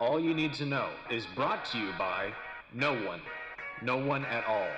All 0.00 0.18
You 0.20 0.34
Need 0.34 0.52
to 0.54 0.66
Know 0.66 0.88
is 1.10 1.24
brought 1.34 1.64
to 1.66 1.78
you 1.78 1.90
by 1.98 2.32
no 2.72 2.94
one. 3.04 3.20
No 3.82 3.96
one 3.96 4.24
at 4.26 4.44
all. 4.46 4.68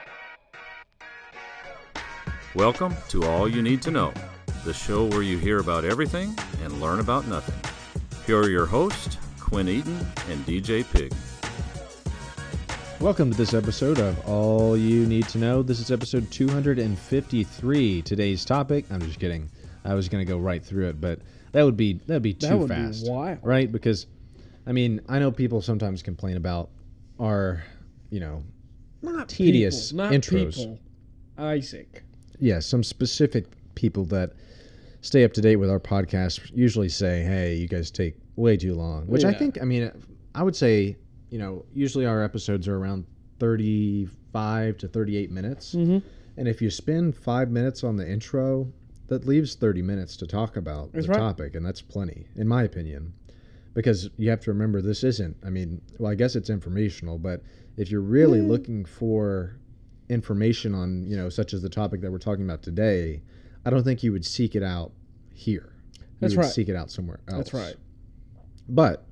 Welcome 2.55 2.95
to 3.11 3.25
All 3.25 3.49
You 3.49 3.63
Need 3.63 3.83
to 3.83 3.91
Know, 3.91 4.13
the 4.65 4.73
show 4.73 5.05
where 5.07 5.23
you 5.23 5.39
hear 5.39 5.59
about 5.59 5.85
everything 5.85 6.37
and 6.63 6.81
learn 6.81 7.01
about 7.01 7.27
nothing. 7.29 7.55
Here 8.27 8.39
are 8.39 8.49
your 8.51 8.67
hosts, 8.67 9.19
Quinn 9.41 9.69
Eaton 9.69 9.99
and 10.29 10.45
DJ 10.47 10.85
Pig. 10.93 11.13
Welcome 13.01 13.31
to 13.31 13.37
this 13.37 13.53
episode 13.55 13.99
of 13.99 14.27
All 14.29 14.77
You 14.77 15.07
Need 15.07 15.29
to 15.29 15.39
Know. 15.39 15.63
This 15.63 15.81
is 15.81 15.91
episode 15.91 16.31
253. 16.31 18.03
Today's 18.03 18.45
topic, 18.45 18.85
I'm 18.91 19.01
just 19.03 19.21
kidding. 19.21 19.49
I 19.85 19.95
was 19.95 20.09
going 20.09 20.25
to 20.25 20.31
go 20.31 20.39
right 20.39 20.65
through 20.65 20.89
it, 20.89 21.01
but 21.01 21.21
that 21.53 21.63
would 21.63 21.77
be 21.77 21.95
that'd 22.07 22.23
be 22.23 22.35
too 22.35 22.49
That 22.49 22.59
would 22.59 22.69
be 22.69 22.75
fast. 22.75 23.09
wild. 23.09 23.39
Right? 23.43 23.71
Because 23.71 24.07
I 24.67 24.73
mean, 24.73 25.01
I 25.09 25.19
know 25.19 25.31
people 25.31 25.63
sometimes 25.63 26.03
complain 26.03 26.37
about 26.37 26.71
our, 27.21 27.63
you 28.11 28.21
know, 28.21 28.43
Not 29.03 29.29
Tedious 29.29 29.93
people, 29.93 30.05
not 30.05 30.13
intros. 30.13 30.57
people. 30.57 30.79
Isaac. 31.39 32.03
yeah, 32.41 32.59
some 32.61 32.83
specific 32.83 33.47
people 33.75 34.05
that 34.07 34.33
stay 35.03 35.23
up 35.23 35.33
to 35.35 35.41
date 35.41 35.57
with 35.57 35.71
our 35.71 35.79
podcast 35.79 36.51
usually 36.55 36.89
say, 36.89 37.23
"Hey, 37.23 37.55
you 37.57 37.69
guys 37.69 37.91
take 37.91 38.17
way 38.37 38.57
too 38.57 38.75
long." 38.75 39.07
Which 39.07 39.25
I 39.25 39.33
think, 39.33 39.61
I 39.61 39.65
mean, 39.65 39.91
I 40.35 40.43
would 40.43 40.57
say, 40.57 40.97
you 41.31 41.39
know, 41.39 41.65
usually 41.73 42.07
our 42.07 42.23
episodes 42.23 42.67
are 42.69 42.77
around 42.77 43.05
35 43.39 44.79
to 44.79 44.89
38 44.89 45.31
minutes. 45.31 45.75
Mm-hmm. 45.75 45.99
And 46.39 46.49
if 46.49 46.61
you 46.61 46.71
spend 46.71 47.17
5 47.17 47.51
minutes 47.51 47.85
on 47.85 47.97
the 47.97 48.09
intro, 48.11 48.71
that 49.09 49.27
leaves 49.27 49.55
30 49.55 49.83
minutes 49.83 50.17
to 50.19 50.27
talk 50.27 50.57
about 50.57 50.93
That's 50.93 51.07
the 51.07 51.13
right. 51.13 51.19
topic, 51.19 51.55
and 51.55 51.65
that's 51.65 51.81
plenty 51.81 52.27
in 52.37 52.49
my 52.49 52.65
opinion. 52.65 53.13
Because 53.77 54.09
you 54.17 54.31
have 54.31 54.41
to 54.41 54.51
remember 54.51 54.81
this 54.81 55.05
isn't, 55.05 55.37
I 55.45 55.51
mean, 55.51 55.83
well, 55.99 56.11
I 56.11 56.15
guess 56.15 56.35
it's 56.35 56.49
informational, 56.49 57.19
but 57.19 57.43
if 57.77 57.91
you're 57.91 58.01
really 58.01 58.41
Mm. 58.41 58.49
looking 58.49 58.85
for 58.87 59.59
information 60.09 60.75
on, 60.75 61.07
you 61.07 61.15
know, 61.15 61.29
such 61.29 61.53
as 61.53 61.61
the 61.61 61.69
topic 61.69 62.01
that 62.01 62.11
we're 62.11 62.19
talking 62.19 62.45
about 62.47 62.63
today, 62.63 63.23
I 63.67 63.71
don't 63.71 63.85
think 63.85 64.03
you 64.03 64.13
would 64.13 64.25
seek 64.25 64.55
it 64.57 64.63
out 64.63 64.93
here. 65.31 65.75
You 65.99 66.05
That's 66.21 66.35
would 66.37 66.45
right. 66.45 66.51
seek 66.53 66.71
it 66.71 66.75
out 66.77 66.91
somewhere 66.91 67.21
else. 67.29 67.51
That's 67.51 67.55
right. 67.55 67.77
But 68.67 69.07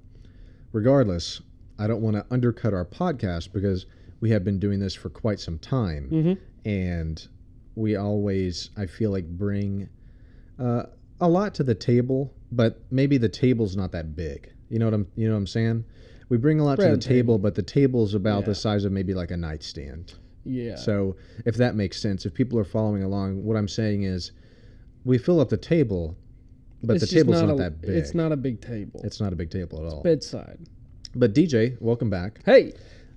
regardless, 0.73 1.43
I 1.79 1.87
don't 1.87 2.01
want 2.01 2.17
to 2.17 2.25
undercut 2.31 2.73
our 2.73 2.87
podcast 2.87 3.53
because 3.53 3.85
we 4.21 4.31
have 4.31 4.45
been 4.45 4.59
doing 4.59 4.81
this 4.81 4.95
for 4.95 5.11
quite 5.11 5.41
some 5.41 5.59
time, 5.59 6.09
Mm-hmm. 6.11 6.69
and 6.69 7.29
we 7.75 7.97
always, 7.97 8.71
I 8.79 8.87
feel 8.87 9.11
like, 9.11 9.27
bring 9.29 9.91
uh, 10.59 10.85
a 11.21 11.29
lot 11.29 11.55
to 11.57 11.63
the 11.65 11.75
table, 11.75 12.33
but 12.51 12.81
maybe 12.91 13.19
the 13.19 13.29
table's 13.29 13.77
not 13.77 13.93
that 13.93 14.15
big. 14.17 14.53
You 14.69 14.79
know 14.79 14.87
what 14.87 14.95
I'm, 14.95 15.07
you 15.17 15.27
know 15.29 15.35
what 15.35 15.39
I'm 15.39 15.47
saying? 15.47 15.85
We 16.29 16.39
bring 16.39 16.59
a 16.61 16.65
lot 16.65 16.79
to 16.79 16.89
the 16.91 16.97
table, 16.97 17.39
but 17.39 17.55
the 17.55 17.63
table's 17.63 18.15
about 18.15 18.41
Yeah. 18.41 18.47
the 18.47 18.55
size 18.55 18.85
of 18.85 18.93
maybe 18.93 19.15
like 19.15 19.31
a 19.31 19.37
nightstand. 19.37 20.15
Yeah. 20.45 20.77
So 20.77 21.17
if 21.45 21.57
that 21.57 21.75
makes 21.75 22.01
sense, 22.01 22.27
if 22.27 22.35
people 22.35 22.59
are 22.59 22.65
following 22.65 23.03
along, 23.03 23.45
what 23.45 23.57
I'm 23.57 23.69
saying 23.69 24.03
is, 24.05 24.33
we 25.05 25.19
fill 25.19 25.39
up 25.41 25.51
the 25.51 25.57
table, 25.59 26.17
but 26.83 26.95
It's 26.97 27.03
the 27.03 27.07
just 27.07 27.17
table's 27.27 27.43
not, 27.43 27.51
a, 27.55 27.57
that 27.57 27.81
big. 27.83 27.91
It's 27.91 28.15
not 28.15 28.33
a 28.33 28.37
big 28.37 28.61
table. 28.61 29.01
It's 29.05 29.21
not 29.21 29.33
a 29.33 29.37
big 29.37 29.51
table 29.51 29.87
at 29.87 29.93
all. 29.93 30.03
bedside. 30.03 30.59
But 31.15 31.35
DJ, 31.35 31.77
welcome 31.81 32.11
back. 32.11 32.41
Hey. 32.45 32.73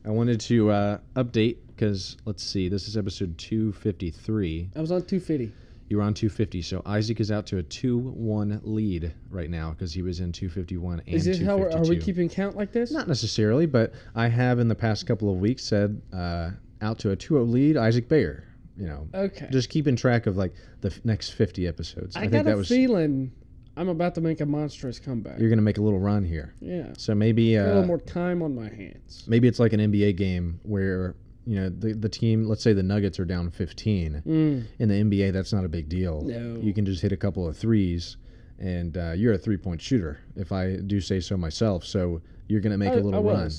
I 0.05 0.09
wanted 0.11 0.39
to 0.41 0.69
uh, 0.69 0.97
update 1.15 1.57
because 1.67 2.15
let's 2.25 2.43
see, 2.43 2.69
this 2.69 2.87
is 2.87 2.95
episode 2.97 3.37
253. 3.37 4.69
I 4.75 4.79
was 4.81 4.91
on 4.91 5.01
250. 5.03 5.51
You 5.89 5.97
were 5.97 6.03
on 6.03 6.13
250, 6.13 6.61
so 6.63 6.81
Isaac 6.85 7.19
is 7.21 7.31
out 7.31 7.45
to 7.47 7.59
a 7.59 7.63
2-1 7.63 8.59
lead 8.63 9.13
right 9.29 9.49
now 9.49 9.71
because 9.71 9.93
he 9.93 10.01
was 10.01 10.19
in 10.19 10.31
251 10.33 10.99
and 11.05 11.15
Is 11.15 11.23
this 11.25 11.41
how 11.41 11.57
we're, 11.57 11.69
we 11.87 11.97
keeping 11.97 12.27
count 12.27 12.57
like 12.57 12.73
this? 12.73 12.91
Not 12.91 13.07
necessarily, 13.07 13.65
but 13.65 13.93
I 14.13 14.27
have 14.27 14.59
in 14.59 14.67
the 14.67 14.75
past 14.75 15.07
couple 15.07 15.31
of 15.31 15.39
weeks 15.39 15.63
said 15.63 16.01
uh, 16.13 16.51
out 16.81 16.99
to 16.99 17.11
a 17.11 17.15
2-0 17.15 17.49
lead, 17.49 17.77
Isaac 17.77 18.09
Bayer. 18.09 18.43
You 18.75 18.85
know, 18.85 19.07
Okay. 19.13 19.47
just 19.49 19.69
keeping 19.69 19.95
track 19.95 20.27
of 20.27 20.37
like 20.37 20.53
the 20.81 20.89
f- 20.89 20.99
next 21.03 21.31
50 21.31 21.65
episodes. 21.67 22.15
I, 22.15 22.21
think 22.21 22.33
got 22.33 22.45
that 22.45 22.53
a 22.53 22.57
was 22.57 22.67
feeling 22.67 23.31
I'm 23.75 23.89
about 23.89 24.13
to 24.15 24.21
make 24.21 24.39
a 24.41 24.45
monstrous 24.45 24.99
comeback. 24.99 25.39
you're 25.39 25.49
gonna 25.49 25.61
make 25.63 25.77
a 25.79 25.81
little 25.81 25.99
run 25.99 26.23
here. 26.23 26.53
yeah. 26.59 26.89
So 26.97 27.15
maybe 27.15 27.55
Got 27.55 27.61
a 27.61 27.63
uh, 27.63 27.67
little 27.69 27.85
more 27.87 27.97
time 27.99 28.43
on 28.43 28.53
my 28.53 28.69
hands. 28.69 29.23
maybe 29.27 29.47
it's 29.47 29.59
like 29.59 29.73
an 29.73 29.79
NBA 29.79 30.15
game 30.17 30.59
where 30.63 31.15
you 31.47 31.55
know 31.59 31.69
the 31.69 31.93
the 31.93 32.09
team, 32.09 32.43
let's 32.43 32.61
say 32.61 32.73
the 32.73 32.83
Nuggets 32.83 33.19
are 33.19 33.25
down 33.25 33.49
15. 33.49 34.21
Mm. 34.27 34.65
In 34.79 34.89
the 34.89 34.95
NBA, 34.95 35.31
that's 35.31 35.53
not 35.53 35.63
a 35.65 35.69
big 35.69 35.87
deal. 35.87 36.21
No. 36.21 36.59
You 36.61 36.73
can 36.73 36.85
just 36.85 37.01
hit 37.01 37.11
a 37.13 37.17
couple 37.17 37.47
of 37.47 37.55
threes, 37.57 38.17
and 38.59 38.97
uh, 38.97 39.11
you're 39.13 39.33
a 39.33 39.37
three 39.37 39.57
point 39.57 39.81
shooter, 39.81 40.19
if 40.35 40.51
I 40.51 40.75
do 40.75 40.99
say 40.99 41.19
so 41.21 41.37
myself. 41.37 41.85
So 41.85 42.21
you're 42.47 42.59
gonna 42.61 42.77
make 42.77 42.89
I- 42.89 42.95
a 42.95 42.99
little 43.01 43.23
run. 43.23 43.49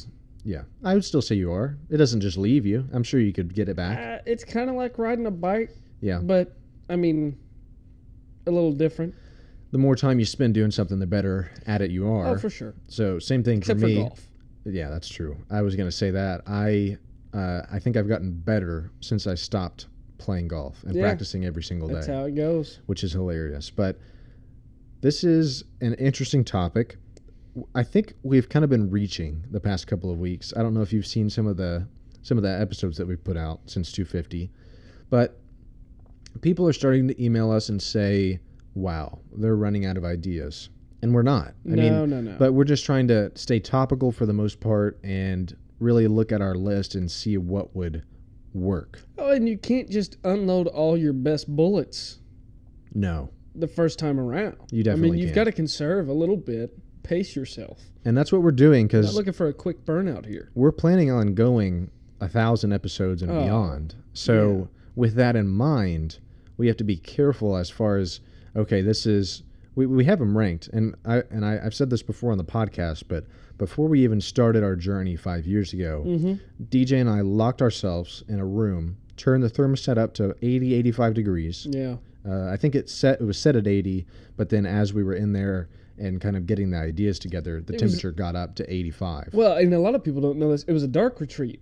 Yeah, 0.44 0.62
I 0.84 0.94
would 0.94 1.04
still 1.04 1.20
say 1.22 1.34
you 1.34 1.50
are. 1.52 1.76
It 1.90 1.96
doesn't 1.96 2.20
just 2.20 2.38
leave 2.38 2.64
you. 2.64 2.86
I'm 2.92 3.02
sure 3.02 3.20
you 3.20 3.32
could 3.32 3.52
get 3.54 3.68
it 3.68 3.76
back. 3.76 3.98
Uh, 3.98 4.22
it's 4.24 4.44
kind 4.44 4.70
of 4.70 4.76
like 4.76 4.96
riding 4.98 5.26
a 5.26 5.30
bike, 5.30 5.70
Yeah. 6.00 6.20
but 6.22 6.56
I 6.88 6.96
mean, 6.96 7.36
a 8.46 8.50
little 8.50 8.72
different. 8.72 9.14
The 9.72 9.78
more 9.78 9.94
time 9.96 10.18
you 10.18 10.24
spend 10.24 10.54
doing 10.54 10.70
something, 10.70 10.98
the 10.98 11.06
better 11.06 11.50
at 11.66 11.82
it 11.82 11.90
you 11.90 12.08
are. 12.08 12.28
Oh, 12.28 12.38
for 12.38 12.48
sure. 12.50 12.74
so 12.86 13.18
same 13.18 13.42
thing 13.42 13.58
Except 13.58 13.78
for 13.80 13.86
for 13.86 13.88
me. 13.88 13.96
golf. 13.96 14.26
Yeah, 14.64 14.88
that's 14.90 15.08
true. 15.08 15.36
I 15.50 15.60
was 15.62 15.74
gonna 15.76 15.92
say 15.92 16.10
that. 16.12 16.42
I 16.46 16.96
uh, 17.34 17.62
I 17.70 17.78
think 17.78 17.96
I've 17.96 18.08
gotten 18.08 18.32
better 18.32 18.90
since 19.00 19.26
I 19.26 19.34
stopped 19.34 19.86
playing 20.18 20.48
golf 20.48 20.82
and 20.84 20.94
Yeah. 20.94 21.02
practicing 21.02 21.44
every 21.44 21.62
single 21.62 21.88
day. 21.88 21.94
That's 21.94 22.06
how 22.06 22.24
it 22.24 22.34
goes. 22.34 22.80
which 22.86 23.04
is 23.04 23.12
hilarious. 23.12 23.70
But 23.70 23.98
this 25.00 25.22
is 25.22 25.64
an 25.80 25.94
interesting 25.94 26.44
topic. 26.44 26.96
I 27.74 27.82
think 27.82 28.14
we've 28.22 28.48
kind 28.48 28.64
of 28.64 28.70
been 28.70 28.90
reaching 28.90 29.44
the 29.50 29.60
past 29.60 29.86
couple 29.86 30.10
of 30.10 30.18
weeks. 30.18 30.52
I 30.56 30.62
don't 30.62 30.74
know 30.74 30.82
if 30.82 30.92
you've 30.92 31.06
seen 31.06 31.30
some 31.30 31.46
of 31.46 31.56
the 31.56 31.86
some 32.22 32.36
of 32.36 32.42
the 32.42 32.50
episodes 32.60 32.96
that 32.98 33.06
we've 33.06 33.22
put 33.22 33.36
out 33.36 33.60
since 33.66 33.90
250, 33.92 34.50
but 35.08 35.40
people 36.42 36.66
are 36.68 36.72
starting 36.72 37.08
to 37.08 37.24
email 37.24 37.50
us 37.50 37.68
and 37.68 37.80
say, 37.80 38.40
"Wow, 38.74 39.20
they're 39.36 39.56
running 39.56 39.86
out 39.86 39.96
of 39.96 40.04
ideas," 40.04 40.68
and 41.00 41.14
we're 41.14 41.22
not. 41.22 41.54
I 41.64 41.68
mean, 41.70 41.92
no, 41.92 42.04
no, 42.06 42.20
no. 42.20 42.36
but 42.38 42.52
we're 42.52 42.64
just 42.64 42.84
trying 42.84 43.08
to 43.08 43.30
stay 43.34 43.60
topical 43.60 44.12
for 44.12 44.26
the 44.26 44.32
most 44.32 44.60
part 44.60 44.98
and 45.02 45.56
really 45.80 46.06
look 46.08 46.32
at 46.32 46.40
our 46.40 46.54
list 46.54 46.94
and 46.94 47.10
see 47.10 47.36
what 47.36 47.74
would 47.76 48.02
work. 48.54 49.00
oh, 49.18 49.30
and 49.30 49.48
you 49.48 49.56
can't 49.58 49.88
just 49.90 50.16
unload 50.24 50.66
all 50.66 50.96
your 50.96 51.12
best 51.12 51.54
bullets 51.54 52.18
No. 52.94 53.30
the 53.54 53.68
first 53.68 53.98
time 53.98 54.18
around. 54.18 54.56
You 54.70 54.80
I 54.80 54.82
definitely 54.84 55.10
mean, 55.12 55.18
you've 55.20 55.26
can't. 55.28 55.34
got 55.36 55.44
to 55.44 55.52
conserve 55.52 56.08
a 56.08 56.12
little 56.12 56.36
bit, 56.36 56.76
pace 57.02 57.36
yourself. 57.36 57.80
And 58.04 58.16
that's 58.16 58.32
what 58.32 58.42
we're 58.42 58.50
doing 58.52 58.84
Not 58.86 58.88
because 58.92 59.14
looking 59.14 59.32
for 59.32 59.48
a 59.48 59.52
quick 59.52 59.84
burnout 59.84 60.26
here. 60.26 60.50
we're 60.54 60.72
planning 60.72 61.10
on 61.10 61.34
going 61.34 61.90
a 62.20 62.28
thousand 62.28 62.72
episodes 62.72 63.22
and 63.22 63.30
Oh, 63.30 63.44
beyond. 63.44 63.94
So, 64.14 64.68
with 64.96 65.14
that 65.14 65.36
in 65.36 65.46
mind, 65.48 66.18
we 66.56 66.66
have 66.66 66.76
to 66.78 66.84
be 66.84 66.96
careful 66.96 67.56
as 67.56 67.70
far 67.70 67.98
as 67.98 68.20
okay, 68.56 68.80
this 68.82 69.06
is 69.06 69.42
we, 69.76 69.86
we 69.86 70.04
have 70.06 70.18
them 70.18 70.36
ranked, 70.36 70.66
and 70.72 70.96
I 71.04 71.22
and 71.30 71.44
I, 71.44 71.60
I've 71.62 71.74
said 71.74 71.90
this 71.90 72.02
before 72.02 72.32
on 72.32 72.38
the 72.38 72.44
podcast, 72.44 73.04
but 73.06 73.26
before 73.58 73.88
we 73.88 74.02
even 74.04 74.20
started 74.20 74.62
our 74.62 74.76
journey 74.76 75.16
five 75.16 75.46
years 75.46 75.72
ago, 75.72 76.02
Mm-hmm. 76.06 76.34
DJ 76.70 77.00
and 77.00 77.10
I 77.10 77.20
locked 77.20 77.60
ourselves 77.60 78.22
in 78.28 78.38
a 78.40 78.46
room, 78.46 78.96
turned 79.16 79.42
the 79.42 79.50
thermostat 79.50 79.98
up 79.98 80.14
to 80.14 80.34
80, 80.42 80.74
85 80.74 81.14
degrees. 81.14 81.66
Yeah. 81.70 81.96
Uh, 82.28 82.50
I 82.50 82.56
think 82.56 82.74
it 82.74 82.88
set 82.88 83.20
it 83.20 83.24
was 83.24 83.38
set 83.38 83.56
at 83.56 83.66
80, 83.66 84.06
but 84.36 84.48
then 84.48 84.64
as 84.66 84.92
we 84.94 85.02
were 85.02 85.14
in 85.14 85.32
there 85.32 85.68
and 85.98 86.20
kind 86.20 86.36
of 86.36 86.46
getting 86.46 86.70
the 86.70 86.78
ideas 86.78 87.18
together, 87.18 87.60
the 87.60 87.74
It 87.74 87.82
was- 87.82 87.92
temperature 87.92 88.12
got 88.12 88.36
up 88.36 88.54
to 88.56 88.72
85. 88.72 89.30
Well, 89.34 89.56
and 89.56 89.72
a 89.74 89.78
lot 89.80 89.94
of 89.94 90.04
people 90.04 90.20
don't 90.20 90.38
know 90.38 90.50
this. 90.50 90.62
It 90.64 90.72
was 90.72 90.82
a 90.84 90.88
dark 90.88 91.20
retreat. 91.20 91.60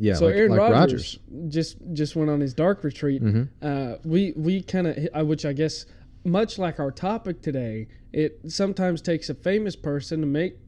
yeah, 0.00 0.14
so 0.14 0.26
like, 0.26 0.36
Aaron 0.36 0.52
like 0.52 0.70
Rodgers, 0.72 1.18
just 1.48 1.76
just 1.92 2.14
went 2.14 2.30
on 2.30 2.40
his 2.40 2.54
dark 2.54 2.84
retreat. 2.84 3.20
hmm 3.22 3.42
Uh, 3.62 3.94
we 4.04 4.32
we 4.36 4.62
kind 4.62 4.86
of, 4.86 5.26
which 5.26 5.44
I 5.46 5.52
guess, 5.52 5.86
much 6.24 6.58
like 6.58 6.78
our 6.78 6.90
topic 6.92 7.40
today, 7.42 7.88
it 8.12 8.38
sometimes 8.48 9.00
takes 9.02 9.28
a 9.30 9.34
famous 9.34 9.74
person 9.76 10.20
to 10.20 10.26
make 10.26 10.58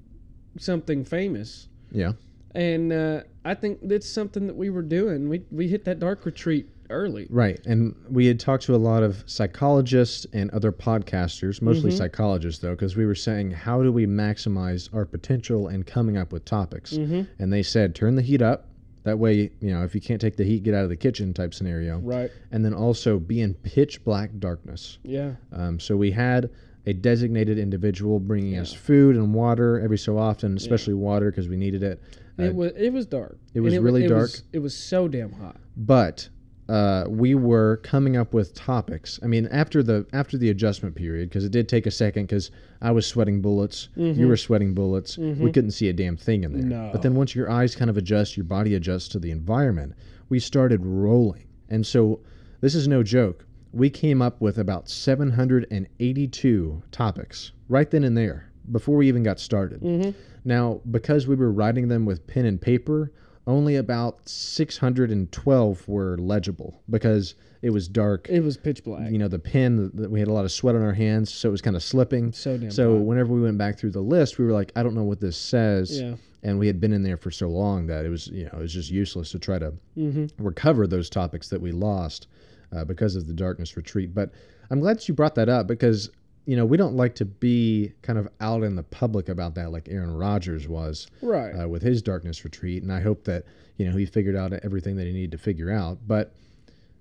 something 0.58 1.04
famous. 1.04 1.68
Yeah. 1.90 2.12
And 2.54 2.92
uh, 2.92 3.20
I 3.44 3.54
think 3.54 3.78
that's 3.82 4.08
something 4.08 4.46
that 4.48 4.56
we 4.56 4.70
were 4.70 4.82
doing. 4.82 5.28
We 5.28 5.42
we 5.50 5.68
hit 5.68 5.84
that 5.84 6.00
dark 6.00 6.26
retreat 6.26 6.68
early. 6.90 7.28
Right. 7.30 7.64
And 7.66 7.94
we 8.10 8.26
had 8.26 8.40
talked 8.40 8.64
to 8.64 8.74
a 8.74 8.76
lot 8.76 9.04
of 9.04 9.22
psychologists 9.26 10.26
and 10.32 10.50
other 10.50 10.72
podcasters, 10.72 11.62
mostly 11.62 11.92
Mhm. 11.92 11.96
psychologists, 11.98 12.60
though, 12.60 12.72
because 12.72 12.96
we 12.96 13.06
were 13.06 13.14
saying, 13.14 13.52
how 13.52 13.82
do 13.84 13.92
we 13.92 14.06
maximize 14.06 14.92
our 14.92 15.04
potential 15.04 15.68
and 15.68 15.86
coming 15.86 16.16
up 16.16 16.32
with 16.32 16.44
topics? 16.44 16.94
Mm-hmm. 16.94 17.22
And 17.38 17.52
they 17.52 17.62
said, 17.62 17.94
turn 17.94 18.16
the 18.16 18.22
heat 18.22 18.42
up. 18.42 18.66
That 19.04 19.20
way, 19.20 19.50
you 19.60 19.70
know, 19.70 19.84
if 19.84 19.94
you 19.94 20.00
can't 20.00 20.20
take 20.20 20.36
the 20.36 20.42
heat, 20.44 20.64
get 20.64 20.74
out 20.74 20.82
of 20.82 20.90
the 20.90 20.96
kitchen 20.96 21.32
type 21.32 21.54
scenario. 21.54 21.98
Right. 22.00 22.30
And 22.50 22.64
then 22.64 22.74
also 22.74 23.20
be 23.20 23.40
in 23.40 23.54
pitch 23.54 24.02
black 24.04 24.30
darkness. 24.40 24.98
Yeah. 25.04 25.36
Um, 25.52 25.78
so 25.78 25.96
we 25.96 26.10
had 26.10 26.50
a 26.90 26.92
designated 26.92 27.58
individual 27.58 28.18
bringing 28.18 28.58
us 28.58 28.72
food 28.72 29.16
and 29.16 29.32
water 29.32 29.80
every 29.80 29.98
so 29.98 30.18
often, 30.18 30.56
especially 30.56 30.94
water 30.94 31.30
because 31.30 31.48
we 31.48 31.56
needed 31.56 31.82
it. 31.82 32.02
Uh, 32.38 32.42
it 32.44 32.54
was 32.54 32.72
it 32.76 32.92
was 32.92 33.06
dark. 33.06 33.38
it 33.54 33.60
was 33.60 33.74
And 33.74 33.84
really 33.84 34.04
it 34.04 34.08
dark. 34.08 34.22
Was, 34.22 34.42
it 34.52 34.58
was 34.58 34.76
so 34.76 35.08
damn 35.08 35.32
hot. 35.32 35.56
But 35.76 36.28
uh, 36.68 37.04
we 37.08 37.34
were 37.34 37.78
coming 37.82 38.16
up 38.16 38.32
with 38.32 38.54
topics. 38.54 39.18
I 39.22 39.26
mean, 39.26 39.46
after 39.52 39.82
the 39.82 40.06
after 40.12 40.36
the 40.36 40.50
adjustment 40.50 40.94
period, 40.96 41.28
because 41.28 41.44
it 41.44 41.52
did 41.52 41.68
take 41.68 41.86
a 41.86 41.90
second, 41.90 42.24
because 42.24 42.50
I 42.82 42.90
was 42.90 43.06
sweating 43.06 43.40
bullets, 43.40 43.88
you 43.96 44.26
were 44.28 44.36
sweating 44.36 44.74
bullets. 44.74 45.16
We 45.18 45.52
couldn't 45.52 45.72
see 45.72 45.88
a 45.88 45.92
damn 45.92 46.16
thing 46.16 46.44
in 46.44 46.52
there. 46.52 46.62
No. 46.62 46.90
But 46.92 47.02
then 47.02 47.14
once 47.14 47.34
your 47.34 47.50
eyes 47.50 47.74
kind 47.76 47.90
of 47.90 47.96
adjust, 47.96 48.36
your 48.36 48.44
body 48.44 48.74
adjusts 48.74 49.08
to 49.08 49.18
the 49.18 49.30
environment. 49.30 49.94
We 50.28 50.38
started 50.38 50.84
rolling, 50.84 51.46
and 51.68 51.86
so 51.86 52.20
this 52.60 52.74
is 52.74 52.86
no 52.88 53.02
joke. 53.02 53.44
We 53.72 53.90
came 53.90 54.20
up 54.20 54.40
with 54.40 54.58
about 54.58 54.88
782 54.88 56.82
topics 56.90 57.52
right 57.68 57.90
then 57.90 58.04
and 58.04 58.16
there 58.16 58.50
before 58.70 58.96
we 58.96 59.08
even 59.08 59.22
got 59.22 59.40
started. 59.40 59.80
Mm-hmm. 59.80 60.10
Now, 60.44 60.80
because 60.90 61.26
we 61.26 61.34
were 61.36 61.52
writing 61.52 61.88
them 61.88 62.04
with 62.04 62.26
pen 62.26 62.46
and 62.46 62.60
paper, 62.60 63.12
only 63.46 63.76
about 63.76 64.28
612 64.28 65.88
were 65.88 66.16
legible 66.18 66.82
because 66.88 67.34
it 67.62 67.70
was 67.70 67.88
dark. 67.88 68.26
It 68.28 68.40
was 68.40 68.56
pitch 68.56 68.84
black. 68.84 69.10
You 69.10 69.18
know, 69.18 69.28
the 69.28 69.38
pen, 69.38 69.90
we 70.10 70.18
had 70.18 70.28
a 70.28 70.32
lot 70.32 70.44
of 70.44 70.52
sweat 70.52 70.74
on 70.74 70.82
our 70.82 70.94
hands, 70.94 71.32
so 71.32 71.48
it 71.48 71.52
was 71.52 71.60
kind 71.62 71.76
of 71.76 71.82
slipping. 71.82 72.32
So 72.32 72.56
damn 72.56 72.70
So 72.70 72.94
whenever 72.94 73.32
we 73.32 73.40
went 73.42 73.58
back 73.58 73.78
through 73.78 73.90
the 73.90 74.00
list, 74.00 74.38
we 74.38 74.44
were 74.44 74.52
like, 74.52 74.72
I 74.76 74.82
don't 74.82 74.94
know 74.94 75.04
what 75.04 75.20
this 75.20 75.36
says. 75.36 76.00
Yeah. 76.00 76.14
And 76.42 76.58
we 76.58 76.66
had 76.66 76.80
been 76.80 76.94
in 76.94 77.02
there 77.02 77.18
for 77.18 77.30
so 77.30 77.48
long 77.48 77.86
that 77.88 78.06
it 78.06 78.08
was, 78.08 78.28
you 78.28 78.44
know, 78.44 78.52
it 78.54 78.60
was 78.60 78.72
just 78.72 78.90
useless 78.90 79.30
to 79.32 79.38
try 79.38 79.58
to 79.58 79.74
Mm-hmm. 79.98 80.42
recover 80.42 80.86
those 80.86 81.10
topics 81.10 81.48
that 81.48 81.60
we 81.60 81.72
lost 81.72 82.26
uh, 82.72 82.84
because 82.84 83.16
of 83.16 83.26
the 83.26 83.32
darkness 83.34 83.76
retreat. 83.76 84.14
But 84.14 84.30
I'm 84.70 84.80
glad 84.80 85.06
you 85.08 85.14
brought 85.14 85.34
that 85.36 85.48
up 85.48 85.66
because 85.66 86.10
you 86.46 86.56
know 86.56 86.64
we 86.64 86.76
don't 86.76 86.94
like 86.96 87.14
to 87.16 87.24
be 87.24 87.92
kind 88.02 88.18
of 88.18 88.28
out 88.40 88.62
in 88.62 88.74
the 88.76 88.82
public 88.82 89.28
about 89.28 89.54
that 89.56 89.70
like 89.72 89.88
Aaron 89.88 90.14
Rodgers 90.14 90.66
was 90.68 91.06
Right. 91.22 91.52
uh, 91.52 91.68
with 91.68 91.82
his 91.82 92.02
darkness 92.02 92.44
retreat, 92.44 92.82
and 92.82 92.92
I 92.92 93.00
hope 93.00 93.24
that 93.24 93.44
you 93.76 93.88
know 93.90 93.96
he 93.96 94.06
figured 94.06 94.36
out 94.36 94.52
everything 94.52 94.96
that 94.96 95.06
he 95.06 95.12
needed 95.12 95.32
to 95.32 95.38
figure 95.38 95.70
out. 95.70 95.98
But 96.06 96.34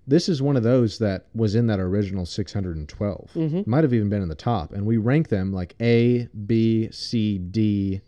this 0.08 0.28
is 0.28 0.42
one 0.42 0.58
of 0.58 0.64
those 0.64 0.98
that 1.00 1.28
was 1.36 1.54
in 1.54 1.68
that 1.68 1.80
original 1.80 2.26
612. 2.26 3.30
Mhm. 3.36 3.68
Might 3.68 3.84
have 3.84 3.94
even 3.94 4.10
been 4.10 4.22
in 4.24 4.30
the 4.30 4.36
top, 4.36 4.74
and 4.74 4.86
we 4.86 4.98
rank 4.98 5.30
them 5.30 5.54
like 5.54 5.76
A, 5.80 6.28
B, 6.48 6.90
C, 6.92 7.38
D, 7.38 8.02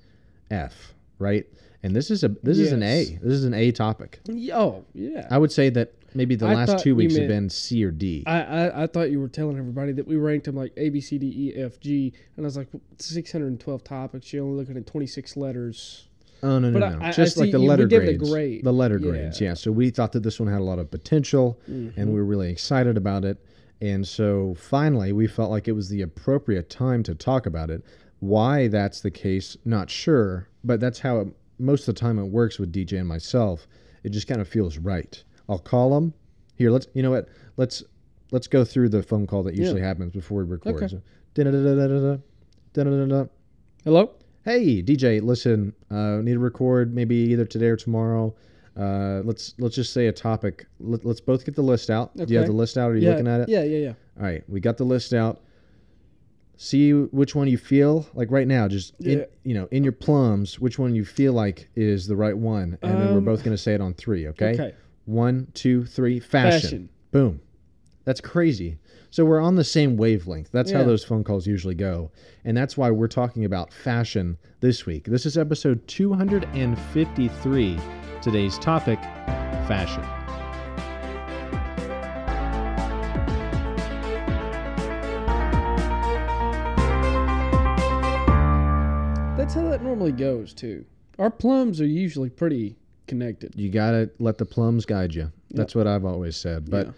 F, 0.50 0.94
right? 1.20 1.46
And 1.84 1.96
this 1.96 2.12
is 2.12 2.24
a 2.24 2.30
this 2.44 2.58
is 2.60 2.72
an 2.72 2.84
A. 2.84 3.20
This 3.22 3.34
is 3.34 3.44
an 3.46 3.54
A 3.54 3.72
topic. 3.72 4.20
oh 4.54 4.84
yeah. 4.94 5.28
I 5.32 5.38
would 5.38 5.52
say 5.52 5.70
that 5.70 5.94
maybe 6.14 6.36
the 6.36 6.48
I 6.48 6.54
last 6.54 6.80
two 6.84 6.96
weeks 6.96 7.16
have 7.16 7.28
been 7.28 7.50
C 7.50 7.84
or 7.84 7.92
D. 7.92 8.24
I, 8.28 8.42
I, 8.42 8.84
I 8.84 8.88
thought 8.88 9.12
you 9.12 9.20
were 9.20 9.28
telling 9.30 9.58
everybody 9.58 9.92
that 9.94 10.08
we 10.08 10.16
ranked 10.16 10.46
them 10.46 10.56
like 10.56 10.74
A 10.78 10.90
B 10.90 11.02
C 11.02 11.18
D 11.18 11.28
E 11.56 11.62
F 11.62 11.80
G, 11.80 12.14
and 12.38 12.46
I 12.46 12.48
was 12.48 12.58
like, 12.58 12.68
612 13.00 13.84
topics. 13.84 14.32
You're 14.34 14.44
only 14.46 14.58
looking 14.58 14.78
at 14.78 14.88
26 14.88 15.38
letters. 15.38 16.08
oh 16.44 16.60
no 16.60 16.70
no 16.70 16.80
but 16.80 16.84
I- 16.84 16.90
no! 16.96 17.00
I- 17.00 17.08
I 17.10 17.12
Just 17.12 17.38
like 17.38 17.48
see 17.48 17.52
the 17.52 17.60
letter 17.60 17.86
gave 17.88 18.04
it 18.04 18.10
a 18.10 18.14
grades. 18.18 18.30
grade. 18.32 18.64
The 18.64 18.74
letter 18.74 18.98
Yeah. 18.98 19.10
grades, 19.12 19.42
yeah. 19.42 19.54
So 19.54 19.72
we 19.72 19.90
thought 19.90 20.12
that 20.14 20.24
this 20.24 20.40
one 20.40 20.50
had 20.50 20.60
a 20.62 20.64
lot 20.64 20.80
of 20.80 20.90
potential, 20.92 21.60
Mm-hmm. 21.70 22.00
and 22.00 22.10
we 22.10 22.16
were 22.16 22.26
really 22.26 22.50
excited 22.52 22.98
about 22.98 23.26
it. 23.26 23.38
And 23.82 24.08
so 24.08 24.54
finally, 24.60 25.12
we 25.12 25.26
felt 25.28 25.50
like 25.50 25.68
it 25.68 25.72
was 25.72 25.90
the 25.90 26.02
appropriate 26.04 26.70
time 26.70 27.02
to 27.04 27.16
talk 27.16 27.46
about 27.48 27.70
it. 27.72 27.84
Why 28.20 28.68
that's 28.68 29.02
the 29.02 29.10
case, 29.10 29.58
not 29.66 29.90
sure, 29.90 30.48
but 30.64 30.80
that's 30.80 31.00
how 31.00 31.20
it, 31.22 31.28
most 31.58 31.88
of 31.88 31.96
the 31.96 32.00
time 32.00 32.20
it 32.20 32.26
works 32.26 32.60
with 32.60 32.72
DJ 32.72 33.00
and 33.00 33.08
myself. 33.08 33.68
It 34.04 34.10
just 34.10 34.28
kind 34.28 34.40
of 34.40 34.48
feels 34.48 34.78
right. 34.78 35.24
I'll 35.52 35.60
call 35.60 35.90
them. 35.94 36.14
Here, 36.56 36.72
let's. 36.72 36.88
You 36.94 37.04
know 37.04 37.12
what? 37.12 37.28
Let's 37.58 37.84
let's 38.32 38.48
go 38.48 38.64
through 38.64 38.90
the 38.90 39.04
phone 39.04 39.28
call 39.28 39.44
that 39.44 39.56
usually 39.56 39.82
happens 39.82 40.14
before 40.14 40.44
we 40.44 40.50
record. 40.50 40.76
Okay. 40.76 40.88
So, 40.88 41.02
da-da-da-da-da-da, 41.34 42.18
da-da-da-da. 42.74 43.26
Hello. 43.84 44.12
Hey 44.46 44.82
DJ, 44.82 45.22
listen, 45.22 45.74
uh, 45.92 46.18
need 46.22 46.34
to 46.34 46.40
record 46.40 46.96
maybe 46.96 47.16
either 47.16 47.46
today 47.46 47.68
or 47.68 47.76
tomorrow. 47.76 48.34
Uh, 48.78 49.22
let's 49.26 49.54
let's 49.60 49.76
just 49.76 49.92
say 49.94 50.08
a 50.08 50.12
topic. 50.14 50.66
Let, 50.80 51.06
let's 51.06 51.20
both 51.22 51.46
get 51.46 51.56
the 51.56 51.62
list 51.62 51.90
out. 51.90 52.16
Do 52.16 52.26
you 52.28 52.38
have 52.38 52.46
Okay. 52.46 52.52
the 52.52 52.58
list 52.58 52.78
out? 52.78 52.90
Are 52.92 52.96
you 52.96 53.04
yeah, 53.04 53.10
looking 53.12 53.28
at 53.28 53.42
it? 53.42 53.50
Yeah, 53.50 53.64
yeah, 53.64 53.78
yeah. 53.78 53.94
All 54.18 54.24
right, 54.24 54.44
we 54.50 54.60
got 54.62 54.78
the 54.78 54.84
list 54.86 55.14
out. 55.14 55.42
See 56.58 56.92
which 56.94 57.36
one 57.36 57.48
you 57.48 57.58
feel 57.58 58.08
like 58.14 58.32
right 58.32 58.48
now. 58.48 58.68
Just 58.68 58.94
in, 59.02 59.20
Yeah. 59.20 59.26
you 59.44 59.54
know, 59.56 59.68
in 59.72 59.84
your 59.84 59.94
plums, 59.94 60.60
which 60.60 60.80
one 60.80 60.96
you 60.96 61.04
feel 61.04 61.34
like 61.34 61.70
is 61.76 62.08
the 62.08 62.16
right 62.16 62.38
one, 62.38 62.78
and 62.82 62.94
then 63.00 63.12
we're 63.12 63.18
Um, 63.18 63.26
both 63.26 63.44
gonna 63.44 63.58
say 63.58 63.74
it 63.74 63.82
on 63.82 63.94
three. 63.94 64.28
Okay. 64.30 64.54
Okay. 64.54 64.74
One, 65.06 65.48
two, 65.54 65.86
three. 65.86 66.20
Fashion. 66.20 66.62
Fashion. 66.62 66.90
Boom. 67.12 67.42
That's 68.06 68.22
crazy. 68.22 68.78
So 69.12 69.26
we're 69.26 69.40
on 69.42 69.56
the 69.56 69.64
same 69.64 69.96
wavelength. 69.98 70.52
That's 70.52 70.72
how 70.72 70.80
Yeah. 70.80 70.86
those 70.86 71.04
phone 71.04 71.24
calls 71.24 71.46
usually 71.46 71.76
go. 71.76 72.12
And 72.46 72.56
that's 72.58 72.78
why 72.78 72.90
we're 72.92 73.08
talking 73.08 73.46
about 73.46 73.72
fashion 73.74 74.38
this 74.62 74.86
week. 74.86 75.06
This 75.06 75.26
is 75.26 75.38
episode 75.38 75.86
253. 75.88 77.78
Today's 78.22 78.58
topic 78.60 79.00
fashion. 79.68 80.04
That's 89.38 89.56
how 89.56 89.64
that 89.70 89.82
normally 89.82 90.12
goes 90.12 90.54
too. 90.54 90.86
Our 91.18 91.32
plums 91.32 91.82
are 91.82 91.86
usually 91.88 92.30
pretty 92.30 92.76
connected. 93.08 93.54
You 93.56 93.70
got 93.70 93.92
to 93.92 94.10
let 94.20 94.38
the 94.38 94.46
plums 94.46 94.86
guide 94.86 95.14
you. 95.14 95.32
That's 95.52 95.76
what 95.76 95.88
I've 95.88 96.06
always 96.06 96.36
said. 96.38 96.70
But 96.70 96.88
Yeah. 96.88 96.94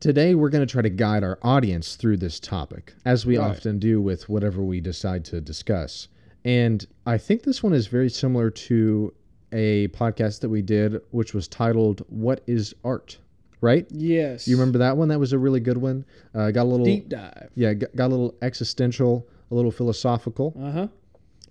today 0.00 0.34
we're 0.34 0.48
going 0.50 0.66
to 0.66 0.70
try 0.70 0.82
to 0.82 0.90
guide 0.90 1.22
our 1.22 1.38
audience 1.42 1.96
through 1.96 2.16
this 2.18 2.40
topic, 2.40 2.94
as 3.04 3.24
we 3.26 3.38
Right. 3.38 3.50
often 3.50 3.78
do 3.78 4.00
with 4.00 4.28
whatever 4.28 4.62
we 4.62 4.80
decide 4.80 5.24
to 5.26 5.40
discuss. 5.40 6.08
And 6.44 6.84
I 7.06 7.18
think 7.18 7.42
this 7.44 7.62
one 7.62 7.72
is 7.72 7.86
very 7.86 8.10
similar 8.10 8.50
to 8.50 9.12
a 9.52 9.88
podcast 9.88 10.40
that 10.40 10.48
we 10.48 10.62
did, 10.62 11.00
which 11.10 11.34
was 11.34 11.46
titled 11.46 12.02
"What 12.08 12.42
Is 12.46 12.74
Art?" 12.84 13.18
Right? 13.60 13.86
Yes. 13.92 14.48
You 14.48 14.56
remember 14.56 14.78
that 14.78 14.96
one? 14.96 15.06
That 15.08 15.20
was 15.20 15.32
a 15.32 15.38
really 15.38 15.60
good 15.60 15.76
one. 15.78 16.04
Uh, 16.34 16.50
got 16.50 16.64
a 16.64 16.64
little, 16.64 16.84
deep 16.86 17.08
dive? 17.08 17.50
yeah, 17.54 17.74
got, 17.74 17.94
got 17.94 18.06
a 18.08 18.08
little 18.08 18.34
existential, 18.42 19.28
a 19.52 19.54
little 19.54 19.70
philosophical, 19.70 20.52
Uh 20.58 20.70
huh. 20.72 20.88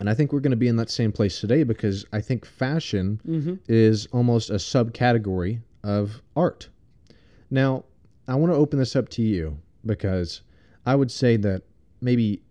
And 0.01 0.09
I 0.09 0.13
think 0.15 0.33
we're 0.33 0.39
going 0.39 0.49
to 0.51 0.57
be 0.57 0.67
in 0.67 0.75
that 0.77 0.89
same 0.89 1.11
place 1.11 1.39
today 1.39 1.63
because 1.63 2.05
I 2.11 2.19
think 2.21 2.43
fashion 2.43 3.21
Mm-hmm. 3.25 3.53
is 3.69 4.07
almost 4.07 4.49
a 4.49 4.55
subcategory 4.55 5.61
of 5.83 6.21
art. 6.35 6.67
Now, 7.51 7.85
I 8.27 8.35
want 8.35 8.51
to 8.51 8.57
open 8.57 8.79
this 8.79 8.95
up 8.95 9.09
to 9.09 9.21
you 9.21 9.57
because 9.85 10.41
I 10.87 10.95
would 10.95 11.11
say 11.11 11.37
that 11.37 11.61
maybe, 12.01 12.41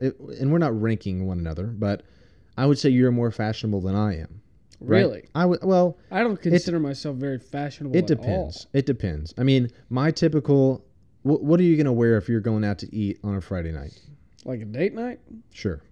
it, 0.00 0.18
and 0.40 0.50
we're 0.50 0.58
not 0.58 0.78
ranking 0.80 1.26
one 1.26 1.38
another, 1.38 1.66
but 1.66 2.02
I 2.58 2.66
would 2.66 2.78
say 2.78 2.88
you're 2.90 3.12
more 3.12 3.30
fashionable 3.30 3.80
than 3.82 3.94
I 3.94 4.18
am. 4.18 4.40
right? 4.80 4.98
Really? 4.98 5.24
I 5.36 5.46
would. 5.46 5.60
Well, 5.62 5.98
I 6.10 6.20
don't 6.20 6.40
consider 6.40 6.80
myself 6.80 7.16
very 7.16 7.38
fashionable. 7.38 7.96
it 7.96 8.06
depends. 8.08 8.66
It 8.72 8.86
depends. 8.86 9.32
I 9.38 9.44
mean, 9.44 9.70
my 9.88 10.10
typical. 10.10 10.84
Wh- 11.22 11.42
what 11.42 11.60
are 11.60 11.64
you 11.64 11.76
going 11.76 11.86
to 11.86 11.92
wear 11.92 12.16
if 12.16 12.28
you're 12.28 12.40
going 12.40 12.64
out 12.64 12.78
to 12.80 12.92
eat 12.96 13.18
on 13.22 13.36
a 13.36 13.40
Friday 13.40 13.70
night? 13.72 14.00
Like 14.44 14.62
a 14.62 14.64
date 14.64 14.94
night. 14.94 15.20
Sure, 15.52 15.82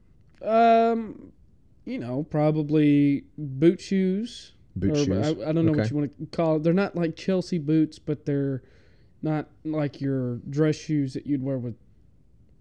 Um, 0.43 1.33
you 1.85 1.99
know, 1.99 2.25
probably 2.25 3.25
boot 3.37 3.81
shoes. 3.81 4.53
boot 4.77 4.93
or, 4.93 5.05
shoes. 5.05 5.43
I, 5.43 5.51
I 5.51 5.53
don't 5.53 5.67
know 5.67 5.73
what 5.73 5.91
you 5.91 5.97
want 5.97 6.13
to 6.19 6.37
call 6.37 6.57
it. 6.57 6.63
They're 6.63 6.73
not 6.73 6.97
like 6.97 7.17
Chelsea 7.17 7.59
boots, 7.59 7.99
but 7.99 8.25
they're 8.27 8.63
not 9.23 9.49
like 9.65 10.01
your 10.01 10.37
dress 10.51 10.77
shoes 10.77 11.15
that 11.15 11.27
you'd 11.27 11.43
wear 11.43 11.59
with 11.59 11.77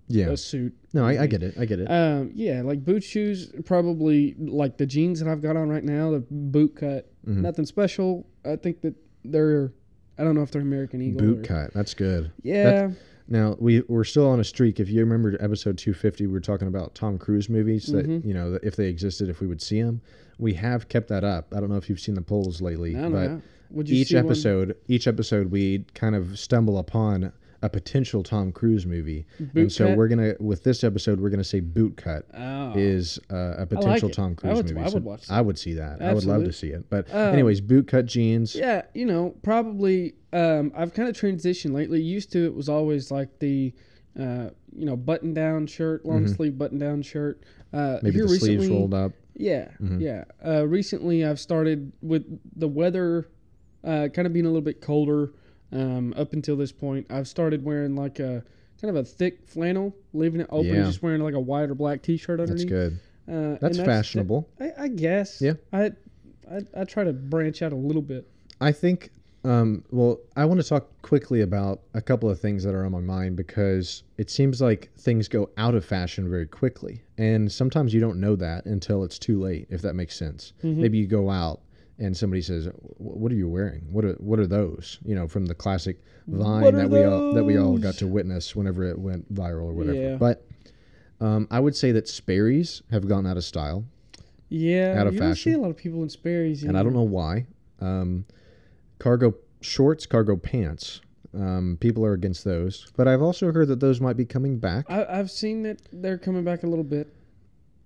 yeah. 0.08 0.28
a 0.28 0.38
suit. 0.38 0.74
No, 0.94 1.06
I, 1.06 1.24
I 1.24 1.28
get 1.28 1.44
it. 1.44 1.56
I 1.58 1.66
get 1.66 1.80
it. 1.80 1.86
Um, 1.86 2.32
yeah, 2.34 2.62
like 2.62 2.84
boot 2.84 3.04
shoes. 3.04 3.52
Probably 3.66 4.36
like 4.38 4.78
the 4.78 4.86
jeans 4.86 5.20
that 5.20 5.30
I've 5.30 5.42
got 5.42 5.56
on 5.58 5.70
right 5.70 5.84
now, 5.84 6.12
the 6.12 6.24
boot 6.30 6.76
cut. 6.76 7.12
Mhm. 7.26 7.38
Nothing 7.38 7.66
special. 7.66 8.26
I 8.46 8.56
think 8.56 8.82
that 8.82 8.96
they're. 9.24 9.72
I 10.18 10.24
don't 10.24 10.36
know 10.36 10.44
if 10.44 10.52
they're 10.52 10.62
American 10.62 11.02
Eagle. 11.02 11.22
Boot 11.22 11.40
or, 11.40 11.44
cut. 11.44 11.74
That's 11.74 11.94
good. 11.94 12.32
Yeah. 12.44 12.92
Now 13.28 13.56
we 13.60 13.82
we're 13.88 14.04
still 14.04 14.28
on 14.30 14.40
a 14.40 14.44
streak. 14.44 14.80
If 14.80 14.90
you 14.90 15.00
remember 15.00 15.36
episode 15.40 15.78
250, 15.78 16.28
we 16.28 16.34
were 16.34 16.40
talking 16.40 16.68
about 16.68 16.94
Tom 16.96 17.18
Cruise 17.18 17.50
movies 17.50 17.86
that 17.88 18.06
Mhm. 18.08 18.26
you 18.26 18.34
know 18.34 18.60
if 18.62 18.76
they 18.76 18.88
existed, 18.90 19.30
if 19.30 19.40
we 19.40 19.48
would 19.48 19.62
see 19.62 19.82
them. 19.82 20.02
We 20.40 20.54
have 20.56 20.90
kept 20.90 21.08
that 21.10 21.24
up. 21.24 21.54
I 21.56 21.60
don't 21.60 21.70
know 21.70 21.78
if 21.78 21.90
you've 21.90 22.00
seen 22.00 22.16
the 22.16 22.22
polls 22.22 22.62
lately, 22.62 22.94
but 22.94 23.10
know. 23.10 23.42
Would 23.72 23.90
you 23.90 23.98
each 23.98 24.10
see 24.10 24.16
one- 24.16 24.26
episode, 24.26 24.76
each 24.88 25.08
episode, 25.08 25.52
we 25.52 25.86
kind 25.96 26.16
of 26.16 26.38
stumble 26.38 26.78
upon 26.78 27.32
a 27.64 27.70
potential 27.70 28.22
Tom 28.22 28.52
Cruise 28.52 28.86
movie, 28.86 29.26
and 29.40 29.52
Boot 29.54 29.72
so 29.72 29.88
cut? 29.88 29.98
we're 29.98 30.08
gonna 30.08 30.36
with 30.40 30.64
this 30.64 30.84
episode, 30.84 31.20
we're 31.20 31.30
gonna 31.32 31.44
say 31.44 31.60
Boot 31.62 31.98
Cut 31.98 32.28
Oh. 32.38 32.74
is 32.76 33.18
uh, 33.32 33.56
a 33.58 33.66
potential 33.66 34.10
it. 34.10 34.14
Tom 34.14 34.32
I 34.32 34.36
Cruise 34.36 34.58
would- 34.58 34.66
movie. 34.76 34.82
I 34.86 34.88
So 34.90 34.94
would 34.96 35.04
watch 35.06 35.28
that. 35.28 35.34
I 35.34 35.42
would 35.42 35.58
see 35.58 35.74
that. 35.74 36.02
I 36.02 36.14
would 36.14 36.26
love 36.26 36.44
to 36.44 36.54
see 36.54 36.68
it. 36.70 36.90
But 36.90 37.10
Um, 37.10 37.34
anyways, 37.34 37.62
boot 37.62 37.88
cut 37.88 38.06
jeans. 38.06 38.54
Yeah, 38.56 38.84
you 38.94 39.06
know, 39.06 39.36
probably. 39.42 40.14
Um, 40.34 40.72
I've 40.76 40.94
kind 40.94 41.08
of 41.10 41.16
transitioned 41.16 41.74
lately. 41.74 42.02
Used 42.02 42.32
to 42.34 42.46
it 42.46 42.54
was 42.54 42.68
always 42.70 43.12
like 43.12 43.40
the, 43.40 43.74
uh, 44.20 44.50
you 44.76 44.86
know, 44.86 44.98
button 44.98 45.34
down 45.34 45.66
shirt, 45.68 46.06
long 46.06 46.28
sleeve 46.28 46.58
button 46.58 46.78
down 46.80 47.02
shirt. 47.02 47.42
Uh, 47.72 47.78
Mm-hmm. 47.78 48.06
Maybe 48.06 48.16
here 48.16 48.24
the 48.28 48.30
sleeves 48.30 48.48
recently- 48.64 48.78
rolled 48.78 48.94
up. 48.94 49.12
Yeah, 49.36 49.70
Mhm. 49.82 50.00
yeah. 50.02 50.26
Uh, 50.46 50.68
recently, 50.68 51.26
I've 51.26 51.40
started 51.40 51.92
with 52.02 52.24
the 52.56 52.68
weather 52.68 53.28
uh, 53.84 54.08
kind 54.14 54.26
of 54.26 54.32
being 54.34 54.46
a 54.46 54.50
little 54.50 54.62
bit 54.62 54.80
colder. 54.80 55.32
Um, 55.74 56.14
up 56.16 56.34
until 56.34 56.56
this 56.56 56.72
point, 56.72 57.08
I've 57.10 57.28
started 57.28 57.64
wearing 57.66 57.96
like 57.96 58.20
a 58.20 58.44
kind 58.80 58.96
of 58.96 58.96
a 58.96 59.04
thick 59.04 59.48
flannel, 59.48 59.96
leaving 60.14 60.42
it 60.42 60.48
open, 60.50 60.68
Yeah. 60.76 60.84
just 60.84 61.02
wearing 61.02 61.22
like 61.22 61.34
a 61.34 61.40
white 61.40 61.70
or 61.70 61.76
black 61.76 62.02
T-shirt 62.04 62.40
underneath. 62.40 62.70
That's 62.70 62.70
good. 62.70 63.00
Uh, 63.28 63.58
That's 63.62 63.78
and 63.78 63.86
fashionable. 63.88 64.48
I, 64.60 64.72
I 64.78 64.88
guess. 64.90 65.42
Yeah. 65.42 65.54
I, 65.72 65.92
I 66.52 66.60
I 66.76 66.84
try 66.84 67.04
to 67.06 67.14
branch 67.14 67.62
out 67.62 67.72
a 67.74 67.76
little 67.78 68.02
bit. 68.02 68.28
I 68.62 68.72
think 68.72 69.10
Um, 69.46 69.84
well, 69.92 70.20
I 70.38 70.46
want 70.46 70.62
to 70.62 70.68
talk 70.68 70.88
quickly 71.02 71.42
about 71.42 71.82
a 71.94 72.02
couple 72.02 72.30
of 72.30 72.40
things 72.40 72.64
that 72.64 72.74
are 72.76 72.86
on 72.86 72.92
my 72.94 73.00
mind 73.02 73.36
because 73.36 74.04
it 74.18 74.30
seems 74.30 74.62
like 74.62 74.90
things 74.98 75.28
go 75.28 75.50
out 75.58 75.76
of 75.76 75.84
fashion 75.84 76.30
very 76.30 76.46
quickly. 76.48 77.02
And 77.18 77.52
sometimes 77.52 77.94
you 77.94 78.00
don't 78.00 78.20
know 78.22 78.36
that 78.38 78.66
until 78.66 79.04
it's 79.04 79.20
too 79.20 79.42
late, 79.42 79.68
if 79.70 79.82
that 79.82 79.96
makes 79.96 80.16
sense. 80.16 80.54
Mm-hmm. 80.64 80.82
Maybe 80.82 80.98
you 80.98 81.08
go 81.08 81.30
out 81.30 81.60
and 82.00 82.16
somebody 82.16 82.42
says, 82.42 82.68
"What 82.98 83.32
are 83.32 83.36
you 83.36 83.48
wearing? 83.48 83.88
What 83.92 84.06
are 84.06 84.14
what 84.14 84.40
are 84.40 84.48
those?" 84.48 85.00
You 85.06 85.16
know, 85.16 85.28
from 85.28 85.46
the 85.46 85.56
classic 85.56 86.00
Vine 86.28 86.76
that 86.76 86.90
we 86.90 87.04
all 87.04 87.34
that 87.34 87.44
we 87.44 87.58
all 87.58 87.78
got 87.78 87.96
to 87.96 88.08
witness 88.08 88.56
whenever 88.56 88.84
it 88.84 88.98
went 88.98 89.34
viral 89.34 89.66
or 89.66 89.74
whatever. 89.74 89.98
Yeah. 89.98 90.16
But 90.16 90.46
um, 91.20 91.48
I 91.52 91.60
would 91.60 91.76
say 91.76 91.92
that 91.92 92.08
Sperry's 92.08 92.82
have 92.92 93.08
gone 93.08 93.26
out 93.26 93.38
of 93.38 93.44
style, 93.44 93.86
Yeah, 94.50 94.96
Out 95.00 95.08
of 95.08 95.14
you 95.14 95.20
don't 95.20 95.36
see 95.36 95.54
a 95.54 95.58
lot 95.58 95.70
of 95.70 95.78
people 95.78 96.04
in 96.04 96.10
Sperry's, 96.10 96.64
and 96.64 96.78
I 96.78 96.84
don't 96.84 96.94
know 96.94 97.02
why. 97.02 97.46
Um, 97.80 98.26
cargo 99.00 99.36
shorts, 99.62 100.06
cargo 100.06 100.36
pants. 100.36 101.02
Um, 101.34 101.78
people 101.80 102.06
are 102.06 102.14
against 102.14 102.44
those, 102.44 102.92
but 102.96 103.08
I've 103.08 103.22
also 103.22 103.52
heard 103.52 103.68
that 103.70 103.80
those 103.80 104.00
might 104.00 104.18
be 104.18 104.26
coming 104.26 104.60
back. 104.60 104.86
I, 104.90 105.06
I've 105.06 105.32
seen 105.32 105.64
that 105.64 105.82
they're 105.92 106.20
coming 106.20 106.44
back 106.44 106.64
a 106.64 106.68
little 106.68 106.84
bit. 106.84 107.12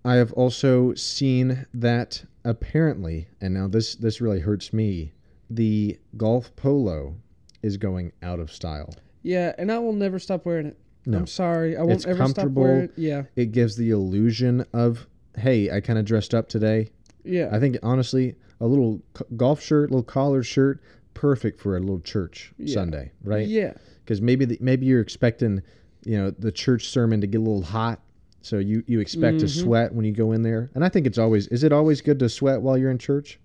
I 0.03 0.15
have 0.15 0.33
also 0.33 0.93
seen 0.95 1.65
that 1.73 2.23
apparently, 2.51 3.27
and 3.41 3.53
now 3.53 3.67
this 3.67 3.95
this 3.95 4.21
really 4.21 4.39
hurts 4.39 4.73
me. 4.73 5.13
The 5.49 5.97
golf 6.17 6.55
polo 6.55 7.15
is 7.61 7.77
going 7.77 8.11
out 8.23 8.39
of 8.39 8.51
style. 8.51 8.93
Yeah, 9.23 9.53
and 9.57 9.71
I 9.71 9.79
will 9.79 9.93
never 9.93 10.19
stop 10.19 10.45
wearing 10.45 10.67
it. 10.67 10.77
No. 11.05 11.19
I'm 11.19 11.27
sorry, 11.27 11.75
I 11.77 11.81
won't 11.81 11.93
It's 11.93 12.05
ever 12.05 12.15
stop 12.17 12.25
comfortable. 12.35 12.63
wearing 12.63 12.83
it. 12.85 12.93
Yeah, 12.97 13.23
It 13.35 13.51
gives 13.53 13.75
the 13.77 13.91
illusion 13.91 14.65
of, 14.73 15.07
hey, 15.37 15.71
I 15.71 15.79
kind 15.79 15.97
of 15.99 16.05
dressed 16.05 16.33
up 16.33 16.49
today. 16.49 16.89
yeah, 17.23 17.49
I 17.51 17.59
think 17.59 17.77
honestly, 17.83 18.35
a 18.59 18.67
little 18.67 19.01
c- 19.17 19.23
golf 19.37 19.61
shirt, 19.61 19.89
little 19.91 20.03
collared 20.03 20.45
shirt, 20.45 20.81
perfect 21.13 21.59
for 21.61 21.75
a 21.77 21.79
little 21.79 21.99
church 22.01 22.53
Yeah. 22.57 22.73
Sunday, 22.73 23.11
right? 23.23 23.47
Yeah, 23.47 23.73
Because 24.03 24.21
maybe 24.21 24.45
the, 24.45 24.57
maybe 24.61 24.85
you're 24.85 24.99
expecting, 25.01 25.61
you 26.05 26.17
know, 26.17 26.29
the 26.31 26.51
church 26.51 26.87
sermon 26.89 27.21
to 27.21 27.27
get 27.27 27.37
a 27.37 27.41
little 27.41 27.63
hot, 27.63 28.01
so 28.47 28.57
you 28.59 28.83
you 28.87 28.99
expect 29.01 29.39
to 29.39 29.45
Mhm. 29.45 29.61
sweat 29.63 29.93
when 29.93 30.05
you 30.05 30.13
go 30.13 30.31
in 30.31 30.41
there. 30.41 30.69
And 30.73 30.83
I 30.85 30.89
think 30.89 31.05
it's 31.05 31.17
always 31.17 31.47
is 31.47 31.63
it 31.63 31.71
always 31.73 32.01
good 32.01 32.19
to 32.19 32.29
sweat 32.29 32.61
while 32.61 32.77
you're 32.77 32.91
in 32.91 32.97
church? 32.97 33.39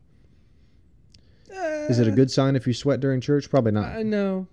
Is 1.88 1.98
it 1.98 2.06
a 2.08 2.12
good 2.12 2.30
sign 2.30 2.54
if 2.56 2.66
you 2.66 2.72
sweat 2.72 3.00
during 3.00 3.20
church? 3.20 3.50
Probably 3.50 3.72
not. 3.72 3.86
I 3.96 4.02
know. 4.02 4.46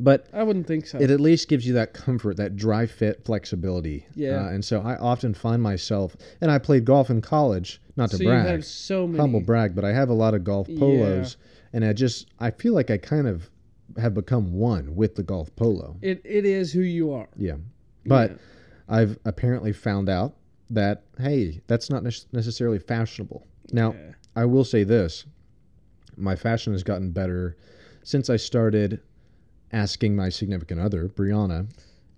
But 0.00 0.26
I 0.32 0.42
wouldn't 0.42 0.66
think 0.66 0.86
so. 0.86 0.98
it 0.98 1.10
at 1.10 1.20
least 1.20 1.48
gives 1.48 1.64
you 1.64 1.74
that 1.74 1.94
comfort, 1.94 2.36
that 2.38 2.56
dry 2.56 2.86
fit 2.86 3.24
flexibility. 3.24 4.06
Yeah. 4.16 4.46
Uh, 4.46 4.48
and 4.48 4.64
so 4.64 4.80
I 4.80 4.96
often 4.96 5.32
find 5.32 5.62
myself, 5.62 6.16
and 6.40 6.50
I 6.50 6.58
played 6.58 6.84
golf 6.84 7.08
in 7.08 7.20
college, 7.20 7.80
not 7.96 8.10
to 8.10 8.16
so 8.16 8.22
you 8.24 8.28
brag, 8.30 8.46
have 8.46 8.64
so 8.64 9.06
many. 9.06 9.18
humble 9.20 9.40
brag, 9.40 9.76
but 9.76 9.84
I 9.84 9.92
have 9.92 10.08
a 10.08 10.14
lot 10.14 10.34
of 10.34 10.42
golf 10.42 10.66
polos, 10.76 11.36
and 11.72 11.84
I 11.84 11.92
just 11.92 12.26
I 12.40 12.50
feel 12.50 12.74
like 12.74 12.90
I 12.90 12.96
kind 12.96 13.28
of 13.28 13.48
have 13.96 14.12
become 14.14 14.54
one 14.54 14.96
with 14.96 15.14
the 15.14 15.22
golf 15.22 15.54
polo. 15.54 15.96
It 16.02 16.20
it 16.24 16.44
is 16.44 16.72
who 16.72 16.80
you 16.80 17.12
are. 17.12 17.28
Yeah, 17.36 17.56
but 18.04 18.32
Yeah. 18.32 18.36
I've 18.92 19.18
apparently 19.24 19.72
found 19.72 20.08
out 20.08 20.36
that 20.70 21.02
hey, 21.18 21.60
that's 21.66 21.90
not 21.90 22.02
nec- 22.04 22.32
necessarily 22.32 22.78
fashionable. 22.78 23.46
Now 23.72 23.94
Yeah. 23.94 24.12
I 24.36 24.44
will 24.44 24.64
say 24.64 24.84
this: 24.84 25.24
my 26.16 26.36
fashion 26.36 26.72
has 26.72 26.82
gotten 26.82 27.10
better 27.10 27.56
since 28.04 28.28
I 28.30 28.36
started 28.36 29.00
asking 29.72 30.14
my 30.14 30.28
significant 30.28 30.80
other, 30.80 31.08
Brianna, 31.08 31.66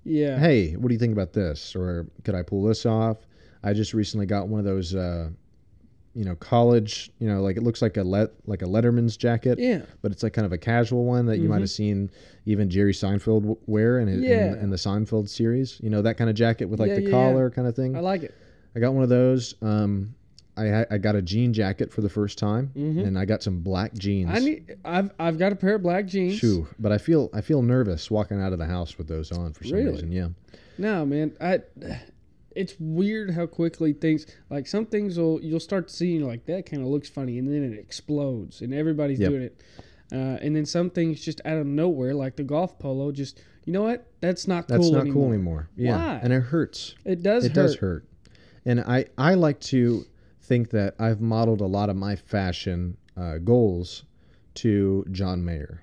Yeah. 0.04 0.38
hey, 0.38 0.73
what 0.76 0.88
do 0.88 0.95
you 0.95 0.99
think 0.99 1.12
about 1.12 1.33
this? 1.33 1.76
Or 1.76 2.07
could 2.25 2.35
I 2.35 2.43
pull 2.43 2.64
this 2.64 2.85
off? 2.85 3.19
I 3.62 3.73
just 3.73 3.95
recently 3.95 4.26
got 4.26 4.49
one 4.49 4.59
of 4.61 4.66
those, 4.66 4.95
uh, 4.95 5.31
you 6.14 6.25
know, 6.25 6.35
college, 6.37 7.11
you 7.18 7.26
know, 7.28 7.42
like 7.42 7.56
it 7.56 7.62
looks 7.62 7.83
like 7.83 7.97
a 7.97 8.02
let 8.02 8.30
like 8.47 8.62
a 8.62 8.66
Letterman's 8.66 9.16
jacket, 9.16 9.59
Yeah. 9.59 9.83
but 10.02 10.12
it's 10.12 10.23
like 10.23 10.33
kind 10.33 10.47
of 10.47 10.52
a 10.52 10.59
casual 10.59 11.04
one 11.04 11.26
that 11.26 11.38
you 11.38 11.49
might 11.49 11.56
Mhm. 11.59 11.61
have 11.62 11.71
seen 11.71 12.11
even 12.47 12.71
Jerry 12.71 12.92
Seinfeld 12.92 13.56
wear 13.66 13.99
in, 13.99 14.06
his, 14.09 14.23
Yeah. 14.23 14.52
in, 14.52 14.59
in 14.61 14.71
the 14.71 14.76
Seinfeld 14.76 15.28
series. 15.28 15.78
You 15.83 15.90
know, 15.90 16.02
that 16.02 16.16
kind 16.16 16.30
of 16.30 16.37
jacket 16.37 16.66
with 16.66 16.78
like 16.80 16.90
Yeah, 16.90 16.94
the 16.97 17.02
yeah, 17.02 17.11
collar 17.11 17.50
kind 17.50 17.66
of 17.66 17.75
thing. 17.75 17.97
I 17.97 18.00
like 18.00 18.23
it. 18.23 18.35
I 18.76 18.80
got 18.80 18.94
one 18.94 19.02
of 19.02 19.09
those. 19.09 19.54
Um, 19.62 20.14
I 20.56 20.87
I 20.88 20.99
got 20.99 21.16
a 21.16 21.23
jean 21.23 21.52
jacket 21.52 21.90
for 21.92 22.00
the 22.00 22.09
first 22.09 22.38
time, 22.38 22.71
Mhm. 22.76 23.04
and 23.04 23.18
I 23.18 23.25
got 23.25 23.42
some 23.42 23.59
black 23.59 23.92
jeans. 23.94 24.30
I 24.33 24.38
need. 24.38 24.76
I've 24.85 25.11
I've 25.18 25.37
got 25.37 25.50
a 25.50 25.56
pair 25.56 25.75
of 25.75 25.83
black 25.83 26.06
jeans. 26.06 26.35
Shoo, 26.35 26.68
but 26.78 26.92
I 26.92 26.99
feel 26.99 27.28
I 27.33 27.40
feel 27.40 27.61
nervous 27.61 28.09
walking 28.09 28.40
out 28.40 28.52
of 28.52 28.61
the 28.61 28.66
house 28.66 28.97
with 28.97 29.09
those 29.09 29.33
on 29.33 29.52
for 29.52 29.64
some 29.64 29.76
Really? 29.78 29.90
reason. 29.90 30.12
Yeah. 30.12 30.28
No, 30.78 31.04
man. 31.04 31.33
I. 31.40 31.62
It's 32.55 32.75
weird 32.79 33.31
how 33.33 33.47
quickly 33.47 33.93
things 33.93 34.27
like 34.51 34.67
some 34.67 34.87
things 34.87 35.19
will 35.19 35.41
you'll 35.43 35.61
start 35.61 35.89
to 35.89 35.95
see 35.95 36.13
and 36.13 36.21
you're 36.21 36.29
like 36.29 36.47
that 36.47 36.67
kind 36.67 36.83
of 36.83 36.89
looks 36.89 37.09
funny 37.09 37.39
and 37.39 37.49
then 37.49 37.63
it 37.73 37.79
explodes 37.79 38.61
and 38.61 38.73
everybody's 38.75 39.19
Yep. 39.19 39.31
doing 39.31 39.43
it, 39.43 39.61
uh, 40.13 40.17
and 40.43 40.55
then 40.55 40.65
some 40.67 40.91
things 40.91 41.21
just 41.25 41.41
out 41.45 41.57
of 41.59 41.67
nowhere 41.67 42.15
like 42.15 42.37
the 42.37 42.45
golf 42.45 42.79
polo 42.79 43.11
just 43.13 43.41
you 43.65 43.73
know 43.73 43.83
what 43.83 44.07
that's 44.21 44.47
not 44.47 44.69
That's 44.69 44.83
cool 44.85 44.93
not 44.93 45.01
anymore. 45.03 45.23
cool 45.25 45.33
anymore. 45.33 45.69
Yeah, 45.77 45.97
Why? 45.97 46.21
and 46.23 46.33
it 46.33 46.41
hurts. 46.41 46.95
It 47.05 47.23
does 47.23 47.45
it 47.45 47.49
hurt. 47.49 47.55
does 47.55 47.77
hurt. 47.77 48.09
And 48.67 48.81
I 48.81 49.07
I 49.19 49.35
like 49.35 49.61
to 49.61 50.05
think 50.43 50.71
that 50.71 50.95
I've 50.99 51.21
modeled 51.21 51.61
a 51.63 51.67
lot 51.67 51.89
of 51.91 51.97
my 51.97 52.17
fashion 52.17 52.97
uh, 53.17 53.39
goals 53.39 54.05
to 54.57 55.05
John 55.11 55.45
Mayer. 55.45 55.83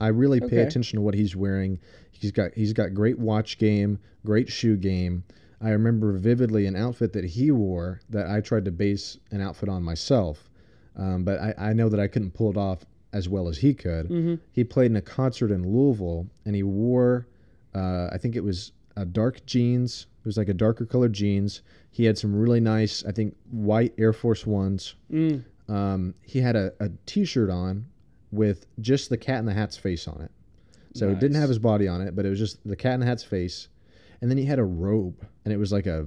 I 0.00 0.08
really 0.08 0.40
pay 0.40 0.46
Okay. 0.46 0.62
attention 0.62 0.96
to 0.96 1.02
what 1.02 1.14
he's 1.14 1.36
wearing. 1.36 1.78
He's 2.10 2.32
got 2.32 2.52
he's 2.54 2.72
got 2.72 2.92
great 2.94 3.18
watch 3.18 3.58
game, 3.58 3.98
great 4.26 4.48
shoe 4.50 4.76
game. 4.76 5.22
I 5.60 5.70
remember 5.70 6.12
vividly 6.12 6.66
an 6.66 6.76
outfit 6.76 7.12
that 7.12 7.24
he 7.24 7.50
wore 7.50 8.00
that 8.08 8.28
I 8.28 8.40
tried 8.40 8.64
to 8.64 8.70
base 8.70 9.18
an 9.30 9.40
outfit 9.40 9.68
on 9.68 9.82
myself, 9.82 10.48
um, 10.96 11.24
but 11.24 11.38
I, 11.40 11.54
I 11.58 11.72
know 11.72 11.88
that 11.88 12.00
I 12.00 12.06
couldn't 12.06 12.32
pull 12.32 12.50
it 12.50 12.56
off 12.56 12.84
as 13.12 13.28
well 13.28 13.48
as 13.48 13.58
he 13.58 13.74
could. 13.74 14.08
Mhm. 14.08 14.38
He 14.52 14.64
played 14.64 14.90
in 14.90 14.96
a 14.96 15.02
concert 15.02 15.50
in 15.50 15.66
Louisville, 15.68 16.26
and 16.46 16.54
he 16.56 16.62
wore, 16.62 17.26
uh, 17.74 18.08
I 18.12 18.18
think 18.18 18.36
it 18.36 18.44
was 18.44 18.72
a 18.96 19.04
dark 19.04 19.44
jeans. 19.46 20.06
It 20.20 20.26
was 20.26 20.36
like 20.36 20.48
a 20.48 20.54
darker 20.54 20.86
colored 20.86 21.12
jeans. 21.12 21.62
He 21.90 22.04
had 22.04 22.16
some 22.16 22.34
really 22.34 22.60
nice, 22.60 23.04
I 23.04 23.12
think, 23.12 23.36
white 23.50 23.92
Air 23.98 24.12
Force 24.12 24.46
Ones. 24.46 24.94
Mm. 25.12 25.44
Um, 25.68 26.14
he 26.22 26.40
had 26.40 26.56
a, 26.56 26.72
a 26.80 26.90
T-shirt 27.06 27.50
on 27.50 27.86
with 28.30 28.66
just 28.80 29.10
the 29.10 29.16
Cat 29.16 29.40
in 29.40 29.44
the 29.46 29.54
Hat's 29.54 29.76
face 29.76 30.06
on 30.06 30.20
it. 30.22 30.30
So 30.94 31.08
it 31.08 31.20
didn't 31.20 31.36
have 31.36 31.48
his 31.48 31.58
body 31.60 31.86
on 31.86 32.00
it, 32.00 32.16
but 32.16 32.26
it 32.26 32.30
was 32.30 32.38
just 32.38 32.58
the 32.66 32.76
Cat 32.76 32.94
in 32.94 33.00
the 33.00 33.06
Hat's 33.06 33.22
face. 33.22 33.68
And 34.20 34.30
then 34.30 34.36
he 34.38 34.44
had 34.44 34.58
a 34.58 34.64
robe, 34.64 35.26
and 35.44 35.52
it 35.54 35.56
was 35.56 35.72
like 35.72 35.86
a, 35.86 36.06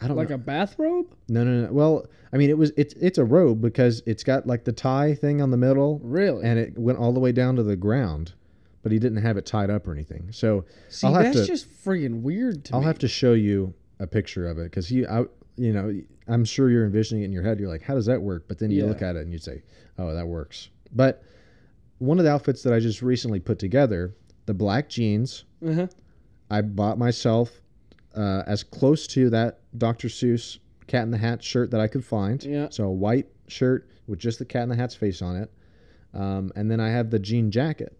I 0.00 0.06
don't 0.06 0.16
know. 0.16 0.20
Like 0.22 0.28
know. 0.30 0.36
a 0.36 0.38
bathrobe? 0.38 1.14
no, 1.28 1.44
no, 1.44 1.66
no. 1.66 1.72
Well, 1.72 2.06
I 2.32 2.36
mean, 2.36 2.50
it 2.50 2.58
was 2.58 2.72
it's 2.76 2.94
it's 2.94 3.18
a 3.18 3.24
robe 3.24 3.60
because 3.60 4.02
it's 4.06 4.22
got 4.24 4.46
like 4.46 4.64
the 4.64 4.72
tie 4.72 5.14
thing 5.14 5.40
on 5.42 5.50
the 5.50 5.56
middle, 5.56 6.00
Really? 6.02 6.44
and 6.44 6.58
it 6.58 6.78
went 6.78 6.98
all 6.98 7.12
the 7.12 7.20
way 7.20 7.32
down 7.32 7.56
to 7.56 7.62
the 7.62 7.76
ground, 7.76 8.34
but 8.82 8.92
he 8.92 8.98
didn't 8.98 9.22
have 9.22 9.36
it 9.36 9.46
tied 9.46 9.70
up 9.70 9.86
or 9.88 9.92
anything. 9.92 10.28
So 10.30 10.64
See, 10.88 11.06
I'll 11.06 11.14
have 11.14 11.34
that's 11.34 11.46
to- 11.46 11.52
just 11.52 11.68
friggin' 11.84 12.22
weird 12.22 12.64
to 12.66 12.74
I'll 12.74 12.80
me. 12.80 12.86
have 12.86 12.98
to 13.00 13.08
show 13.08 13.32
you 13.34 13.74
a 14.00 14.06
picture 14.06 14.48
of 14.48 14.58
it 14.58 14.64
because 14.64 14.88
he, 14.88 15.06
I, 15.06 15.20
you 15.56 15.72
know, 15.72 16.00
I'm 16.28 16.44
sure 16.44 16.70
you're 16.70 16.84
envisioning 16.84 17.22
it 17.22 17.26
in 17.26 17.32
your 17.32 17.42
head. 17.44 17.58
You're 17.60 17.68
like, 17.68 17.82
how 17.82 17.94
does 17.94 18.06
that 18.06 18.20
work? 18.20 18.46
But 18.48 18.58
then 18.58 18.70
you 18.72 18.82
Yeah. 18.82 18.88
look 18.88 19.02
at 19.02 19.14
it 19.16 19.20
and 19.22 19.32
you 19.32 19.38
say, 19.38 19.62
oh, 19.98 20.12
that 20.14 20.26
works. 20.26 20.68
But 20.92 21.22
one 21.98 22.18
of 22.18 22.24
the 22.24 22.30
outfits 22.32 22.62
that 22.64 22.72
I 22.72 22.80
just 22.80 23.02
recently 23.02 23.38
put 23.38 23.58
together, 23.60 24.14
the 24.46 24.54
black 24.54 24.88
jeans, 24.88 25.44
Uh-huh. 25.64 25.86
I 26.54 26.62
bought 26.62 26.98
myself 26.98 27.60
uh, 28.14 28.44
as 28.46 28.62
close 28.62 29.08
to 29.08 29.28
that 29.30 29.58
Dr. 29.76 30.06
Seuss 30.06 30.58
Cat 30.86 31.02
in 31.02 31.10
the 31.10 31.18
Hat 31.18 31.42
shirt 31.42 31.72
that 31.72 31.80
I 31.80 31.88
could 31.88 32.04
find. 32.04 32.42
Yeah. 32.44 32.68
So 32.70 32.84
a 32.84 32.92
white 32.92 33.26
shirt 33.48 33.88
with 34.06 34.20
just 34.20 34.38
the 34.38 34.44
Cat 34.44 34.62
in 34.62 34.68
the 34.68 34.76
Hat's 34.76 34.94
face 34.94 35.20
on 35.20 35.34
it, 35.34 35.50
um, 36.12 36.52
and 36.54 36.70
then 36.70 36.78
I 36.78 36.90
have 36.90 37.10
the 37.10 37.18
jean 37.18 37.50
jacket, 37.50 37.96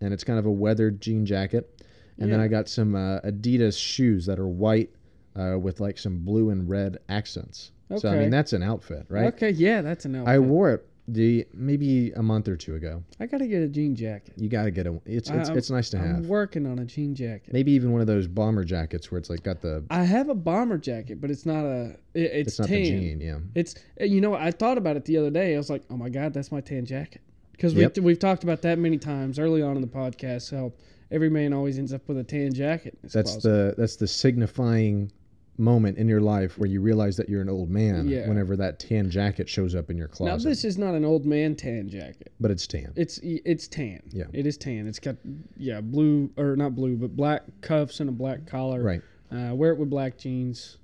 and 0.00 0.14
it's 0.14 0.24
kind 0.24 0.38
of 0.38 0.46
a 0.46 0.50
weathered 0.50 1.02
jean 1.02 1.26
jacket, 1.26 1.84
and 2.18 2.32
then 2.32 2.40
I 2.40 2.48
got 2.48 2.68
some 2.68 2.94
uh, 2.94 3.20
Adidas 3.20 3.78
shoes 3.78 4.24
that 4.26 4.38
are 4.38 4.48
white 4.48 4.90
uh, 5.36 5.58
with 5.58 5.78
like 5.80 5.98
some 5.98 6.20
blue 6.20 6.48
and 6.50 6.68
red 6.68 6.98
accents. 7.10 7.72
Okay. 7.90 8.00
So 8.00 8.08
I 8.08 8.16
mean 8.16 8.30
that's 8.30 8.54
an 8.54 8.62
outfit, 8.62 9.04
right? 9.10 9.34
Okay, 9.34 9.50
yeah, 9.50 9.82
that's 9.82 10.06
an 10.06 10.14
outfit. 10.14 10.34
I 10.34 10.38
wore 10.38 10.70
it 10.70 10.88
the 11.08 11.46
maybe 11.54 12.12
a 12.12 12.22
month 12.22 12.48
or 12.48 12.56
two 12.56 12.74
ago. 12.74 13.02
I 13.18 13.26
gotta 13.26 13.46
get 13.46 13.62
a 13.62 13.68
jean 13.68 13.96
jacket. 13.96 14.34
You 14.36 14.48
got 14.48 14.64
to 14.64 14.70
get 14.70 14.86
a. 14.86 15.00
It's 15.06 15.30
it's, 15.30 15.48
I- 15.48 15.54
it's 15.54 15.70
nice 15.70 15.88
to 15.90 15.98
have. 15.98 16.16
I'm 16.16 16.28
working 16.28 16.66
on 16.66 16.78
a 16.78 16.84
jean 16.84 17.14
jacket. 17.14 17.52
Maybe 17.52 17.72
even 17.72 17.92
one 17.92 18.00
of 18.02 18.06
those 18.06 18.26
bomber 18.26 18.62
jackets 18.62 19.10
where 19.10 19.18
it's 19.18 19.30
like 19.30 19.42
got 19.42 19.60
the 19.62 19.84
I 19.90 20.04
have 20.04 20.28
a 20.28 20.34
bomber 20.34 20.76
jacket, 20.78 21.20
but 21.20 21.30
it's 21.30 21.46
not 21.46 21.64
a. 21.64 21.96
It, 22.14 22.22
it's, 22.22 22.48
it's 22.50 22.58
not 22.60 22.68
tan. 22.68 22.82
the 22.82 22.90
jean, 22.90 23.20
yeah. 23.20 23.38
It's 23.54 23.74
uh, 24.00 24.04
you 24.04 24.20
know 24.20 24.34
I 24.34 24.50
thought 24.50 24.76
about 24.78 24.96
it 24.96 25.04
the 25.06 25.16
other 25.16 25.30
day. 25.30 25.54
I 25.54 25.58
was 25.58 25.70
like, 25.70 25.82
oh 25.90 25.96
my 25.96 26.10
god, 26.10 26.34
that's 26.34 26.52
my 26.52 26.60
tan 26.60 26.84
jacket. 26.84 27.22
Because 27.52 27.74
Yep. 27.74 27.96
we 27.96 28.02
we've 28.02 28.18
talked 28.18 28.44
about 28.44 28.62
that 28.62 28.78
many 28.78 28.98
times 28.98 29.38
early 29.38 29.62
on 29.62 29.76
in 29.76 29.80
the 29.82 29.88
podcast. 29.88 30.50
How 30.54 30.72
every 31.10 31.30
man 31.30 31.52
always 31.54 31.78
ends 31.78 31.92
up 31.94 32.06
with 32.06 32.18
a 32.18 32.24
tan 32.24 32.52
jacket. 32.52 32.98
That's 33.02 33.32
closet. 33.32 33.42
the 33.42 33.74
that's 33.78 33.96
the 33.96 34.06
signifying 34.06 35.10
moment 35.58 35.98
in 35.98 36.08
your 36.08 36.20
life 36.20 36.56
where 36.56 36.68
you 36.68 36.80
realize 36.80 37.16
that 37.16 37.28
you're 37.28 37.42
an 37.42 37.48
old 37.48 37.68
man 37.68 38.08
Yeah. 38.08 38.28
whenever 38.28 38.56
that 38.56 38.78
tan 38.78 39.10
jacket 39.10 39.48
shows 39.48 39.74
up 39.74 39.90
in 39.90 39.96
your 39.96 40.06
closet. 40.08 40.44
now 40.44 40.50
this 40.50 40.64
is 40.64 40.78
not 40.78 40.94
an 40.94 41.04
old 41.04 41.26
man 41.26 41.56
tan 41.56 41.88
jacket. 41.88 42.32
but 42.40 42.50
it's 42.50 42.66
tan. 42.66 42.92
It's 42.96 43.18
it's 43.22 43.66
tan. 43.68 44.00
Yeah. 44.10 44.24
it 44.32 44.46
is 44.46 44.56
tan. 44.56 44.86
It's 44.86 45.00
got 45.00 45.16
yeah 45.56 45.80
blue 45.80 46.30
or 46.36 46.54
not 46.56 46.74
blue, 46.76 46.96
but 46.96 47.16
black 47.16 47.42
cuffs 47.60 48.00
and 48.00 48.08
a 48.08 48.12
black 48.12 48.46
collar. 48.46 48.82
Right. 48.82 49.02
Uh, 49.32 49.54
wear 49.54 49.72
it 49.72 49.78
with 49.78 49.90
black 49.90 50.16
jeans. 50.16 50.78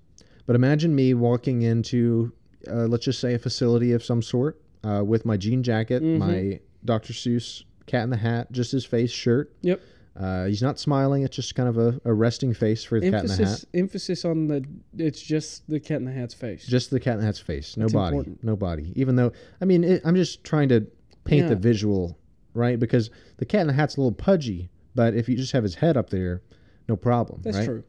But 0.47 0.57
imagine 0.57 0.95
me 0.95 1.15
walking 1.15 1.63
into 1.63 2.33
uh, 2.69 2.87
let's 2.87 3.05
just 3.05 3.21
say 3.21 3.35
a 3.35 3.39
facility 3.39 3.93
of 3.93 4.03
some 4.05 4.23
sort 4.23 4.61
uh, 4.83 5.03
with 5.05 5.25
my 5.25 5.37
jean 5.37 5.63
jacket, 5.63 6.03
Mhm. 6.03 6.19
my 6.19 6.61
Dr. 6.85 7.13
Seuss 7.13 7.65
Cat 7.87 8.05
in 8.05 8.11
the 8.11 8.17
Hat, 8.17 8.51
just 8.53 8.73
his 8.73 8.85
face 8.85 9.11
shirt. 9.11 9.53
Yep. 9.63 9.81
Uh, 10.17 10.45
he's 10.47 10.63
not 10.63 10.79
smiling. 10.79 11.25
It's 11.25 11.35
just 11.35 11.55
kind 11.57 11.69
of 11.69 11.77
a, 11.77 12.01
a 12.05 12.13
resting 12.15 12.55
face 12.55 12.85
for 12.85 13.01
the 13.01 13.11
Cat 13.11 13.23
in 13.23 13.27
the 13.27 13.33
Hat. 13.35 13.41
Emphasis 13.41 13.67
emphasis 13.75 14.25
on 14.25 14.47
the 14.47 14.65
it's 14.97 15.21
just 15.21 15.69
the 15.69 15.81
cat 15.81 15.99
in 15.99 16.05
the 16.05 16.13
hat's 16.13 16.35
face. 16.35 16.67
Just 16.67 16.91
the 16.91 17.01
Cat 17.01 17.15
in 17.15 17.21
the 17.21 17.27
Hat's 17.27 17.41
face. 17.41 17.77
No 17.77 17.85
That's 17.85 17.93
body. 17.95 18.17
important. 18.17 18.45
No 18.45 18.55
body. 18.57 18.93
Even 18.95 19.17
though, 19.17 19.33
I 19.61 19.65
mean, 19.65 19.83
it, 19.83 20.03
I'm 20.05 20.15
just 20.15 20.45
trying 20.45 20.69
to 20.69 20.87
paint 21.25 21.49
the 21.49 21.57
visual, 21.57 22.17
right? 22.55 22.79
Because 22.79 23.11
the 23.39 23.45
Cat 23.45 23.63
in 23.63 23.67
the 23.67 23.73
Hat's 23.73 23.97
a 23.97 24.01
little 24.01 24.13
pudgy, 24.13 24.71
but 24.95 25.15
if 25.15 25.29
you 25.29 25.37
just 25.37 25.51
have 25.53 25.65
his 25.65 25.75
head 25.75 25.97
up 25.97 26.11
there, 26.11 26.43
no 26.89 26.95
problem. 26.97 27.41
That's 27.43 27.57
right? 27.57 27.65
true. 27.67 27.85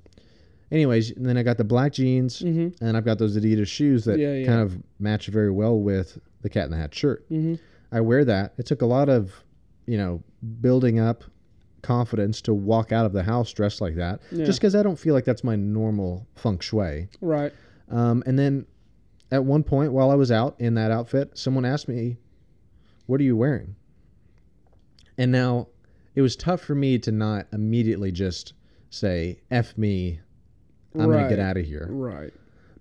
Anyways, 0.72 1.12
and 1.12 1.26
then 1.26 1.38
I 1.38 1.44
got 1.44 1.58
the 1.58 1.64
black 1.64 1.94
jeans, 1.94 2.40
hmm 2.40 2.70
and 2.82 2.98
I've 2.98 3.06
got 3.06 3.20
those 3.20 3.38
Adidas 3.38 3.68
shoes 3.68 4.04
that 4.06 4.18
Yeah, 4.18 4.34
yeah. 4.34 4.48
kind 4.48 4.62
of 4.62 4.82
match 5.00 5.28
very 5.28 5.52
well 5.52 5.80
with 5.80 6.18
the 6.42 6.50
Cat 6.50 6.66
in 6.66 6.72
the 6.72 6.78
Hat 6.78 6.94
shirt. 6.96 7.24
hmm 7.30 7.56
I 7.92 8.02
wear 8.02 8.26
that. 8.26 8.56
It 8.58 8.66
took 8.66 8.82
a 8.82 8.86
lot 8.88 9.10
of, 9.10 9.32
you 9.86 9.98
know, 9.98 10.24
building 10.62 11.00
up 11.00 11.24
confidence 11.86 12.42
to 12.42 12.54
walk 12.54 12.92
out 12.92 13.06
of 13.06 13.14
the 13.14 13.24
house 13.24 13.52
dressed 13.54 13.80
like 13.82 13.96
that, 13.96 14.20
Yeah. 14.32 14.46
just 14.46 14.60
because 14.60 14.76
I 14.76 14.84
don't 14.84 14.98
feel 15.00 15.14
like 15.14 15.26
that's 15.26 15.44
my 15.44 15.56
normal 15.56 16.28
feng 16.36 16.60
shui. 16.60 17.08
Right. 17.22 17.54
Um, 17.90 18.24
and 18.26 18.38
then 18.40 18.66
at 19.32 19.44
one 19.46 19.64
point 19.64 19.92
while 19.94 20.10
I 20.12 20.16
was 20.16 20.32
out 20.32 20.56
in 20.60 20.74
that 20.76 20.92
outfit, 20.92 21.38
someone 21.38 21.66
asked 21.66 21.88
me, 21.88 22.18
What 23.06 23.20
are 23.22 23.24
you 23.24 23.38
wearing? 23.38 23.76
And 25.18 25.32
now 25.32 25.68
it 26.16 26.22
was 26.22 26.36
tough 26.36 26.62
for 26.62 26.76
me 26.76 26.98
to 27.00 27.12
not 27.12 27.48
immediately 27.54 28.12
just 28.12 28.54
say, 28.90 29.40
F 29.52 29.78
me, 29.78 30.20
I'm 30.96 31.06
going 31.12 31.24
to 31.24 31.30
get 31.30 31.40
out 31.40 31.58
of 31.58 31.66
here. 31.66 31.88
Right. 31.92 32.34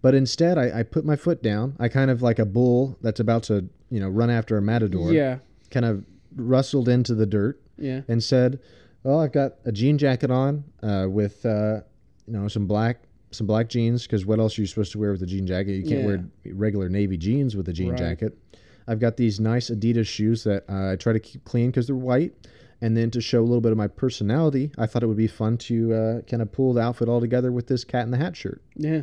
But 0.03 0.15
instead, 0.15 0.59
I, 0.59 0.81
I 0.81 0.83
put 0.83 1.05
my 1.05 1.17
foot 1.17 1.43
down. 1.43 1.77
I 1.79 1.89
kind 1.89 2.11
of 2.11 2.23
like 2.23 2.39
a 2.39 2.45
bull 2.45 2.97
that's 3.03 3.21
about 3.21 3.43
to, 3.45 3.69
you 3.91 4.01
know, 4.01 4.09
run 4.09 4.31
after 4.31 4.57
a 4.57 4.63
matador, 4.63 5.13
Yeah. 5.13 5.39
kind 5.71 5.85
of 5.87 6.05
rustled 6.37 6.89
into 6.89 7.15
the 7.15 7.27
dirt 7.27 7.61
Yeah. 7.79 8.03
and 8.09 8.23
said, 8.23 8.61
"Well, 9.05 9.21
I've 9.21 9.33
got 9.33 9.55
a 9.65 9.71
jean 9.73 9.97
jacket 9.99 10.31
on 10.31 10.65
uh, 10.83 11.07
with 11.09 11.47
uh, 11.47 11.81
you 12.27 12.33
know 12.33 12.49
some 12.49 12.67
black 12.67 13.05
some 13.31 13.47
black 13.47 13.69
jeans 13.69 14.03
because 14.05 14.25
what 14.27 14.39
else 14.41 14.59
are 14.59 14.63
you 14.63 14.67
supposed 14.67 14.93
to 14.93 14.99
wear 14.99 15.13
with 15.13 15.23
a 15.23 15.27
jean 15.27 15.47
jacket? 15.47 15.73
You 15.75 15.85
can't 15.85 16.05
wear 16.05 16.25
regular 16.55 16.89
navy 16.89 17.17
jeans 17.17 17.55
with 17.57 17.69
a 17.69 17.73
jean 17.73 17.91
Right. 17.91 17.99
jacket. 17.99 18.37
I've 18.87 19.01
got 19.01 19.17
these 19.17 19.41
nice 19.41 19.71
Adidas 19.71 20.07
shoes 20.07 20.45
that 20.45 20.65
uh, 20.69 20.93
I 20.93 20.97
try 20.97 21.13
to 21.13 21.21
keep 21.21 21.45
clean 21.45 21.71
because 21.71 21.87
they're 21.87 21.97
white." 21.97 22.35
And 22.81 22.95
then 22.97 23.11
to 23.13 23.21
show 23.21 23.41
a 23.41 23.47
little 23.47 23.63
bit 23.63 23.73
of 23.73 23.79
my 23.79 23.87
personality, 23.87 24.71
I 24.77 24.85
thought 24.87 25.03
it 25.03 25.07
would 25.07 25.17
be 25.17 25.29
fun 25.29 25.57
to 25.59 25.95
uh, 25.95 26.21
kind 26.23 26.43
of 26.43 26.53
pull 26.53 26.75
the 26.75 26.83
outfit 26.83 27.09
all 27.09 27.21
together 27.21 27.51
with 27.51 27.67
this 27.67 27.83
cat 27.83 28.05
in 28.05 28.11
the 28.11 28.19
hat 28.19 28.37
shirt, 28.37 28.61
Yeah. 28.77 29.03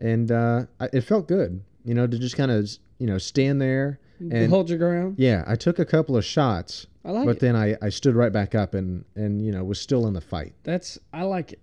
and 0.00 0.32
uh, 0.32 0.64
I, 0.80 0.88
it 0.92 1.02
felt 1.02 1.28
good, 1.28 1.62
you 1.84 1.94
know, 1.94 2.06
to 2.08 2.18
just 2.18 2.36
kind 2.36 2.50
of 2.50 2.68
you 2.98 3.06
know 3.06 3.18
stand 3.18 3.60
there 3.60 4.00
and 4.18 4.50
Hold 4.50 4.70
your 4.70 4.78
ground. 4.78 5.16
yeah, 5.18 5.44
I 5.46 5.54
took 5.54 5.78
a 5.78 5.84
couple 5.84 6.16
of 6.16 6.24
shots, 6.24 6.86
I 7.04 7.10
like 7.10 7.24
but 7.26 7.36
it. 7.36 7.40
then 7.40 7.56
I, 7.56 7.76
I 7.82 7.88
stood 7.88 8.14
right 8.14 8.32
back 8.32 8.54
up 8.54 8.74
and 8.74 9.04
and 9.16 9.44
you 9.44 9.50
know 9.52 9.64
was 9.64 9.80
still 9.80 10.06
in 10.06 10.14
the 10.14 10.20
fight. 10.20 10.54
That's 10.62 10.98
I 11.12 11.22
like 11.24 11.52
it. 11.52 11.60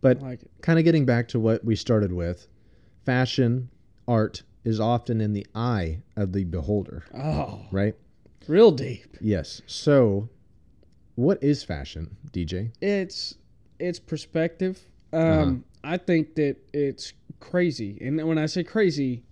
But 0.00 0.20
like 0.22 0.42
it. 0.42 0.50
kind 0.62 0.78
of 0.78 0.84
getting 0.84 1.04
back 1.06 1.28
to 1.28 1.40
what 1.40 1.64
we 1.64 1.74
started 1.76 2.12
with, 2.12 2.46
fashion 3.04 3.70
art 4.06 4.42
is 4.64 4.78
often 4.80 5.20
in 5.20 5.32
the 5.32 5.46
eye 5.54 6.02
of 6.16 6.32
the 6.32 6.44
beholder, 6.44 7.04
Oh, 7.14 7.60
right? 7.70 7.94
real 8.48 8.70
deep. 8.70 9.16
Yes. 9.20 9.62
So, 9.66 10.28
what 11.14 11.42
is 11.42 11.64
fashion, 11.64 12.16
DJ? 12.32 12.72
It's 12.80 13.34
it's 13.78 13.98
perspective. 13.98 14.80
Um, 15.12 15.20
Uh-huh. 15.22 15.54
I 15.84 15.96
think 15.98 16.34
that 16.34 16.56
it's 16.72 17.12
crazy, 17.40 17.98
and 18.00 18.26
when 18.26 18.38
I 18.38 18.46
say 18.46 18.64
crazy, 18.64 19.22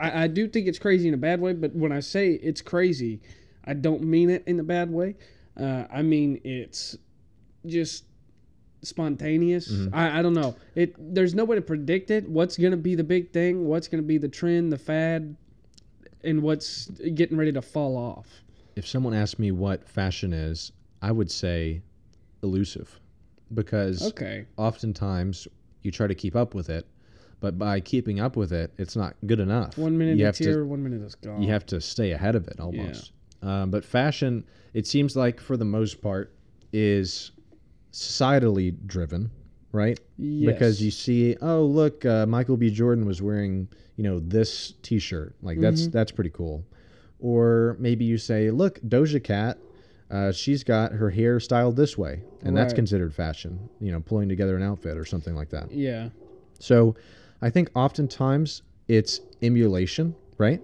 I, 0.00 0.24
I 0.24 0.26
do 0.26 0.48
think 0.48 0.66
it's 0.66 0.78
crazy 0.78 1.06
in 1.08 1.14
a 1.14 1.18
bad 1.18 1.40
way. 1.40 1.52
But 1.52 1.74
when 1.74 1.92
I 1.92 2.00
say 2.00 2.32
it's 2.32 2.60
crazy, 2.60 3.20
I 3.64 3.74
don't 3.74 4.02
mean 4.02 4.30
it 4.30 4.44
in 4.46 4.58
a 4.60 4.64
bad 4.64 4.90
way. 4.90 5.16
Uh, 5.56 5.84
I 5.90 6.02
mean 6.02 6.40
it's 6.44 6.96
just 7.66 8.04
spontaneous. 8.82 9.70
Mm-hmm. 9.70 9.94
I, 9.94 10.18
I 10.18 10.22
don't 10.22 10.34
know. 10.34 10.56
It 10.74 10.94
there's 10.98 11.34
no 11.34 11.44
way 11.44 11.56
to 11.56 11.62
predict 11.62 12.10
it. 12.10 12.28
What's 12.28 12.56
gonna 12.56 12.76
be 12.76 12.94
the 12.94 13.04
big 13.04 13.32
thing? 13.32 13.66
What's 13.66 13.88
gonna 13.88 14.02
be 14.02 14.18
the 14.18 14.28
trend, 14.28 14.72
the 14.72 14.78
fad, 14.78 15.36
and 16.24 16.42
what's 16.42 16.86
getting 17.14 17.36
ready 17.36 17.52
to 17.52 17.62
fall 17.62 17.96
off? 17.96 18.26
If 18.76 18.86
someone 18.86 19.14
asked 19.14 19.38
me 19.38 19.50
what 19.50 19.86
fashion 19.88 20.32
is, 20.32 20.72
I 21.02 21.12
would 21.12 21.30
say 21.30 21.82
elusive, 22.42 22.98
because 23.52 24.08
Okay. 24.08 24.46
oftentimes 24.56 25.46
you 25.82 25.90
try 25.90 26.06
to 26.06 26.14
keep 26.14 26.36
up 26.36 26.54
with 26.54 26.70
it, 26.70 26.86
but 27.40 27.58
by 27.58 27.80
keeping 27.80 28.20
up 28.20 28.36
with 28.36 28.52
it, 28.52 28.72
it's 28.78 28.96
not 28.96 29.16
good 29.26 29.40
enough. 29.40 29.76
One 29.76 29.98
minute 29.98 30.16
you 30.18 30.26
it's 30.26 30.38
have 30.38 30.46
to 30.46 30.50
here, 30.52 30.64
one 30.64 30.82
minute 30.82 31.02
it's 31.02 31.14
gone. 31.16 31.42
you 31.42 31.48
have 31.50 31.66
to 31.66 31.80
stay 31.80 32.12
ahead 32.12 32.34
of 32.34 32.48
it 32.48 32.58
almost. 32.60 33.12
Um, 33.42 33.70
but 33.70 33.84
fashion, 33.84 34.44
it 34.74 34.86
seems 34.86 35.16
like 35.16 35.40
for 35.40 35.56
the 35.56 35.64
most 35.64 36.00
part, 36.02 36.34
is 36.72 37.32
societally 37.92 38.74
driven, 38.86 39.30
right? 39.72 39.98
Yes. 40.18 40.52
Because 40.52 40.82
you 40.82 40.90
see, 40.90 41.36
oh 41.40 41.62
look, 41.64 42.04
uh, 42.04 42.26
Michael 42.26 42.56
B. 42.56 42.70
Jordan 42.70 43.06
was 43.06 43.20
wearing, 43.22 43.68
you 43.96 44.04
know, 44.04 44.20
this 44.20 44.74
T-shirt. 44.82 45.34
Like 45.42 45.60
that's 45.60 45.82
Mm-hmm. 45.82 45.90
that's 45.90 46.12
pretty 46.12 46.30
cool. 46.30 46.64
Or 47.18 47.76
maybe 47.78 48.04
you 48.04 48.16
say, 48.18 48.50
look, 48.50 48.80
Doja 48.80 49.22
Cat, 49.22 49.58
uh, 50.10 50.32
she's 50.32 50.64
got 50.64 50.92
her 50.92 51.10
hair 51.10 51.38
styled 51.38 51.76
this 51.76 51.96
way, 51.98 52.22
and 52.42 52.56
that's 52.56 52.72
considered 52.72 53.14
fashion. 53.14 53.68
You 53.80 53.92
know, 53.92 54.00
pulling 54.00 54.28
together 54.28 54.56
an 54.56 54.62
outfit 54.62 54.96
or 54.96 55.04
something 55.04 55.34
like 55.34 55.50
that. 55.50 55.70
Yeah. 55.70 56.08
So 56.58 56.94
I 57.42 57.50
think 57.50 57.70
oftentimes 57.74 58.62
it's 58.88 59.20
emulation, 59.42 60.14
right? 60.38 60.60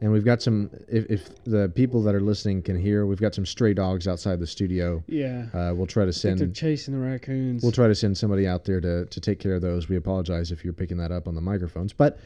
And 0.00 0.12
we've 0.12 0.24
got 0.24 0.42
some, 0.42 0.70
if, 0.88 1.06
if 1.08 1.44
the 1.44 1.70
people 1.74 2.02
that 2.02 2.14
are 2.14 2.20
listening 2.20 2.62
can 2.62 2.78
hear, 2.78 3.06
we've 3.06 3.20
got 3.20 3.34
some 3.34 3.46
stray 3.46 3.72
dogs 3.72 4.06
outside 4.06 4.38
the 4.40 4.46
studio. 4.46 5.02
Yeah. 5.06 5.46
Uh, 5.54 5.72
we'll 5.74 5.86
try 5.86 6.04
to 6.04 6.12
send. 6.12 6.38
they're 6.40 6.48
chasing 6.48 6.94
the 6.94 7.00
raccoons. 7.06 7.62
we'll 7.62 7.72
try 7.72 7.88
to 7.88 7.94
send 7.94 8.18
somebody 8.18 8.46
out 8.46 8.64
there 8.64 8.80
to, 8.80 9.06
to 9.06 9.20
take 9.20 9.38
care 9.38 9.54
of 9.54 9.62
those. 9.62 9.88
We 9.88 9.96
apologize 9.96 10.50
if 10.52 10.62
you're 10.64 10.74
picking 10.74 10.96
that 10.98 11.10
up 11.12 11.26
on 11.28 11.34
the 11.34 11.40
microphones, 11.40 11.92
but 11.92 12.18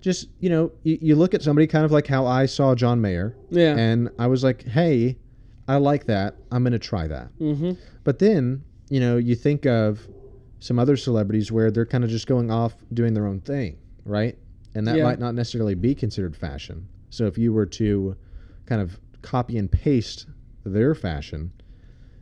just, 0.00 0.28
you 0.40 0.48
know, 0.50 0.72
you, 0.82 0.98
you 1.00 1.14
look 1.14 1.34
at 1.34 1.42
somebody 1.42 1.66
kind 1.66 1.84
of 1.84 1.92
like 1.92 2.06
how 2.06 2.26
I 2.26 2.46
saw 2.46 2.74
John 2.74 3.00
Mayer 3.00 3.36
yeah. 3.50 3.76
and 3.76 4.08
I 4.18 4.26
was 4.26 4.42
like, 4.42 4.64
hey, 4.66 5.16
I 5.68 5.76
like 5.76 6.06
that. 6.06 6.36
I'm 6.50 6.62
going 6.64 6.72
to 6.72 6.78
try 6.78 7.06
that. 7.06 7.28
mm-hmm. 7.38 7.72
But 8.02 8.18
then, 8.18 8.64
you 8.88 8.98
know, 8.98 9.18
you 9.18 9.36
think 9.36 9.66
of 9.66 10.08
some 10.58 10.78
other 10.78 10.96
celebrities 10.96 11.52
where 11.52 11.70
they're 11.70 11.86
kind 11.86 12.02
of 12.02 12.10
just 12.10 12.26
going 12.26 12.50
off 12.50 12.74
doing 12.92 13.14
their 13.14 13.26
own 13.26 13.40
thing, 13.40 13.78
right? 14.04 14.36
And 14.74 14.86
that 14.88 14.96
Yeah. 14.96 15.04
might 15.04 15.18
not 15.20 15.34
necessarily 15.34 15.74
be 15.74 15.94
considered 15.94 16.34
fashion. 16.36 16.88
So 17.10 17.26
if 17.26 17.36
you 17.36 17.52
were 17.52 17.66
to 17.66 18.16
kind 18.66 18.80
of 18.80 18.98
copy 19.22 19.58
and 19.58 19.70
paste 19.70 20.26
their 20.64 20.94
fashion, 20.94 21.52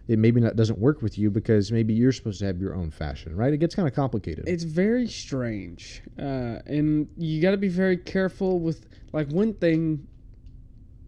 it 0.09 0.19
maybe 0.19 0.41
not 0.41 0.57
doesn't 0.57 0.79
work 0.79 1.03
with 1.03 1.19
you 1.19 1.31
because 1.31 1.71
maybe 1.71 1.93
you're 1.93 2.13
supposed 2.13 2.41
to 2.41 2.47
have 2.47 2.59
your 2.59 2.75
own 2.75 2.91
fashion, 2.91 3.37
right? 3.37 3.53
It 3.53 3.59
gets 3.59 3.75
kind 3.75 3.87
of 3.87 3.95
complicated. 3.95 4.49
It's 4.49 4.65
very 4.65 5.07
strange, 5.07 6.03
uh, 6.19 6.61
and 6.67 7.09
you 7.17 7.43
got 7.43 7.51
to 7.51 7.59
be 7.59 7.69
very 7.69 7.99
careful 7.99 8.59
with 8.59 8.87
like 9.13 9.29
one 9.31 9.53
thing 9.55 10.09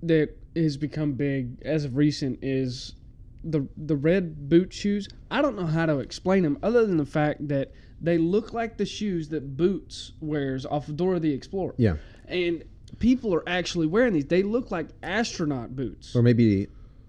that 0.03 0.37
has 0.55 0.77
become 0.77 1.13
big 1.13 1.63
as 1.63 1.85
of 1.85 1.97
recent 1.97 2.39
is 2.43 2.95
the 3.43 3.67
the 3.77 3.97
red 3.97 4.51
boot 4.51 4.73
shoes. 4.73 5.09
I 5.31 5.41
don't 5.41 5.57
know 5.57 5.67
how 5.67 5.87
to 5.87 5.99
explain 6.01 6.43
them 6.43 6.59
other 6.63 6.87
than 6.87 6.99
the 6.99 7.07
fact 7.07 7.49
that 7.49 7.73
they 8.01 8.19
look 8.19 8.53
like 8.53 8.77
the 8.77 8.87
shoes 8.87 9.29
that 9.29 9.57
Boots 9.57 10.13
wears 10.21 10.65
off 10.65 10.89
of 10.89 10.97
Dora 10.97 11.21
the 11.21 11.33
Explorer. 11.33 11.75
yeah. 11.77 11.97
and 12.27 12.65
people 12.99 13.35
are 13.35 13.49
actually 13.49 13.87
wearing 13.87 14.13
these. 14.13 14.27
They 14.27 14.43
look 14.43 14.71
like 14.71 14.89
astronaut 15.03 15.75
boots. 15.77 16.15
Or 16.15 16.23
maybe 16.23 16.69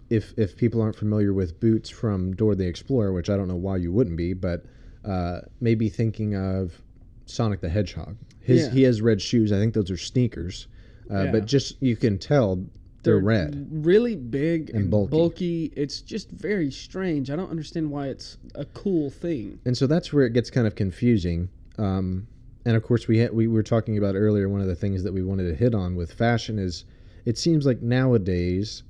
if 0.09 0.33
if 0.37 0.55
people 0.57 0.81
aren't 0.81 0.95
familiar 0.95 1.33
with 1.33 1.59
boots 1.59 1.89
from 1.89 2.33
Dora 2.35 2.55
the 2.55 2.67
Explorer, 2.67 3.13
which 3.13 3.29
I 3.29 3.37
don't 3.37 3.47
know 3.47 3.55
why 3.55 3.77
you 3.77 3.91
wouldn't 3.91 4.17
be, 4.17 4.33
but 4.33 4.65
uh, 5.05 5.39
maybe 5.59 5.89
thinking 5.89 6.35
of 6.35 6.81
Sonic 7.25 7.61
the 7.61 7.69
Hedgehog. 7.69 8.17
His 8.41 8.63
Yeah. 8.63 8.69
he 8.71 8.83
has 8.83 9.01
red 9.01 9.21
shoes. 9.21 9.51
I 9.51 9.57
think 9.57 9.73
those 9.73 9.89
are 9.91 9.97
sneakers, 9.97 10.67
uh, 11.09 11.23
Yeah. 11.25 11.31
but 11.31 11.45
just 11.45 11.81
you 11.81 11.95
can 11.95 12.17
tell 12.17 12.63
they're, 13.03 13.17
red. 13.17 13.67
really 13.71 14.15
big 14.15 14.69
and, 14.69 14.81
And 14.83 14.91
bulky. 14.91 15.09
bulky. 15.11 15.73
It's 15.75 16.01
just 16.01 16.29
very 16.29 16.69
strange. 16.69 17.31
I 17.31 17.35
don't 17.35 17.49
understand 17.49 17.89
why 17.89 18.07
it's 18.09 18.37
a 18.53 18.65
cool 18.65 19.09
thing. 19.09 19.59
And 19.65 19.75
so 19.75 19.87
that's 19.87 20.13
where 20.13 20.25
it 20.25 20.33
gets 20.33 20.51
kind 20.51 20.67
of 20.67 20.75
confusing. 20.75 21.49
Um, 21.79 22.27
and 22.65 22.75
of 22.75 22.83
course, 22.83 23.07
we 23.07 23.17
had, 23.19 23.33
we 23.33 23.47
were 23.47 23.63
talking 23.63 23.97
about 23.97 24.15
earlier. 24.15 24.47
One 24.49 24.61
of 24.61 24.67
the 24.67 24.75
things 24.75 25.03
that 25.03 25.13
we 25.13 25.23
wanted 25.23 25.47
to 25.49 25.55
hit 25.55 25.73
on 25.73 25.95
with 25.95 26.13
fashion 26.13 26.59
is, 26.59 26.85
it 27.25 27.37
seems 27.37 27.65
like 27.65 27.81
nowadays, 27.81 28.83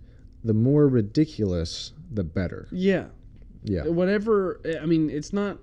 the 0.44 0.54
more 0.54 0.88
ridiculous, 0.88 1.94
the 2.12 2.24
better. 2.24 2.68
Yeah, 2.72 3.06
Yeah, 3.64 3.88
whatever. 3.88 4.60
I 4.82 4.86
mean, 4.86 5.10
it's 5.10 5.32
not 5.34 5.58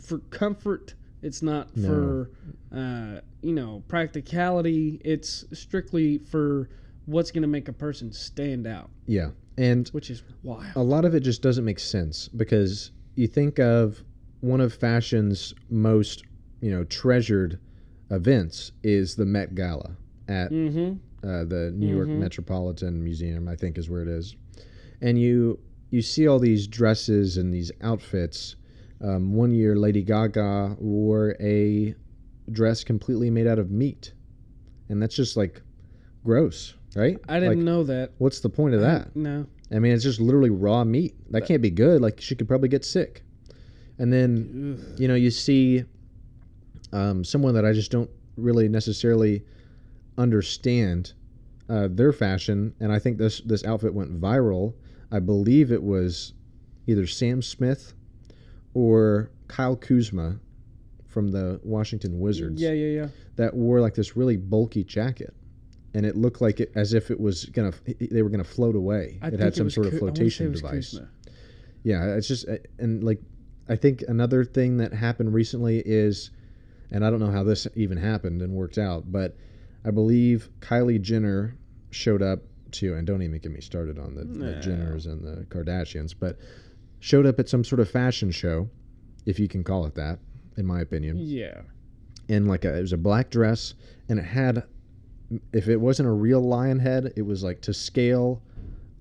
for 0.00 0.18
comfort. 0.30 0.94
It's 1.22 1.42
not 1.42 1.74
No. 1.76 1.88
for 1.88 2.30
uh, 2.76 3.20
you 3.42 3.52
know 3.54 3.82
practicality. 3.88 5.00
It's 5.04 5.44
strictly 5.52 6.18
for 6.18 6.68
what's 7.06 7.30
going 7.30 7.42
to 7.42 7.48
make 7.48 7.68
a 7.68 7.72
person 7.72 8.12
stand 8.12 8.66
out, 8.66 8.90
yeah. 9.06 9.30
And 9.56 9.88
which 9.88 10.10
is 10.10 10.22
wild. 10.42 10.66
a 10.74 10.82
lot 10.82 11.04
of 11.04 11.14
it 11.14 11.20
just 11.20 11.40
doesn't 11.42 11.64
make 11.64 11.78
sense 11.78 12.28
because 12.28 12.90
you 13.14 13.26
think 13.28 13.58
of 13.60 14.02
one 14.40 14.60
of 14.60 14.74
fashion's 14.74 15.54
most, 15.70 16.24
you 16.64 16.70
know, 16.70 16.82
treasured 16.84 17.58
events 18.10 18.72
is 18.82 19.16
the 19.16 19.26
Met 19.26 19.54
Gala 19.54 19.96
at 20.28 20.50
Mm-hmm. 20.50 20.94
uh, 21.28 21.44
the 21.44 21.70
New 21.76 21.94
York 21.94 22.08
Mhm. 22.08 22.18
Metropolitan 22.20 23.04
Museum, 23.04 23.48
I 23.48 23.54
think 23.54 23.76
is 23.76 23.90
where 23.90 24.00
it 24.00 24.08
is. 24.08 24.34
And 25.02 25.18
you 25.20 25.58
you 25.90 26.00
see 26.00 26.26
all 26.26 26.38
these 26.38 26.66
dresses 26.66 27.36
and 27.36 27.52
these 27.52 27.70
outfits. 27.82 28.56
Um, 29.02 29.34
one 29.34 29.52
year, 29.54 29.76
Lady 29.76 30.02
Gaga 30.02 30.76
wore 30.80 31.36
a 31.38 31.94
dress 32.50 32.82
completely 32.82 33.30
made 33.30 33.46
out 33.46 33.58
of 33.58 33.70
meat, 33.70 34.12
and 34.88 35.00
that's 35.02 35.14
just 35.14 35.36
like 35.36 35.60
gross, 36.24 36.74
right? 36.96 37.18
I 37.28 37.38
didn't 37.40 37.58
Like, 37.58 37.64
know 37.64 37.84
that. 37.84 38.12
What's 38.18 38.40
the 38.40 38.48
point 38.48 38.74
of 38.74 38.80
that? 38.80 39.14
No. 39.14 39.46
I 39.70 39.78
mean, 39.78 39.92
it's 39.92 40.02
just 40.02 40.20
literally 40.20 40.50
raw 40.50 40.82
meat. 40.84 41.14
That 41.30 41.44
can't 41.46 41.62
be 41.62 41.70
good. 41.70 42.00
Like 42.00 42.20
she 42.20 42.34
could 42.34 42.48
probably 42.48 42.70
get 42.70 42.84
sick. 42.84 43.22
And 43.98 44.10
then, 44.12 44.78
Ugh. 44.80 45.00
you 45.00 45.06
know, 45.08 45.14
you 45.14 45.30
see 45.30 45.84
um, 46.94 47.24
someone 47.24 47.54
that 47.54 47.64
I 47.66 47.72
just 47.72 47.90
don't 47.90 48.08
really 48.36 48.68
necessarily 48.68 49.42
understand 50.16 51.12
uh, 51.68 51.88
their 51.90 52.12
fashion, 52.12 52.74
and 52.80 52.92
I 52.92 52.98
think 52.98 53.18
this 53.18 53.40
this 53.40 53.64
outfit 53.64 53.92
went 53.94 54.20
viral. 54.20 54.74
I 55.10 55.18
believe 55.20 55.72
it 55.72 55.82
was 55.82 56.34
either 56.86 57.06
Sam 57.06 57.42
Smith 57.42 57.94
or 58.74 59.30
Kyle 59.48 59.76
Kuzma 59.76 60.38
from 61.06 61.28
the 61.30 61.60
Washington 61.62 62.18
Wizards 62.18 62.60
Yeah, 62.60 62.72
yeah, 62.72 63.00
yeah. 63.02 63.08
that 63.36 63.54
wore 63.54 63.80
like 63.80 63.94
this 63.94 64.16
really 64.16 64.36
bulky 64.36 64.84
jacket, 64.84 65.32
and 65.94 66.04
it 66.04 66.16
looked 66.16 66.40
like 66.40 66.60
it 66.60 66.72
as 66.74 66.92
if 66.92 67.10
it 67.10 67.18
was 67.18 67.46
gonna 67.46 67.72
they 68.10 68.22
were 68.22 68.30
gonna 68.30 68.44
float 68.44 68.74
away. 68.76 69.18
I 69.22 69.28
it 69.28 69.40
had 69.40 69.54
some 69.54 69.64
was 69.66 69.74
sort 69.74 69.86
of 69.86 69.92
Ku- 69.92 69.98
I 69.98 70.00
wanna 70.02 70.16
say 70.16 70.22
flotation 70.22 70.52
device. 70.52 70.90
Kuzma. 70.92 71.08
Yeah, 71.82 72.14
it's 72.16 72.28
just 72.28 72.48
uh, 72.48 72.56
and 72.78 73.02
like 73.04 73.20
I 73.68 73.76
think 73.76 74.02
another 74.08 74.44
thing 74.44 74.76
that 74.78 74.92
happened 74.92 75.32
recently 75.32 75.82
is, 75.86 76.30
and 76.94 77.04
I 77.04 77.10
don't 77.10 77.18
know 77.18 77.30
how 77.30 77.42
this 77.42 77.66
even 77.74 77.98
happened 77.98 78.40
and 78.40 78.54
worked 78.54 78.78
out, 78.78 79.10
but 79.10 79.36
I 79.84 79.90
believe 79.90 80.48
Kylie 80.60 81.02
Jenner 81.02 81.58
showed 81.90 82.22
up 82.22 82.38
to, 82.72 82.94
and 82.94 83.04
don't 83.04 83.20
even 83.20 83.38
get 83.40 83.50
me 83.50 83.60
started 83.60 83.98
on 83.98 84.14
the, 84.14 84.22
the 84.22 84.52
Jenners 84.54 85.06
and 85.06 85.22
the 85.22 85.44
Kardashians, 85.46 86.14
but 86.18 86.38
showed 87.00 87.26
up 87.26 87.40
at 87.40 87.48
some 87.48 87.64
sort 87.64 87.80
of 87.80 87.90
fashion 87.90 88.30
show, 88.30 88.70
if 89.26 89.40
you 89.40 89.48
can 89.48 89.64
call 89.64 89.86
it 89.86 89.96
that, 89.96 90.20
in 90.56 90.66
my 90.66 90.80
opinion 90.80 91.16
Yeah. 91.18 91.62
And 92.28 92.46
like 92.46 92.64
a 92.64 92.78
it 92.78 92.80
was 92.80 92.92
a 92.92 92.96
black 92.96 93.28
dress 93.28 93.74
and 94.08 94.20
it 94.20 94.24
had 94.24 94.62
if 95.52 95.68
it 95.68 95.76
wasn't 95.76 96.08
a 96.08 96.12
real 96.12 96.40
lion 96.40 96.78
head 96.78 97.12
it 97.16 97.22
was 97.22 97.42
like 97.42 97.60
to 97.62 97.74
scale 97.74 98.40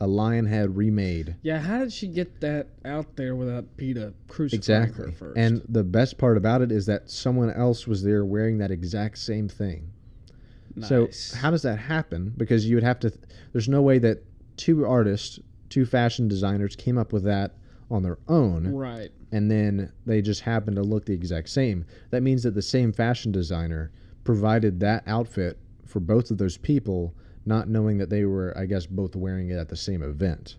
a 0.04 0.08
lion 0.08 0.46
head 0.46 0.76
remade 0.76 1.36
Yeah, 1.42 1.60
how 1.60 1.80
did 1.80 1.94
she 1.94 2.08
get 2.08 2.42
that 2.42 2.68
out 2.84 3.16
there 3.16 3.36
without 3.36 3.78
PETA 3.78 4.14
crucifying 4.28 4.60
exactly 4.60 5.06
her 5.06 5.12
first? 5.12 5.38
and 5.38 5.62
the 5.70 5.84
best 5.84 6.18
part 6.18 6.36
about 6.38 6.62
it 6.62 6.72
is 6.72 6.86
that 6.88 7.10
someone 7.10 7.50
else 7.52 7.88
was 7.88 8.04
there 8.04 8.26
wearing 8.26 8.58
that 8.58 8.70
exact 8.72 9.18
same 9.18 9.48
thing 9.48 9.92
nice. 10.76 10.90
so 11.18 11.38
how 11.38 11.50
does 11.52 11.62
that 11.62 11.78
happen 11.78 12.34
because 12.36 12.66
you 12.68 12.76
would 12.76 12.84
have 12.84 13.00
to 13.00 13.14
there's 13.54 13.70
no 13.70 13.82
way 13.82 13.98
that 13.98 14.24
two 14.58 14.86
artists 14.86 15.40
two 15.70 15.86
fashion 15.86 16.28
designers 16.28 16.76
came 16.76 16.98
up 16.98 17.14
with 17.14 17.24
that 17.24 17.56
on 17.90 18.04
their 18.04 18.18
own 18.28 18.68
right. 18.68 19.12
and 19.32 19.50
then 19.50 19.92
they 20.06 20.22
just 20.22 20.42
happen 20.42 20.76
to 20.76 20.82
look 20.82 21.06
the 21.06 21.14
exact 21.14 21.48
same. 21.50 21.86
That 22.10 22.24
means 22.24 22.44
that 22.44 22.56
the 22.56 22.62
same 22.62 22.92
fashion 22.92 23.32
designer 23.32 23.92
provided 24.24 24.80
that 24.80 25.04
outfit 25.06 25.60
for 25.86 26.00
both 26.00 26.32
of 26.32 26.38
those 26.40 26.58
people, 26.58 27.14
not 27.46 27.68
knowing 27.70 27.98
that 27.98 28.10
they 28.10 28.26
were, 28.26 28.54
I 28.58 28.66
guess, 28.66 28.86
both 28.86 29.16
wearing 29.16 29.50
it 29.50 29.58
at 29.58 29.70
the 29.70 29.76
same 29.76 30.02
event. 30.04 30.56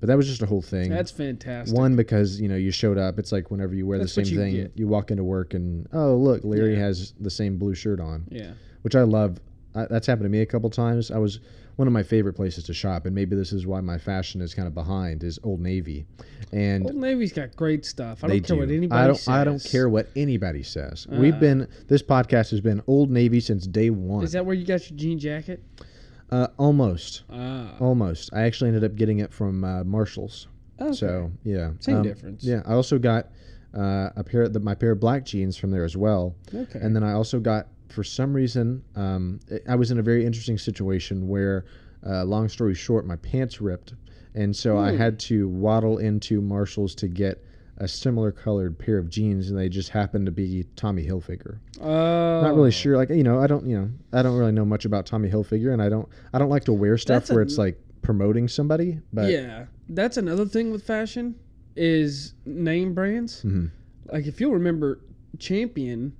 But 0.00 0.06
that 0.06 0.16
was 0.16 0.26
just 0.26 0.40
a 0.40 0.46
whole 0.46 0.62
thing. 0.62 0.88
That's 0.88 1.10
fantastic. 1.10 1.76
One 1.76 1.94
because 1.94 2.40
you 2.40 2.48
know 2.48 2.56
you 2.56 2.70
showed 2.70 2.96
up. 2.96 3.18
It's 3.18 3.32
like 3.32 3.50
whenever 3.50 3.74
you 3.74 3.86
wear 3.86 3.98
That's 3.98 4.14
the 4.14 4.24
same 4.24 4.32
you 4.34 4.40
thing, 4.40 4.54
get. 4.54 4.72
you 4.74 4.88
walk 4.88 5.10
into 5.10 5.24
work 5.24 5.52
and 5.52 5.86
oh 5.92 6.16
look, 6.16 6.42
Larry 6.42 6.72
Yeah. 6.74 6.80
has 6.86 7.12
the 7.20 7.28
same 7.30 7.58
blue 7.58 7.74
shirt 7.74 8.00
on, 8.00 8.24
Yeah. 8.30 8.52
which 8.82 8.94
I 8.96 9.02
love. 9.02 9.38
I, 9.74 9.84
that's 9.86 10.06
happened 10.06 10.24
to 10.24 10.30
me 10.30 10.40
a 10.40 10.46
couple 10.46 10.70
times. 10.70 11.10
I 11.10 11.18
was 11.18 11.40
one 11.76 11.86
of 11.86 11.92
my 11.92 12.02
favorite 12.02 12.32
places 12.32 12.64
to 12.64 12.74
shop, 12.74 13.04
and 13.06 13.14
maybe 13.14 13.36
this 13.36 13.52
is 13.52 13.66
why 13.66 13.80
my 13.82 13.98
fashion 13.98 14.40
is 14.40 14.52
kind 14.54 14.66
of 14.66 14.74
behind 14.74 15.22
is 15.22 15.38
Old 15.44 15.60
Navy, 15.60 16.06
and 16.50 16.86
Old 16.86 16.96
Navy's 16.96 17.32
got 17.34 17.54
great 17.54 17.84
stuff. 17.84 18.24
I 18.24 18.28
don't 18.28 18.40
care 18.40 18.56
do. 18.56 18.60
what 18.62 18.70
anybody 18.70 19.00
I 19.02 19.06
don't. 19.06 19.16
says. 19.16 19.28
I 19.28 19.44
don't 19.44 19.62
care 19.62 19.88
what 19.90 20.08
anybody 20.16 20.62
says. 20.62 21.06
We've 21.10 21.34
Uh. 21.34 21.38
been. 21.40 21.68
This 21.88 22.02
podcast 22.02 22.50
has 22.52 22.60
been 22.62 22.82
Old 22.86 23.10
Navy 23.10 23.38
since 23.38 23.66
day 23.66 23.90
one. 23.90 24.24
Is 24.24 24.32
that 24.32 24.44
where 24.46 24.54
you 24.54 24.64
got 24.64 24.88
your 24.90 24.98
jean 24.98 25.18
jacket? 25.18 25.62
Uh, 26.30 26.48
almost. 26.58 27.22
Ah. 27.30 27.74
Almost. 27.80 28.30
I 28.32 28.42
actually 28.42 28.68
ended 28.68 28.84
up 28.84 28.94
getting 28.96 29.18
it 29.18 29.32
from 29.32 29.64
uh, 29.64 29.84
Marshalls. 29.84 30.48
okay. 30.80 30.92
So 30.92 31.30
yeah. 31.44 31.72
Same 31.80 31.96
Um, 31.98 32.02
difference. 32.02 32.44
Yeah. 32.44 32.62
I 32.66 32.72
also 32.74 32.98
got 32.98 33.28
uh, 33.74 34.10
a 34.16 34.24
pair 34.24 34.42
of 34.42 34.52
the, 34.52 34.60
my 34.60 34.74
pair 34.74 34.92
of 34.92 35.00
black 35.00 35.24
jeans 35.24 35.56
from 35.56 35.70
there 35.70 35.84
as 35.84 35.96
well, 35.96 36.34
Okay. 36.54 36.78
and 36.80 36.94
then 36.94 37.04
I 37.04 37.12
also 37.12 37.38
got 37.38 37.68
for 37.88 38.02
some 38.04 38.32
reason 38.34 38.82
um, 38.96 39.40
I 39.68 39.74
was 39.76 39.90
in 39.90 39.98
a 39.98 40.02
very 40.02 40.24
interesting 40.26 40.58
situation 40.58 41.28
where, 41.28 41.64
uh, 42.06 42.24
long 42.24 42.48
story 42.48 42.74
short, 42.74 43.06
my 43.06 43.16
pants 43.16 43.60
ripped, 43.60 43.94
and 44.34 44.54
so 44.54 44.76
I 44.78 44.92
Hmm. 44.92 44.98
had 44.98 45.18
to 45.20 45.48
waddle 45.48 45.98
into 45.98 46.40
Marshalls 46.40 46.94
to 46.96 47.08
get. 47.08 47.44
A 47.82 47.88
similar 47.88 48.30
colored 48.30 48.78
pair 48.78 48.98
of 48.98 49.08
jeans, 49.08 49.48
and 49.48 49.58
they 49.58 49.68
just 49.70 49.88
happened 49.88 50.26
to 50.26 50.32
be 50.32 50.66
Tommy 50.76 51.06
Hilfiger. 51.06 51.58
Oh. 51.80 52.42
not 52.42 52.54
really 52.54 52.70
sure. 52.70 52.94
Like 52.96 53.08
you 53.08 53.22
know, 53.24 53.40
I 53.40 53.46
don't 53.46 53.66
you 53.66 53.76
know 53.78 53.90
I 54.12 54.22
don't 54.22 54.36
really 54.36 54.52
know 54.52 54.66
much 54.66 54.84
about 54.84 55.06
Tommy 55.06 55.30
Hilfiger, 55.30 55.72
and 55.72 55.80
I 55.82 55.88
don't 55.88 56.06
I 56.34 56.38
don't 56.38 56.50
like 56.50 56.64
to 56.64 56.72
wear 56.74 56.98
stuff 56.98 57.22
That's 57.22 57.30
where 57.30 57.40
a- 57.40 57.44
it's 57.46 57.56
like 57.58 57.80
promoting 58.02 58.48
somebody. 58.48 59.00
But 59.14 59.30
yeah, 59.30 59.64
that's 59.88 60.18
another 60.18 60.44
thing 60.44 60.70
with 60.70 60.82
fashion 60.84 61.36
is 61.74 62.34
name 62.44 62.92
brands. 62.94 63.42
Mhm. 63.44 63.70
Like 64.12 64.26
if 64.26 64.40
you'll 64.40 64.52
remember, 64.52 65.00
Champion 65.38 66.12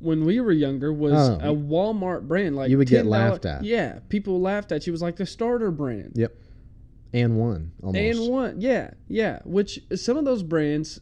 when 0.00 0.24
we 0.24 0.40
were 0.40 0.52
younger 0.52 0.92
was 0.92 1.12
Oh. 1.14 1.34
a 1.40 1.54
Walmart 1.54 2.26
brand. 2.26 2.56
Like 2.56 2.70
You 2.70 2.78
would 2.78 2.88
get 2.88 3.04
$10 3.06 3.08
laughed 3.08 3.46
at. 3.46 3.64
Yeah, 3.64 4.00
people 4.08 4.40
laughed 4.40 4.72
at 4.72 4.84
you. 4.86 4.90
It 4.90 4.94
was 4.94 5.02
like 5.02 5.16
the 5.16 5.26
starter 5.26 5.70
brand. 5.70 6.12
Yep. 6.16 6.34
And 7.14 7.38
one 7.38 7.72
almost. 7.82 7.98
And 8.20 8.28
one, 8.30 8.60
yeah, 8.60 8.90
yeah. 9.08 9.38
Which 9.44 9.78
some 9.94 10.18
of 10.18 10.24
those 10.26 10.42
brands, 10.42 11.00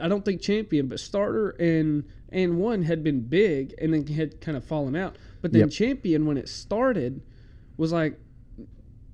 i 0.00 0.08
don't 0.08 0.24
think 0.24 0.40
Champion, 0.40 0.86
but 0.88 1.00
Starter 1.00 1.50
and 1.50 2.04
and 2.30 2.58
one 2.58 2.82
had 2.82 3.02
been 3.02 3.20
big 3.20 3.74
and 3.80 3.92
then 3.92 4.06
had 4.06 4.40
kind 4.40 4.56
of 4.56 4.64
fallen 4.64 4.94
out. 4.96 5.16
But 5.42 5.52
then 5.52 5.62
Yep. 5.62 5.70
Champion, 5.70 6.26
when 6.26 6.36
it 6.38 6.48
started, 6.48 7.22
was 7.76 7.92
like 7.92 8.18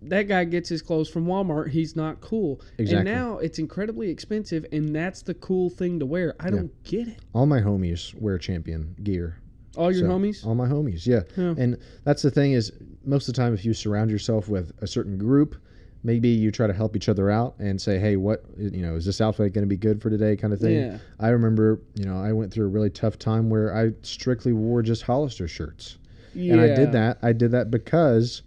that 0.02 0.24
guy 0.28 0.44
gets 0.44 0.68
his 0.68 0.82
clothes 0.82 1.08
from 1.08 1.26
Walmart. 1.26 1.70
He's 1.70 1.96
not 1.96 2.20
cool. 2.20 2.60
Exactly. 2.76 3.10
And 3.10 3.18
now 3.18 3.38
it's 3.38 3.58
incredibly 3.58 4.10
expensive, 4.10 4.66
and 4.70 4.94
that's 4.94 5.22
the 5.22 5.32
cool 5.34 5.70
thing 5.70 5.98
to 6.00 6.06
wear. 6.06 6.34
I 6.38 6.50
don't 6.50 6.70
get 6.84 7.08
it. 7.08 7.20
all 7.32 7.46
my 7.46 7.60
homies 7.60 8.14
wear 8.20 8.36
champion 8.36 8.94
gear. 9.02 9.38
All 9.76 9.90
your 9.90 10.02
So, 10.06 10.14
homies. 10.14 10.46
All 10.46 10.54
my 10.54 10.68
homies, 10.68 11.06
yeah. 11.06 11.22
Yeah. 11.36 11.54
And 11.56 11.78
that's 12.04 12.20
the 12.22 12.30
thing 12.30 12.52
is, 12.52 12.70
most 13.04 13.28
of 13.28 13.34
the 13.34 13.40
time, 13.40 13.54
if 13.54 13.64
you 13.64 13.72
surround 13.72 14.10
yourself 14.10 14.48
with 14.48 14.72
a 14.82 14.86
certain 14.86 15.16
group, 15.18 15.56
maybe 16.04 16.28
you 16.28 16.52
try 16.52 16.66
to 16.66 16.72
help 16.72 16.94
each 16.94 17.08
other 17.08 17.30
out 17.30 17.54
and 17.58 17.80
say, 17.80 17.98
hey, 17.98 18.16
what, 18.16 18.44
you 18.58 18.82
know, 18.82 18.94
is 18.94 19.06
this 19.06 19.20
outfit 19.20 19.54
going 19.54 19.64
to 19.64 19.68
be 19.68 19.76
good 19.76 20.00
for 20.00 20.10
today 20.10 20.36
kind 20.36 20.52
of 20.52 20.60
thing. 20.60 20.76
Yeah. 20.76 20.98
I 21.18 21.28
remember, 21.30 21.80
you 21.94 22.04
know, 22.04 22.16
I 22.16 22.32
went 22.32 22.52
through 22.52 22.66
a 22.66 22.68
really 22.68 22.90
tough 22.90 23.18
time 23.18 23.48
where 23.48 23.74
I 23.74 23.92
strictly 24.02 24.52
wore 24.52 24.82
just 24.82 25.02
Hollister 25.02 25.48
shirts. 25.48 25.96
Yeah. 26.34 26.52
And 26.52 26.60
I 26.60 26.68
did 26.68 26.92
that. 26.92 27.18
I 27.22 27.32
did 27.32 27.50
that 27.52 27.70
because 27.70 28.42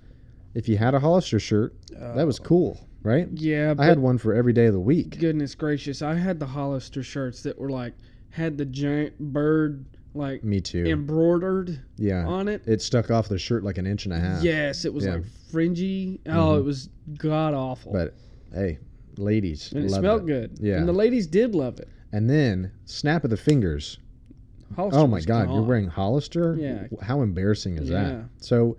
if 0.53 0.69
you 0.69 0.77
had 0.77 0.93
a 0.93 0.99
Hollister 0.99 1.39
shirt, 1.39 1.73
that 1.89 2.27
was 2.27 2.39
oh. 2.39 2.43
cool, 2.43 2.87
right? 3.01 3.27
Yeah, 3.33 3.73
I 3.77 3.85
had 3.85 3.99
one 3.99 4.19
for 4.19 4.33
every 4.33 4.53
day 4.53 4.67
of 4.67 4.73
the 4.73 4.79
week. 4.79 5.17
goodness 5.19 5.55
gracious, 5.55 6.01
I 6.01 6.13
had 6.13 6.39
the 6.39 6.45
Hollister 6.45 7.01
shirts 7.01 7.41
that 7.43 7.57
were 7.57 7.69
like 7.69 7.93
had 8.29 8.57
the 8.57 8.65
giant 8.65 9.17
bird 9.17 9.83
like 10.17 10.43
Me 10.43 10.59
too. 10.59 10.85
embroidered 10.85 11.79
yeah. 11.97 12.25
on 12.25 12.47
it. 12.47 12.63
It 12.65 12.81
stuck 12.81 13.11
off 13.11 13.27
the 13.29 13.37
shirt 13.37 13.63
like 13.63 13.77
an 13.77 13.85
inch 13.87 14.05
and 14.05 14.13
a 14.13 14.19
half. 14.19 14.43
Yes, 14.43 14.85
it 14.85 14.93
was 14.93 15.05
Yeah. 15.05 15.15
like 15.15 15.23
fringy. 15.51 16.19
Oh, 16.25 16.29
mm-hmm. 16.31 16.59
it 16.59 16.63
was 16.63 16.89
god 17.17 17.53
awful. 17.53 17.93
But 17.93 18.13
hey, 18.53 18.79
ladies, 19.17 19.71
and 19.73 19.85
it 19.85 19.91
smelled 19.91 20.27
good. 20.27 20.57
Yeah. 20.59 20.77
And 20.77 20.87
the 20.87 20.93
ladies 20.93 21.27
did 21.27 21.55
love 21.55 21.79
it. 21.79 21.87
And 22.11 22.29
then 22.29 22.71
snap 22.85 23.23
of 23.23 23.29
the 23.29 23.37
fingers. 23.37 23.97
Hollister 24.75 24.99
oh 24.99 25.07
my 25.07 25.21
God, 25.21 25.49
you're 25.49 25.61
wearing 25.61 25.87
Hollister? 25.87 26.55
Yeah. 26.59 26.87
How 27.01 27.21
embarrassing 27.21 27.77
is 27.77 27.89
Yeah. 27.89 28.03
that? 28.03 28.23
So 28.39 28.77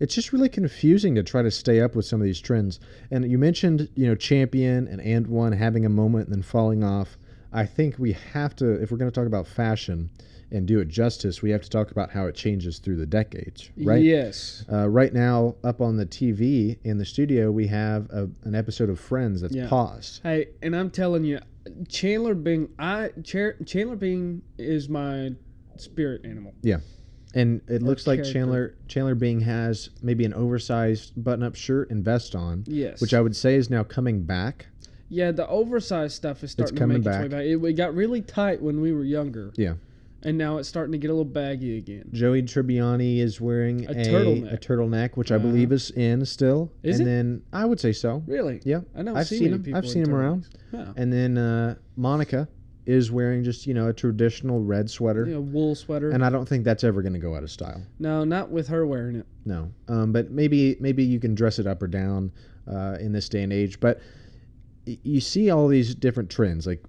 it's 0.00 0.14
just 0.14 0.32
really 0.32 0.48
confusing 0.48 1.14
to 1.14 1.22
try 1.22 1.42
to 1.42 1.50
stay 1.50 1.80
up 1.80 1.94
with 1.94 2.04
some 2.06 2.20
of 2.20 2.24
these 2.24 2.40
trends. 2.40 2.80
And 3.10 3.30
you 3.30 3.38
mentioned, 3.38 3.88
you 3.94 4.06
know, 4.06 4.14
Champion 4.14 4.88
and 4.88 5.00
And 5.00 5.26
One 5.26 5.52
having 5.52 5.84
a 5.84 5.88
moment 5.90 6.26
and 6.28 6.34
then 6.36 6.42
falling 6.42 6.82
off. 6.84 7.18
I 7.56 7.64
think 7.64 7.98
we 7.98 8.12
have 8.34 8.54
to, 8.56 8.70
if 8.82 8.90
we're 8.92 8.98
going 8.98 9.10
to 9.10 9.14
talk 9.14 9.26
about 9.26 9.46
fashion 9.46 10.10
and 10.52 10.66
do 10.66 10.78
it 10.78 10.88
justice, 10.88 11.40
we 11.42 11.50
have 11.50 11.62
to 11.62 11.70
talk 11.70 11.90
about 11.90 12.10
how 12.10 12.26
it 12.26 12.34
changes 12.34 12.78
through 12.78 12.96
the 12.96 13.06
decades, 13.06 13.70
right? 13.78 14.02
Yes. 14.02 14.62
Uh, 14.70 14.86
right 14.88 15.12
now, 15.12 15.56
up 15.64 15.80
on 15.80 15.96
the 15.96 16.04
TV 16.06 16.78
in 16.84 16.98
the 16.98 17.04
studio, 17.04 17.50
we 17.50 17.66
have 17.68 18.08
a, 18.10 18.28
an 18.44 18.54
episode 18.54 18.90
of 18.90 19.00
Friends 19.00 19.40
that's 19.40 19.54
Yeah. 19.54 19.68
paused. 19.68 20.20
Hey, 20.22 20.48
and 20.62 20.76
I'm 20.76 20.90
telling 20.90 21.24
you, 21.24 21.40
Chandler 21.88 22.34
Bing, 22.34 22.68
I 22.78 23.10
Char- 23.24 23.56
Chandler 23.64 23.96
Bing 23.96 24.42
is 24.58 24.88
my 24.88 25.30
spirit 25.76 26.24
animal. 26.26 26.54
Yeah. 26.62 26.78
And 27.34 27.60
it 27.68 27.82
looks 27.82 28.06
like. 28.06 28.22
Chandler 28.22 28.76
Chandler 28.88 29.14
Bing 29.16 29.40
has 29.40 29.90
maybe 30.00 30.24
an 30.24 30.32
oversized 30.32 31.12
button-up 31.22 31.54
shirt 31.56 31.90
and 31.90 32.04
vest 32.04 32.34
on, 32.36 32.64
Yes. 32.66 33.00
which 33.00 33.12
I 33.12 33.20
would 33.20 33.34
say 33.34 33.56
is 33.56 33.68
now 33.68 33.82
coming 33.82 34.22
back. 34.22 34.66
Yeah, 35.08 35.30
the 35.32 35.46
oversized 35.48 36.14
stuff 36.16 36.42
is 36.44 36.50
starting 36.52 36.76
to 36.76 36.80
coming 36.80 36.98
make 36.98 37.06
its 37.06 37.16
way 37.16 37.22
back. 37.22 37.30
back. 37.30 37.40
It, 37.44 37.62
it 37.64 37.72
got 37.74 37.94
really 37.94 38.22
tight 38.22 38.60
when 38.62 38.80
we 38.80 38.92
were 38.92 39.04
younger. 39.04 39.52
Yeah. 39.56 39.74
and 40.22 40.36
now 40.38 40.56
it's 40.58 40.68
starting 40.68 40.92
to 40.92 40.98
get 40.98 41.08
a 41.08 41.12
little 41.12 41.24
baggy 41.24 41.78
again. 41.78 42.08
Joey 42.12 42.42
Tribbiani 42.42 43.18
is 43.18 43.40
wearing 43.40 43.86
A 43.86 43.90
a, 43.92 43.94
turtleneck. 43.94 44.52
a 44.52 44.56
turtleneck, 44.56 45.16
which 45.16 45.30
I 45.30 45.36
Uh-huh. 45.36 45.46
believe 45.46 45.70
is 45.72 45.90
in 45.92 46.24
still. 46.24 46.72
Is 46.82 46.98
and 46.98 47.08
it? 47.08 47.10
then 47.12 47.42
I 47.52 47.64
would 47.64 47.78
say 47.78 47.92
so. 47.92 48.22
Really? 48.26 48.60
Yeah, 48.64 48.80
I 48.96 49.02
don't 49.02 49.16
I've 49.16 49.26
see 49.28 49.38
seen 49.38 49.52
him. 49.52 49.74
I've 49.74 49.88
seen 49.88 50.02
him 50.04 50.14
around. 50.14 50.48
And 50.96 51.12
then 51.12 51.38
uh, 51.38 51.76
Monica 51.96 52.48
is 52.86 53.10
wearing 53.12 53.42
just 53.44 53.66
you 53.66 53.74
know 53.74 53.88
a 53.88 53.92
traditional 53.92 54.62
red 54.62 54.88
sweater, 54.90 55.26
Yeah, 55.28 55.38
wool 55.38 55.74
sweater. 55.74 56.10
and 56.10 56.24
I 56.24 56.30
don't 56.30 56.48
think 56.48 56.64
that's 56.64 56.82
ever 56.84 57.02
going 57.02 57.12
to 57.14 57.18
go 57.20 57.34
out 57.36 57.42
of 57.42 57.50
style. 57.50 57.82
no, 57.98 58.24
not 58.24 58.50
with 58.50 58.68
her 58.68 58.86
wearing 58.86 59.16
it. 59.16 59.26
No, 59.44 59.70
um, 59.88 60.12
but 60.12 60.30
maybe 60.30 60.76
maybe 60.80 61.04
you 61.04 61.20
can 61.20 61.34
dress 61.34 61.58
it 61.58 61.66
up 61.66 61.82
or 61.82 61.88
down 61.88 62.32
uh, 62.66 62.96
in 63.00 63.12
this 63.12 63.28
day 63.28 63.42
and 63.42 63.52
age. 63.52 63.78
But 63.80 64.00
you 64.86 65.20
see 65.20 65.50
all 65.50 65.68
these 65.68 65.94
different 65.94 66.30
trends. 66.30 66.66
Like 66.66 66.82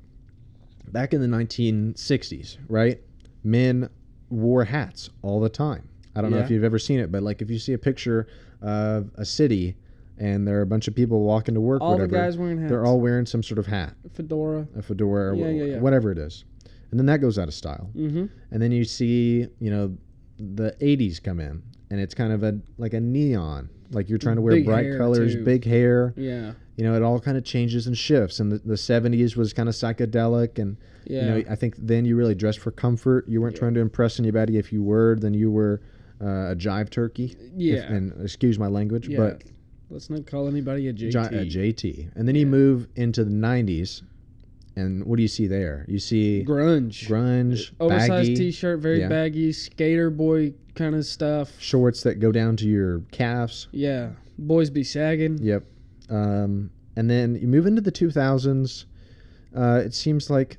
back 0.91 1.13
in 1.13 1.21
the 1.21 1.27
1960s, 1.27 2.57
right? 2.69 3.01
Men 3.43 3.89
wore 4.29 4.63
hats 4.63 5.09
all 5.21 5.39
the 5.39 5.49
time. 5.49 5.89
I 6.15 6.21
don't 6.21 6.31
know 6.31 6.39
if 6.39 6.49
you've 6.49 6.63
ever 6.63 6.79
seen 6.79 6.99
it, 6.99 7.11
but 7.11 7.21
like 7.23 7.41
if 7.41 7.49
you 7.49 7.59
see 7.59 7.73
a 7.73 7.77
picture 7.77 8.27
of 8.61 9.11
a 9.15 9.23
city 9.25 9.75
and 10.17 10.47
there 10.47 10.57
are 10.57 10.63
a 10.63 10.65
bunch 10.67 10.87
of 10.87 10.95
people 10.95 11.21
walking 11.21 11.53
to 11.53 11.61
work, 11.61 11.79
All 11.81 11.91
whatever, 11.91 12.07
the 12.07 12.17
guys 12.17 12.37
wearing 12.37 12.57
hats. 12.57 12.71
they're 12.71 12.85
all 12.85 12.99
wearing 12.99 13.27
some 13.27 13.43
sort 13.43 13.59
of 13.59 13.67
hat, 13.67 13.93
a 14.03 14.09
fedora. 14.09 14.67
a 14.75 14.81
fedora, 14.81 15.31
or 15.31 15.35
Yeah, 15.35 15.43
wha- 15.43 15.49
yeah, 15.51 15.63
yeah. 15.75 15.79
whatever 15.79 16.11
it 16.11 16.17
is, 16.17 16.43
and 16.89 16.99
then 16.99 17.05
that 17.05 17.21
goes 17.21 17.37
out 17.37 17.47
of 17.47 17.53
style. 17.53 17.91
Mm-hmm. 17.95 18.25
And 18.49 18.61
then 18.61 18.71
you 18.71 18.83
see, 18.83 19.45
you 19.59 19.69
know, 19.69 19.95
the 20.39 20.75
80s 20.81 21.21
come 21.23 21.39
in 21.39 21.61
and 21.91 21.99
it's 21.99 22.13
kind 22.15 22.33
of 22.33 22.41
a 22.43 22.59
like 22.79 22.93
a 22.95 22.99
neon. 22.99 23.69
Like 23.91 24.09
you're 24.09 24.17
trying 24.17 24.37
to 24.37 24.41
wear 24.41 24.55
Big 24.55 24.65
bright 24.65 24.97
colors, 24.97 25.35
too. 25.35 25.43
big 25.43 25.63
hair. 25.65 26.13
Yeah. 26.17 26.53
You 26.77 26.83
know, 26.85 26.95
it 26.95 27.01
all 27.03 27.19
kind 27.19 27.37
of 27.37 27.43
changes 27.43 27.87
and 27.87 27.97
shifts. 27.97 28.39
And 28.39 28.51
the, 28.51 28.59
the 28.59 28.75
70s 28.75 29.35
was 29.35 29.51
kind 29.51 29.67
of 29.67 29.75
psychedelic. 29.75 30.59
And, 30.59 30.77
Yeah. 31.05 31.21
you 31.21 31.43
know, 31.43 31.51
I 31.51 31.55
think 31.55 31.75
then 31.77 32.05
you 32.05 32.15
really 32.15 32.35
dressed 32.35 32.59
for 32.59 32.71
comfort. 32.71 33.27
You 33.27 33.41
weren't 33.41 33.55
Yeah. 33.55 33.59
trying 33.59 33.73
to 33.73 33.79
impress 33.81 34.19
anybody. 34.19 34.57
If 34.57 34.71
you 34.71 34.83
were, 34.83 35.17
then 35.19 35.33
you 35.33 35.51
were 35.51 35.81
uh, 36.21 36.51
a 36.51 36.55
jive 36.55 36.89
turkey. 36.89 37.35
If- 37.39 37.51
yeah. 37.55 37.91
and 37.93 38.13
excuse 38.21 38.57
my 38.57 38.67
language, 38.67 39.07
yeah. 39.07 39.17
but 39.17 39.43
Let's 39.89 40.09
not 40.09 40.25
call 40.25 40.47
anybody 40.47 40.87
a 40.89 40.93
JT. 40.93 41.11
J- 41.11 41.19
a 41.37 41.45
JT. 41.45 42.09
And 42.15 42.27
then 42.27 42.35
you 42.35 42.45
move 42.45 42.87
into 42.95 43.23
the 43.23 43.31
90s. 43.31 44.01
And 44.75 45.03
what 45.05 45.15
do 45.15 45.21
you 45.23 45.27
see 45.27 45.47
there? 45.47 45.85
You 45.87 45.97
see 45.97 46.43
Grunge. 46.47 47.07
grunge, 47.07 47.71
Oversized 47.79 48.09
baggy, 48.11 48.35
t-shirt, 48.35 48.79
very 48.79 49.07
baggy, 49.07 49.51
skater 49.51 50.09
boy 50.11 50.53
kind 50.75 50.93
of 50.93 51.05
stuff. 51.05 51.51
shorts 51.59 52.03
that 52.03 52.19
go 52.19 52.31
down 52.31 52.55
to 52.57 52.67
your 52.67 52.99
calves. 53.11 53.67
Yeah. 53.71 54.09
Boys 54.37 54.69
be 54.69 54.83
sagging. 54.83 55.39
Yep. 55.41 55.63
Um, 56.09 56.71
and 56.95 57.09
then 57.09 57.35
you 57.35 57.47
move 57.47 57.65
into 57.65 57.81
the 57.81 57.91
2000s. 57.91 58.85
Uh, 59.55 59.81
it 59.85 59.93
seems 59.93 60.29
like 60.29 60.57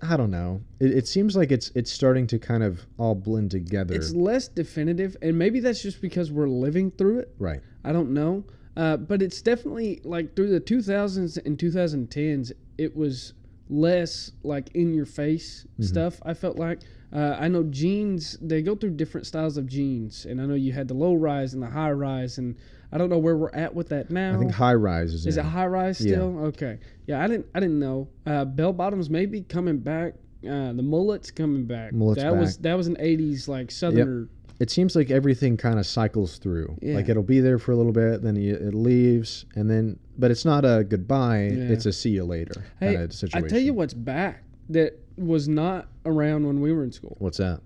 I 0.00 0.16
don't 0.16 0.30
know. 0.30 0.60
It, 0.78 0.92
it 0.92 1.08
seems 1.08 1.36
like 1.36 1.50
it's 1.50 1.70
it's 1.74 1.90
starting 1.90 2.26
to 2.28 2.38
kind 2.38 2.62
of 2.62 2.86
all 2.98 3.14
blend 3.16 3.50
together. 3.50 3.94
It's 3.94 4.12
less 4.14 4.46
definitive, 4.48 5.16
and 5.22 5.36
maybe 5.36 5.58
that's 5.60 5.82
just 5.82 6.00
because 6.00 6.30
we're 6.30 6.48
living 6.48 6.90
through 6.92 7.18
it. 7.20 7.34
right. 7.38 7.60
I 7.84 7.92
don't 7.92 8.10
know. 8.14 8.44
Uh, 8.76 8.96
but 8.96 9.22
it's 9.22 9.42
definitely 9.42 10.00
like 10.04 10.36
through 10.36 10.50
the 10.50 10.60
2000s 10.60 11.44
and 11.44 11.58
2010s, 11.58 12.52
it 12.76 12.96
was 12.96 13.32
less 13.68 14.30
like 14.44 14.70
in 14.74 14.94
your 14.94 15.06
face 15.06 15.64
Mm-hmm. 15.74 15.82
stuff. 15.82 16.20
I 16.24 16.34
felt 16.34 16.58
like 16.58 16.80
uh, 17.12 17.36
I 17.40 17.48
know 17.48 17.64
jeans, 17.64 18.36
they 18.40 18.62
go 18.62 18.76
through 18.76 18.90
different 18.90 19.26
styles 19.26 19.56
of 19.56 19.66
jeans. 19.66 20.26
And 20.26 20.40
I 20.40 20.46
know 20.46 20.54
you 20.54 20.72
had 20.72 20.86
the 20.88 20.94
low 20.94 21.14
rise 21.14 21.54
and 21.54 21.62
the 21.62 21.70
high 21.70 21.90
rise. 21.92 22.38
And 22.38 22.54
I 22.90 22.98
don't 22.98 23.10
know 23.10 23.18
where 23.18 23.36
we're 23.36 23.50
at 23.52 23.74
with 23.74 23.90
that 23.90 24.10
now. 24.10 24.34
I 24.34 24.38
think 24.38 24.52
high 24.52 24.74
rise 24.74 25.12
is, 25.12 25.26
Is 25.26 25.36
in. 25.36 25.44
it 25.44 25.48
high 25.48 25.66
rise 25.66 26.00
Yeah. 26.00 26.12
still? 26.14 26.38
Okay. 26.46 26.78
Yeah, 27.06 27.22
I 27.22 27.26
didn't 27.28 27.46
I 27.54 27.60
didn't 27.60 27.78
know. 27.78 28.08
Uh, 28.26 28.44
bell 28.44 28.72
bottoms 28.72 29.10
may 29.10 29.26
be 29.26 29.42
coming 29.42 29.78
back. 29.78 30.14
Uh, 30.48 30.72
the 30.72 30.82
mullet's 30.82 31.30
coming 31.30 31.64
back. 31.66 31.92
Mullet's 31.92 32.22
that 32.22 32.36
was 32.36 32.56
that 32.58 32.74
was 32.74 32.86
an 32.86 32.96
80s 32.96 33.48
like 33.48 33.70
southerner. 33.70 34.28
It 34.60 34.70
seems 34.70 34.96
like 34.96 35.10
everything 35.10 35.56
kind 35.56 35.78
of 35.78 35.86
cycles 35.86 36.38
through. 36.38 36.76
Yeah. 36.82 36.94
Like 36.94 37.08
it'll 37.08 37.22
be 37.22 37.40
there 37.40 37.58
for 37.58 37.70
a 37.72 37.76
little 37.76 37.92
bit, 37.92 38.22
then 38.22 38.36
it 38.36 38.74
leaves, 38.74 39.44
and 39.54 39.70
then 39.70 39.98
but 40.18 40.30
it's 40.30 40.44
not 40.44 40.64
a 40.64 40.82
goodbye. 40.82 41.50
Yeah. 41.52 41.64
It's 41.64 41.86
a 41.86 41.92
see 41.92 42.10
you 42.10 42.24
later 42.24 42.64
Hey, 42.80 42.94
kind 42.94 43.04
of 43.04 43.12
situation. 43.12 43.44
I 43.44 43.48
tell 43.48 43.60
you 43.60 43.74
what's 43.74 43.94
back 43.94 44.42
that 44.70 44.98
was 45.16 45.46
not 45.48 45.88
around 46.06 46.46
when 46.46 46.60
we 46.60 46.72
were 46.72 46.84
in 46.84 46.92
school. 46.92 47.16
What's 47.20 47.38
that? 47.38 47.60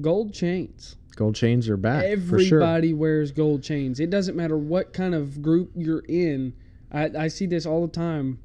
Gold 0.00 0.32
chains. 0.34 0.96
Gold 1.14 1.34
chains 1.34 1.68
are 1.68 1.76
back 1.76 2.18
for 2.18 2.38
sure. 2.40 2.60
Everybody 2.62 2.92
wears 2.94 3.30
gold 3.32 3.62
chains. 3.62 4.00
It 4.00 4.10
doesn't 4.10 4.36
matter 4.36 4.56
what 4.58 4.92
kind 4.92 5.14
of 5.14 5.40
group 5.42 5.70
you're 5.76 6.04
in. 6.08 6.54
I, 6.92 7.10
I 7.18 7.28
see 7.28 7.46
this 7.46 7.66
all 7.66 7.82
the 7.86 7.92
time. 7.92 8.38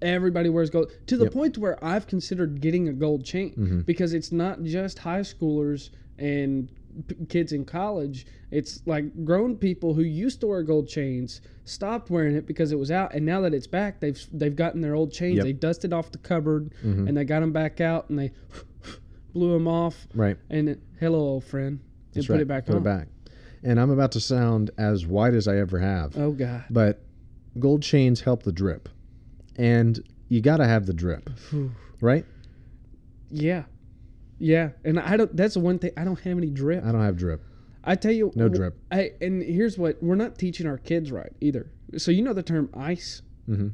Everybody 0.00 0.48
wears 0.48 0.70
gold 0.70 0.92
to 1.06 1.16
the 1.16 1.24
Yep. 1.24 1.32
point 1.32 1.58
where 1.58 1.82
I've 1.84 2.06
considered 2.06 2.60
getting 2.60 2.88
a 2.88 2.92
gold 2.92 3.24
chain 3.24 3.52
Mhm. 3.56 3.86
because 3.86 4.12
it's 4.14 4.30
not 4.30 4.62
just 4.62 5.00
high 5.00 5.20
schoolers 5.22 5.90
and 6.18 6.68
p- 7.08 7.16
kids 7.28 7.52
in 7.52 7.64
college. 7.64 8.26
It's 8.50 8.80
like 8.86 9.24
grown 9.24 9.56
people 9.56 9.94
who 9.94 10.02
used 10.02 10.40
to 10.42 10.46
wear 10.46 10.62
gold 10.62 10.88
chains 10.88 11.40
stopped 11.64 12.10
wearing 12.10 12.34
it 12.36 12.46
because 12.46 12.70
it 12.72 12.78
was 12.78 12.90
out, 12.90 13.12
and 13.14 13.26
now 13.26 13.40
that 13.42 13.52
it's 13.52 13.66
back, 13.66 14.00
they've 14.00 14.18
they've 14.32 14.54
gotten 14.56 14.80
their 14.80 14.94
old 14.94 15.12
chains. 15.12 15.36
Yep. 15.36 15.44
They 15.44 15.52
dusted 15.52 15.92
off 15.92 16.12
the 16.12 16.18
cupboard 16.18 16.72
Mhm. 16.84 17.08
and 17.08 17.16
they 17.16 17.24
got 17.24 17.40
them 17.40 17.52
back 17.52 17.80
out, 17.80 18.08
and 18.08 18.18
they 18.18 18.30
blew 19.32 19.52
them 19.52 19.66
off. 19.68 20.06
Right. 20.14 20.36
And 20.48 20.68
it, 20.68 20.80
hello, 21.00 21.18
old 21.18 21.44
friend, 21.44 21.80
and 22.14 22.14
That's 22.22 22.26
put 22.26 22.40
it 22.40 22.48
back 22.48 22.66
Put 22.66 22.76
on. 22.76 22.80
it 22.82 22.84
back. 22.84 23.08
And 23.62 23.80
I'm 23.80 23.90
about 23.90 24.12
to 24.12 24.20
sound 24.20 24.70
as 24.78 25.04
white 25.06 25.34
as 25.34 25.48
I 25.48 25.56
ever 25.58 25.78
have. 25.78 26.16
Oh 26.16 26.30
God. 26.32 26.64
but 26.70 27.02
gold 27.58 27.82
chains 27.82 28.20
help 28.20 28.42
the 28.44 28.52
drip 28.52 28.88
and 29.56 29.98
you 30.28 30.40
got 30.40 30.58
to 30.58 30.66
have 30.66 30.86
the 30.86 30.92
drip 30.92 31.28
right 32.00 32.24
Yeah. 33.30 33.64
Yeah, 34.40 34.70
and 34.84 35.00
I 35.00 35.16
don't. 35.16 35.36
That's 35.36 35.54
the 35.54 35.60
one 35.60 35.80
thing 35.80 35.90
I 35.96 36.04
don't 36.04 36.20
have 36.20 36.38
any 36.38 36.48
drip. 36.50 36.84
i 36.84 36.92
don't 36.92 37.02
have 37.02 37.16
drip 37.16 37.42
I 37.82 37.96
tell 37.96 38.12
you, 38.12 38.30
No 38.36 38.48
drip. 38.48 38.78
I 38.92 39.10
and 39.20 39.42
here's 39.42 39.76
what 39.78 40.00
we're 40.02 40.14
not 40.14 40.38
teaching 40.38 40.66
our 40.68 40.78
kids 40.78 41.10
right 41.10 41.32
either. 41.40 41.72
So 41.96 42.12
you 42.12 42.22
know 42.22 42.32
the 42.34 42.42
term 42.44 42.68
ice. 42.74 43.22
hmm 43.46 43.68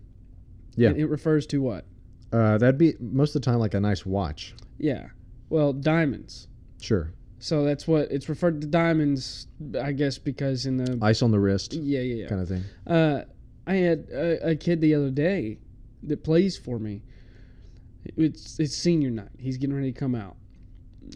Yeah. 0.77 0.89
And 0.91 0.99
it 0.99 1.07
refers 1.07 1.47
to 1.49 1.61
what? 1.61 1.85
uh, 2.33 2.57
that'd 2.59 2.79
be 2.79 2.95
most 2.99 3.37
of 3.37 3.43
the 3.43 3.47
time 3.51 3.59
like 3.59 3.75
a 3.75 3.81
nice 3.81 4.07
watch 4.07 4.55
Yeah. 4.79 5.09
Well, 5.51 5.73
diamonds. 5.75 6.49
sure 6.81 7.13
So 7.45 7.63
that's 7.63 7.87
what 7.87 8.11
it's 8.11 8.31
referred 8.31 8.63
to 8.63 8.67
diamonds, 8.67 9.49
I 9.79 9.93
guess, 9.93 10.17
because 10.17 10.65
in 10.65 10.79
the 10.79 10.99
ice 11.03 11.21
on 11.21 11.31
the 11.31 11.39
wrist 11.39 11.75
yeah 11.75 12.01
yeah 12.01 12.23
yeah. 12.23 12.29
kind 12.29 12.41
of 12.41 12.49
thing 12.49 12.63
Uh, 12.87 13.25
I 13.67 13.75
had 13.75 14.07
a, 14.11 14.51
a 14.53 14.57
kid 14.57 14.81
the 14.81 14.95
other 14.95 15.11
day 15.11 15.59
that 16.05 16.25
plays 16.25 16.57
for 16.57 16.79
me. 16.79 17.03
It's 18.17 18.59
it's 18.59 18.75
senior 18.77 19.11
night. 19.11 19.29
He's 19.39 19.57
getting 19.59 19.77
ready 19.77 19.93
to 19.93 19.99
come 19.99 20.15
out, 20.15 20.37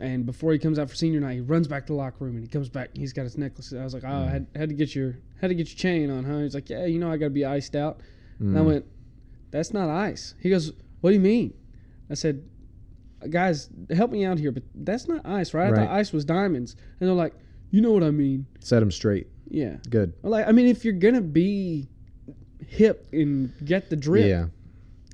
and 0.01 0.27
before 0.27 0.53
he 0.53 0.59
comes 0.59 0.79
out 0.79 0.89
for 0.91 0.97
senior 0.97 1.21
night, 1.21 1.35
he 1.35 1.41
runs 1.41 1.67
back 1.67 1.87
to 1.87 1.93
the 1.95 1.97
locker 1.97 2.25
room 2.25 2.35
and 2.37 2.45
he 2.45 2.49
comes 2.49 2.69
back. 2.69 2.89
and 2.91 2.99
He's 2.99 3.13
got 3.15 3.23
his 3.23 3.37
necklace. 3.39 3.73
I 3.73 3.83
was 3.85 3.95
like, 3.95 4.05
oh, 4.07 4.25
I 4.27 4.31
had, 4.31 4.47
had 4.55 4.69
to 4.69 4.75
get 4.75 4.95
your 4.95 5.19
had 5.41 5.49
to 5.49 5.55
get 5.55 5.69
your 5.69 5.77
chain 5.77 6.11
on, 6.11 6.25
huh? 6.25 6.39
He's 6.41 6.55
like, 6.55 6.69
yeah, 6.69 6.85
you 6.87 6.99
know, 6.99 7.11
I 7.11 7.17
got 7.17 7.27
to 7.27 7.31
be 7.31 7.45
iced 7.45 7.75
out. 7.75 8.01
And 8.39 8.57
I 8.57 8.61
Mm. 8.61 8.67
went, 8.67 8.85
that's 9.51 9.73
not 9.73 9.89
ice. 9.89 10.35
He 10.41 10.51
goes, 10.51 10.73
what 11.01 11.11
do 11.11 11.15
you 11.15 11.21
mean? 11.23 11.55
I 12.11 12.15
said, 12.15 12.45
guys, 13.31 13.69
help 13.91 14.11
me 14.11 14.25
out 14.25 14.39
here, 14.39 14.53
but 14.53 14.63
that's 14.75 15.09
not 15.09 15.27
ice, 15.27 15.55
right? 15.55 15.73
I 15.73 15.77
thought 15.77 15.89
ice 15.89 16.13
was 16.13 16.25
diamonds. 16.25 16.77
And 17.01 17.09
they're 17.09 17.17
like, 17.17 17.35
you 17.71 17.81
know 17.81 17.93
what 17.93 18.03
I 18.03 18.11
mean? 18.11 18.47
set 18.61 18.81
them 18.81 18.91
straight 18.91 19.27
Yeah. 19.49 19.77
good 19.91 20.15
Like, 20.23 20.49
I 20.49 20.53
mean, 20.53 20.67
if 20.67 20.85
you're 20.85 20.95
gonna 20.95 21.21
be 21.21 21.89
hip 22.67 23.09
and 23.13 23.53
get 23.65 23.91
the 23.91 23.97
drip, 23.97 24.27
yeah 24.27 24.47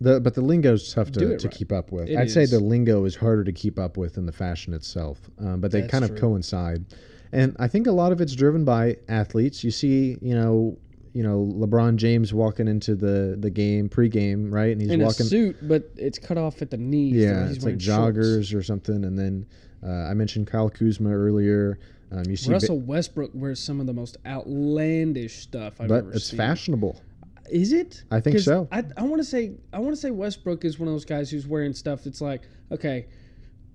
the, 0.00 0.20
but 0.20 0.34
the 0.34 0.40
lingo's 0.40 0.92
tough 0.92 1.12
to, 1.12 1.38
to 1.38 1.48
right. 1.48 1.56
keep 1.56 1.72
up 1.72 1.92
with. 1.92 2.08
It 2.08 2.18
I'd 2.18 2.30
say 2.30 2.46
the 2.46 2.58
lingo 2.58 3.04
is 3.04 3.16
harder 3.16 3.44
to 3.44 3.52
keep 3.52 3.78
up 3.78 3.96
with 3.96 4.14
than 4.14 4.26
the 4.26 4.32
fashion 4.32 4.74
itself, 4.74 5.30
um, 5.38 5.60
but 5.60 5.70
they 5.70 5.82
That's 5.82 5.90
kind 5.90 6.04
of 6.04 6.10
true. 6.10 6.18
coincide. 6.18 6.84
And 7.32 7.56
I 7.58 7.68
think 7.68 7.86
a 7.86 7.92
lot 7.92 8.12
of 8.12 8.20
it's 8.20 8.34
driven 8.34 8.64
by 8.64 8.96
athletes. 9.08 9.64
You 9.64 9.70
see, 9.70 10.16
you 10.20 10.34
know, 10.34 10.78
you 11.14 11.22
know, 11.22 11.48
LeBron 11.56 11.94
James 11.94 12.34
walking 12.34 12.66
into 12.66 12.96
the 12.96 13.36
the 13.38 13.48
game 13.48 13.88
pregame, 13.88 14.52
right? 14.52 14.72
And 14.72 14.80
he's 14.80 14.90
in 14.90 15.00
walking. 15.00 15.24
a 15.26 15.28
suit, 15.28 15.56
but 15.62 15.88
it's 15.96 16.18
cut 16.18 16.36
off 16.36 16.60
at 16.60 16.70
the 16.70 16.76
knees. 16.76 17.14
Yeah, 17.14 17.46
he's 17.46 17.56
it's 17.56 17.64
like 17.64 17.64
wearing 17.64 17.78
shorts. 17.78 18.18
joggers 18.18 18.54
or 18.54 18.62
something. 18.64 19.04
And 19.04 19.16
then 19.16 19.46
uh, 19.86 20.10
I 20.10 20.14
mentioned 20.14 20.48
Kyle 20.48 20.68
Kuzma 20.68 21.10
earlier. 21.10 21.78
Um, 22.10 22.24
you 22.26 22.36
see, 22.36 22.48
ba- 22.48 22.54
Russell 22.54 22.80
Westbrook 22.80 23.30
wears 23.32 23.60
some 23.60 23.80
of 23.80 23.86
the 23.86 23.92
most 23.92 24.16
outlandish 24.26 25.36
stuff 25.36 25.80
I've 25.80 25.88
but 25.88 26.04
it's 26.12 26.26
seen. 26.26 26.36
fashionable. 26.36 27.00
Is 27.48 27.72
it? 27.72 28.02
I 28.10 28.20
think 28.20 28.40
so. 28.40 28.66
I, 28.72 28.82
I 28.96 29.02
want 29.02 29.20
to 29.20 29.24
say 29.24 29.52
I 29.72 29.78
want 29.78 29.94
to 29.94 30.00
say 30.00 30.10
Westbrook 30.10 30.64
is 30.64 30.80
one 30.80 30.88
of 30.88 30.94
those 30.94 31.04
guys 31.04 31.30
who's 31.30 31.46
wearing 31.46 31.74
stuff 31.74 32.02
that's 32.02 32.20
like 32.20 32.42
okay, 32.72 33.06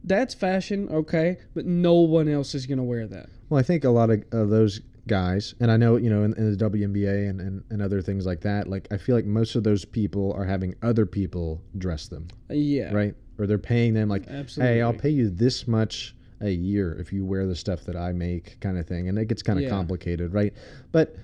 that's 0.03 0.33
fashion, 0.33 0.89
okay, 0.89 1.37
but 1.53 1.65
no 1.65 1.93
one 1.93 2.27
else 2.27 2.53
is 2.53 2.65
gonna 2.65 2.83
wear 2.83 3.07
that. 3.07 3.29
Well, 3.49 3.59
I 3.59 3.63
think 3.63 3.83
a 3.83 3.89
lot 3.89 4.09
of, 4.09 4.23
of 4.31 4.49
those 4.49 4.81
guys, 5.09 5.53
and 5.59 5.69
I 5.69 5.75
know 5.75 5.97
you 5.97 6.09
know 6.09 6.23
in, 6.23 6.33
in 6.37 6.55
the 6.55 6.69
WNBA 6.69 7.29
and, 7.29 7.41
and, 7.41 7.63
and 7.69 7.81
other 7.81 8.01
things 8.01 8.25
like 8.25 8.39
that. 8.41 8.67
Like 8.69 8.87
I 8.91 8.97
feel 8.97 9.15
like 9.15 9.25
most 9.25 9.55
of 9.55 9.63
those 9.63 9.83
people 9.83 10.31
are 10.33 10.45
having 10.45 10.75
other 10.81 11.05
people 11.05 11.61
dress 11.77 12.07
them, 12.07 12.27
Uh, 12.49 12.53
yeah, 12.53 12.93
right? 12.93 13.15
Or 13.37 13.47
they're 13.47 13.57
paying 13.57 13.93
them 13.93 14.07
like, 14.09 14.27
Absolutely. 14.27 14.75
hey, 14.75 14.81
I'll 14.81 14.93
pay 14.93 15.09
you 15.09 15.29
this 15.29 15.67
much 15.67 16.15
a 16.41 16.49
year 16.49 16.95
if 16.99 17.11
you 17.11 17.25
wear 17.25 17.45
the 17.47 17.55
stuff 17.55 17.83
that 17.85 17.95
I 17.97 18.13
make, 18.13 18.59
kind 18.61 18.77
of 18.77 18.85
thing. 18.87 19.09
And 19.09 19.17
it 19.19 19.25
gets 19.27 19.41
kind 19.41 19.59
of 19.59 19.63
Yeah. 19.63 19.69
complicated, 19.69 20.33
right? 20.33 20.53
But 20.93 21.15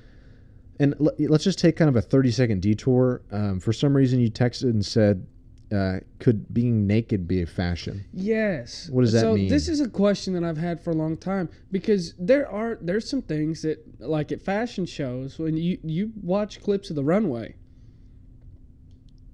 and 0.79 0.93
l- 0.99 1.13
let's 1.19 1.43
just 1.45 1.59
take 1.59 1.77
kind 1.77 1.87
of 1.89 1.95
a 1.95 2.01
thirty 2.01 2.31
second 2.31 2.61
detour. 2.61 3.21
Um, 3.31 3.59
for 3.61 3.71
some 3.71 3.95
reason, 3.95 4.19
you 4.19 4.29
texted 4.29 4.71
and 4.71 4.85
said 4.85 5.25
uh, 5.71 5.99
could 6.19 6.53
being 6.53 6.87
naked 6.87 7.27
be 7.27 7.41
a 7.41 7.45
fashion? 7.45 8.05
Yes. 8.13 8.89
What 8.89 9.01
does 9.01 9.13
that 9.13 9.21
so 9.21 9.35
mean? 9.35 9.47
this 9.49 9.67
is 9.67 9.79
a 9.79 9.89
question 9.89 10.33
that 10.33 10.43
I've 10.43 10.57
had 10.57 10.81
for 10.81 10.91
a 10.91 10.95
long 10.95 11.17
time 11.17 11.49
because 11.71 12.13
there 12.19 12.49
are 12.49 12.77
there's 12.81 13.09
some 13.09 13.21
things 13.21 13.61
that 13.63 13.79
like 13.99 14.31
at 14.31 14.41
fashion 14.41 14.85
shows 14.85 15.39
when 15.39 15.57
you 15.57 15.77
you 15.83 16.11
watch 16.21 16.61
clips 16.61 16.89
of 16.89 16.95
the 16.95 17.03
runway, 17.03 17.55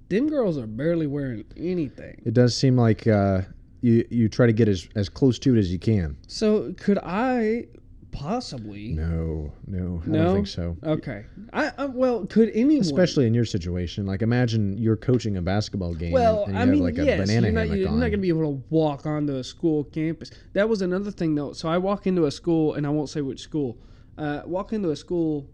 them 0.08 0.28
girls 0.28 0.58
are 0.58 0.66
barely 0.66 1.06
wearing 1.06 1.44
anything. 1.56 2.22
It 2.24 2.34
does 2.34 2.56
seem 2.56 2.76
like 2.76 3.06
uh, 3.06 3.42
you 3.80 4.06
you 4.10 4.28
try 4.28 4.46
to 4.46 4.52
get 4.52 4.68
as 4.68 4.88
as 4.96 5.08
close 5.08 5.38
to 5.40 5.54
it 5.54 5.58
as 5.58 5.72
you 5.72 5.78
can. 5.78 6.16
So 6.28 6.72
could 6.76 6.98
I 7.02 7.66
possibly? 8.12 8.92
No, 8.92 9.52
no, 9.66 10.00
I 10.04 10.08
No? 10.08 10.24
don't 10.24 10.34
think 10.34 10.46
so. 10.46 10.76
Okay. 10.84 11.24
I, 11.52 11.72
I 11.76 11.86
well 11.86 12.24
could 12.26 12.50
anyone? 12.54 12.80
Especially 12.82 13.26
in 13.26 13.34
your 13.34 13.44
situation, 13.44 14.06
like 14.06 14.22
imagine 14.22 14.78
you're 14.78 14.96
coaching 14.96 15.36
a 15.38 15.42
basketball 15.42 15.94
game 15.94 16.12
Well, 16.12 16.44
and, 16.44 16.52
you 16.52 16.56
I 16.56 16.60
have 16.60 16.68
mean, 16.68 16.82
like 16.82 16.98
a 16.98 17.04
yes, 17.04 17.20
banana 17.20 17.46
you're 17.48 17.52
not, 17.52 17.60
hammock 17.62 17.78
you're 17.78 17.88
on. 17.88 17.94
not 17.94 18.00
going 18.00 18.12
to 18.12 18.18
be 18.18 18.28
able 18.28 18.42
to 18.52 18.62
walk 18.70 19.06
onto 19.06 19.34
a 19.36 19.42
school 19.44 19.84
campus. 19.84 20.30
That 20.52 20.68
was 20.68 20.82
another 20.82 21.10
thing, 21.10 21.34
though. 21.34 21.52
So 21.52 21.68
I 21.68 21.78
walk 21.78 22.06
into 22.06 22.26
a 22.26 22.30
school, 22.30 22.74
and 22.74 22.86
I 22.86 22.90
won't 22.90 23.08
say 23.08 23.20
which 23.22 23.40
school. 23.40 23.78
Uh, 24.16 24.42
walk 24.46 24.72
into 24.72 24.90
a 24.90 24.96
school 24.96 25.48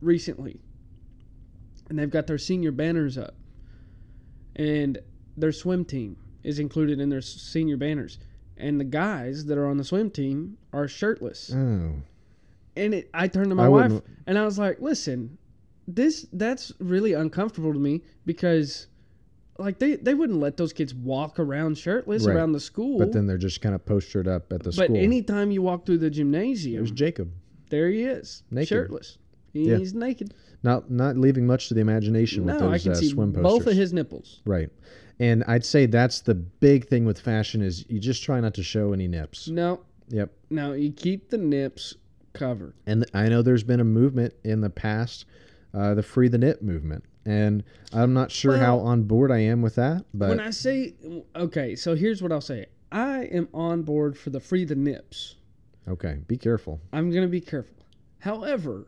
recently, 0.00 0.60
and 1.88 1.98
they've 1.98 2.10
got 2.10 2.26
their 2.26 2.38
senior 2.38 2.72
banners 2.72 3.16
up, 3.16 3.36
and 4.56 4.98
their 5.36 5.52
swim 5.52 5.84
team 5.84 6.16
is 6.42 6.58
included 6.58 6.98
in 7.00 7.08
their 7.08 7.20
senior 7.20 7.76
banners, 7.76 8.18
and 8.60 8.78
the 8.80 8.84
guys 8.84 9.46
that 9.46 9.58
are 9.58 9.66
on 9.66 9.76
the 9.76 9.84
swim 9.84 10.10
team 10.10 10.56
are 10.72 10.86
shirtless. 10.88 11.52
oh, 11.54 11.92
And 12.76 12.94
it, 12.94 13.10
I 13.12 13.26
turned 13.28 13.48
to 13.50 13.54
my 13.54 13.64
I 13.66 13.68
wife 13.68 13.82
wouldn't- 13.92 14.04
and 14.26 14.38
I 14.38 14.44
was 14.44 14.58
like, 14.58 14.80
"Listen, 14.80 15.38
this 15.88 16.26
that's 16.32 16.72
really 16.78 17.12
uncomfortable 17.14 17.72
to 17.72 17.78
me 17.78 18.02
because, 18.24 18.86
like, 19.58 19.78
they 19.78 19.96
they 19.96 20.14
wouldn't 20.14 20.38
let 20.38 20.56
those 20.56 20.72
kids 20.72 20.94
walk 20.94 21.38
around 21.40 21.78
shirtless 21.78 22.26
Right. 22.26 22.36
around 22.36 22.52
the 22.52 22.60
school. 22.60 22.98
but 22.98 23.12
then 23.12 23.26
they're 23.26 23.38
just 23.38 23.60
kind 23.60 23.74
of 23.74 23.84
postured 23.84 24.28
up 24.28 24.52
at 24.52 24.60
the 24.60 24.64
but 24.70 24.74
school. 24.74 24.88
But 24.88 24.96
anytime 24.98 25.50
you 25.50 25.62
walk 25.62 25.84
through 25.86 25.98
the 25.98 26.10
gymnasium, 26.10 26.76
There's 26.84 26.92
Jacob, 26.92 27.30
there 27.70 27.88
he 27.90 28.02
is, 28.04 28.42
Naked. 28.50 28.68
shirtless. 28.68 29.18
Yeah. 29.52 29.78
He's 29.78 29.94
naked. 29.94 30.32
Not 30.62 30.90
not 30.90 31.16
leaving 31.16 31.46
much 31.46 31.68
to 31.68 31.74
the 31.74 31.80
imagination 31.80 32.44
with 32.44 32.58
No, 32.60 32.68
I 32.68 32.72
those 32.72 32.82
can 32.82 32.92
uh, 32.92 32.94
see 32.96 33.08
swim 33.08 33.32
posters. 33.32 33.42
both 33.42 33.66
of 33.66 33.76
his 33.76 33.92
nipples. 33.92 34.40
Right. 34.44 34.68
And 35.18 35.44
I'd 35.46 35.64
say 35.64 35.86
that's 35.86 36.20
the 36.20 36.34
big 36.34 36.86
thing 36.88 37.04
with 37.04 37.20
fashion 37.20 37.60
is 37.62 37.84
you 37.88 37.98
just 38.00 38.22
try 38.22 38.40
not 38.40 38.54
to 38.54 38.62
show 38.62 38.92
any 38.92 39.06
nips. 39.08 39.48
No, 39.48 39.80
Yep. 40.08 40.30
no, 40.50 40.72
you 40.72 40.90
keep 40.92 41.28
the 41.30 41.38
nips 41.38 41.94
covered. 42.32 42.74
And 42.86 43.04
I 43.14 43.28
know 43.28 43.42
there's 43.42 43.62
been 43.64 43.80
a 43.80 43.84
movement 43.84 44.34
in 44.44 44.60
the 44.60 44.70
past, 44.70 45.26
uh, 45.74 45.94
the 45.94 46.02
free 46.02 46.28
the 46.28 46.38
nip 46.38 46.62
movement. 46.62 47.04
And 47.26 47.62
I'm 47.92 48.14
not 48.14 48.30
sure 48.30 48.56
how 48.56 48.78
on 48.78 49.02
board 49.02 49.30
I 49.30 49.38
am 49.40 49.60
with 49.60 49.74
that, 49.74 50.04
but 50.14 50.30
when 50.30 50.40
I 50.40 50.50
say 50.50 50.94
okay, 51.36 51.76
so 51.76 51.94
here's 51.94 52.22
what 52.22 52.32
I'll 52.32 52.40
say. 52.40 52.66
I 52.90 53.24
am 53.24 53.48
on 53.54 53.82
board 53.82 54.16
for 54.16 54.30
the 54.30 54.40
free 54.40 54.64
the 54.64 54.74
nips. 54.74 55.36
okay, 55.86 56.18
be 56.26 56.38
careful. 56.38 56.80
I'm 56.94 57.10
gonna 57.10 57.28
be 57.28 57.40
careful. 57.42 57.76
However, 58.20 58.86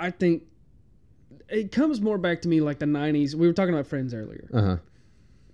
I 0.00 0.10
think 0.10 0.42
it 1.48 1.70
comes 1.72 2.00
more 2.00 2.18
back 2.18 2.42
to 2.42 2.48
me 2.48 2.60
like 2.60 2.78
the 2.78 2.86
'90s. 2.86 3.34
We 3.34 3.46
were 3.46 3.52
talking 3.52 3.74
about 3.74 3.86
Friends 3.86 4.14
earlier, 4.14 4.48
Uh 4.52 4.62
huh. 4.62 4.76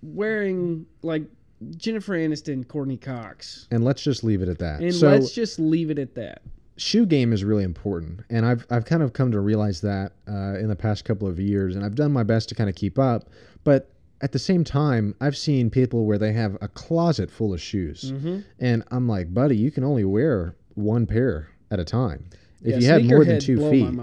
wearing 0.01 0.85
like 1.01 1.23
Jennifer 1.75 2.13
Aniston, 2.13 2.67
Courteney 2.67 2.97
Cox, 2.97 3.67
And 3.71 3.83
let's 3.83 4.01
just 4.03 4.23
leave 4.23 4.41
it 4.41 4.49
at 4.49 4.59
that. 4.59 4.81
and 4.81 4.93
so 4.93 5.09
let's 5.09 5.31
just 5.31 5.59
leave 5.59 5.89
it 5.89 5.97
at 5.99 6.15
that. 6.15 6.41
shoe 6.77 7.05
game 7.05 7.33
is 7.33 7.43
really 7.43 7.63
important, 7.63 8.21
and 8.29 8.45
I've 8.45 8.65
I've 8.69 8.85
kind 8.85 9.01
of 9.03 9.13
come 9.13 9.31
to 9.31 9.39
realize 9.39 9.81
that 9.81 10.13
uh, 10.27 10.57
in 10.59 10.67
the 10.67 10.75
past 10.75 11.03
couple 11.05 11.27
of 11.27 11.39
years, 11.39 11.75
and 11.75 11.83
I've 11.83 11.95
done 11.95 12.11
my 12.11 12.23
best 12.23 12.49
to 12.49 12.55
kind 12.55 12.69
of 12.69 12.75
keep 12.75 12.99
up. 12.99 13.29
But 13.63 13.91
at 14.21 14.31
the 14.31 14.39
same 14.39 14.63
time, 14.63 15.13
I've 15.21 15.37
seen 15.37 15.69
people 15.69 16.05
where 16.05 16.17
they 16.17 16.33
have 16.33 16.57
a 16.61 16.67
closet 16.67 17.29
full 17.31 17.53
of 17.53 17.61
shoes, 17.61 18.11
Mm-hmm. 18.11 18.39
and 18.59 18.83
I'm 18.91 19.07
like, 19.07 19.33
buddy, 19.33 19.57
you 19.57 19.71
can 19.71 19.83
only 19.83 20.03
wear 20.05 20.55
one 20.75 21.05
pair 21.07 21.47
at 21.71 21.79
a 21.79 21.83
time. 21.85 22.29
If 22.61 22.71
Yeah, 22.73 22.79
you 22.79 22.87
had 22.87 23.05
more 23.05 23.23
than 23.25 23.39
two 23.39 23.57
feet, 23.69 23.93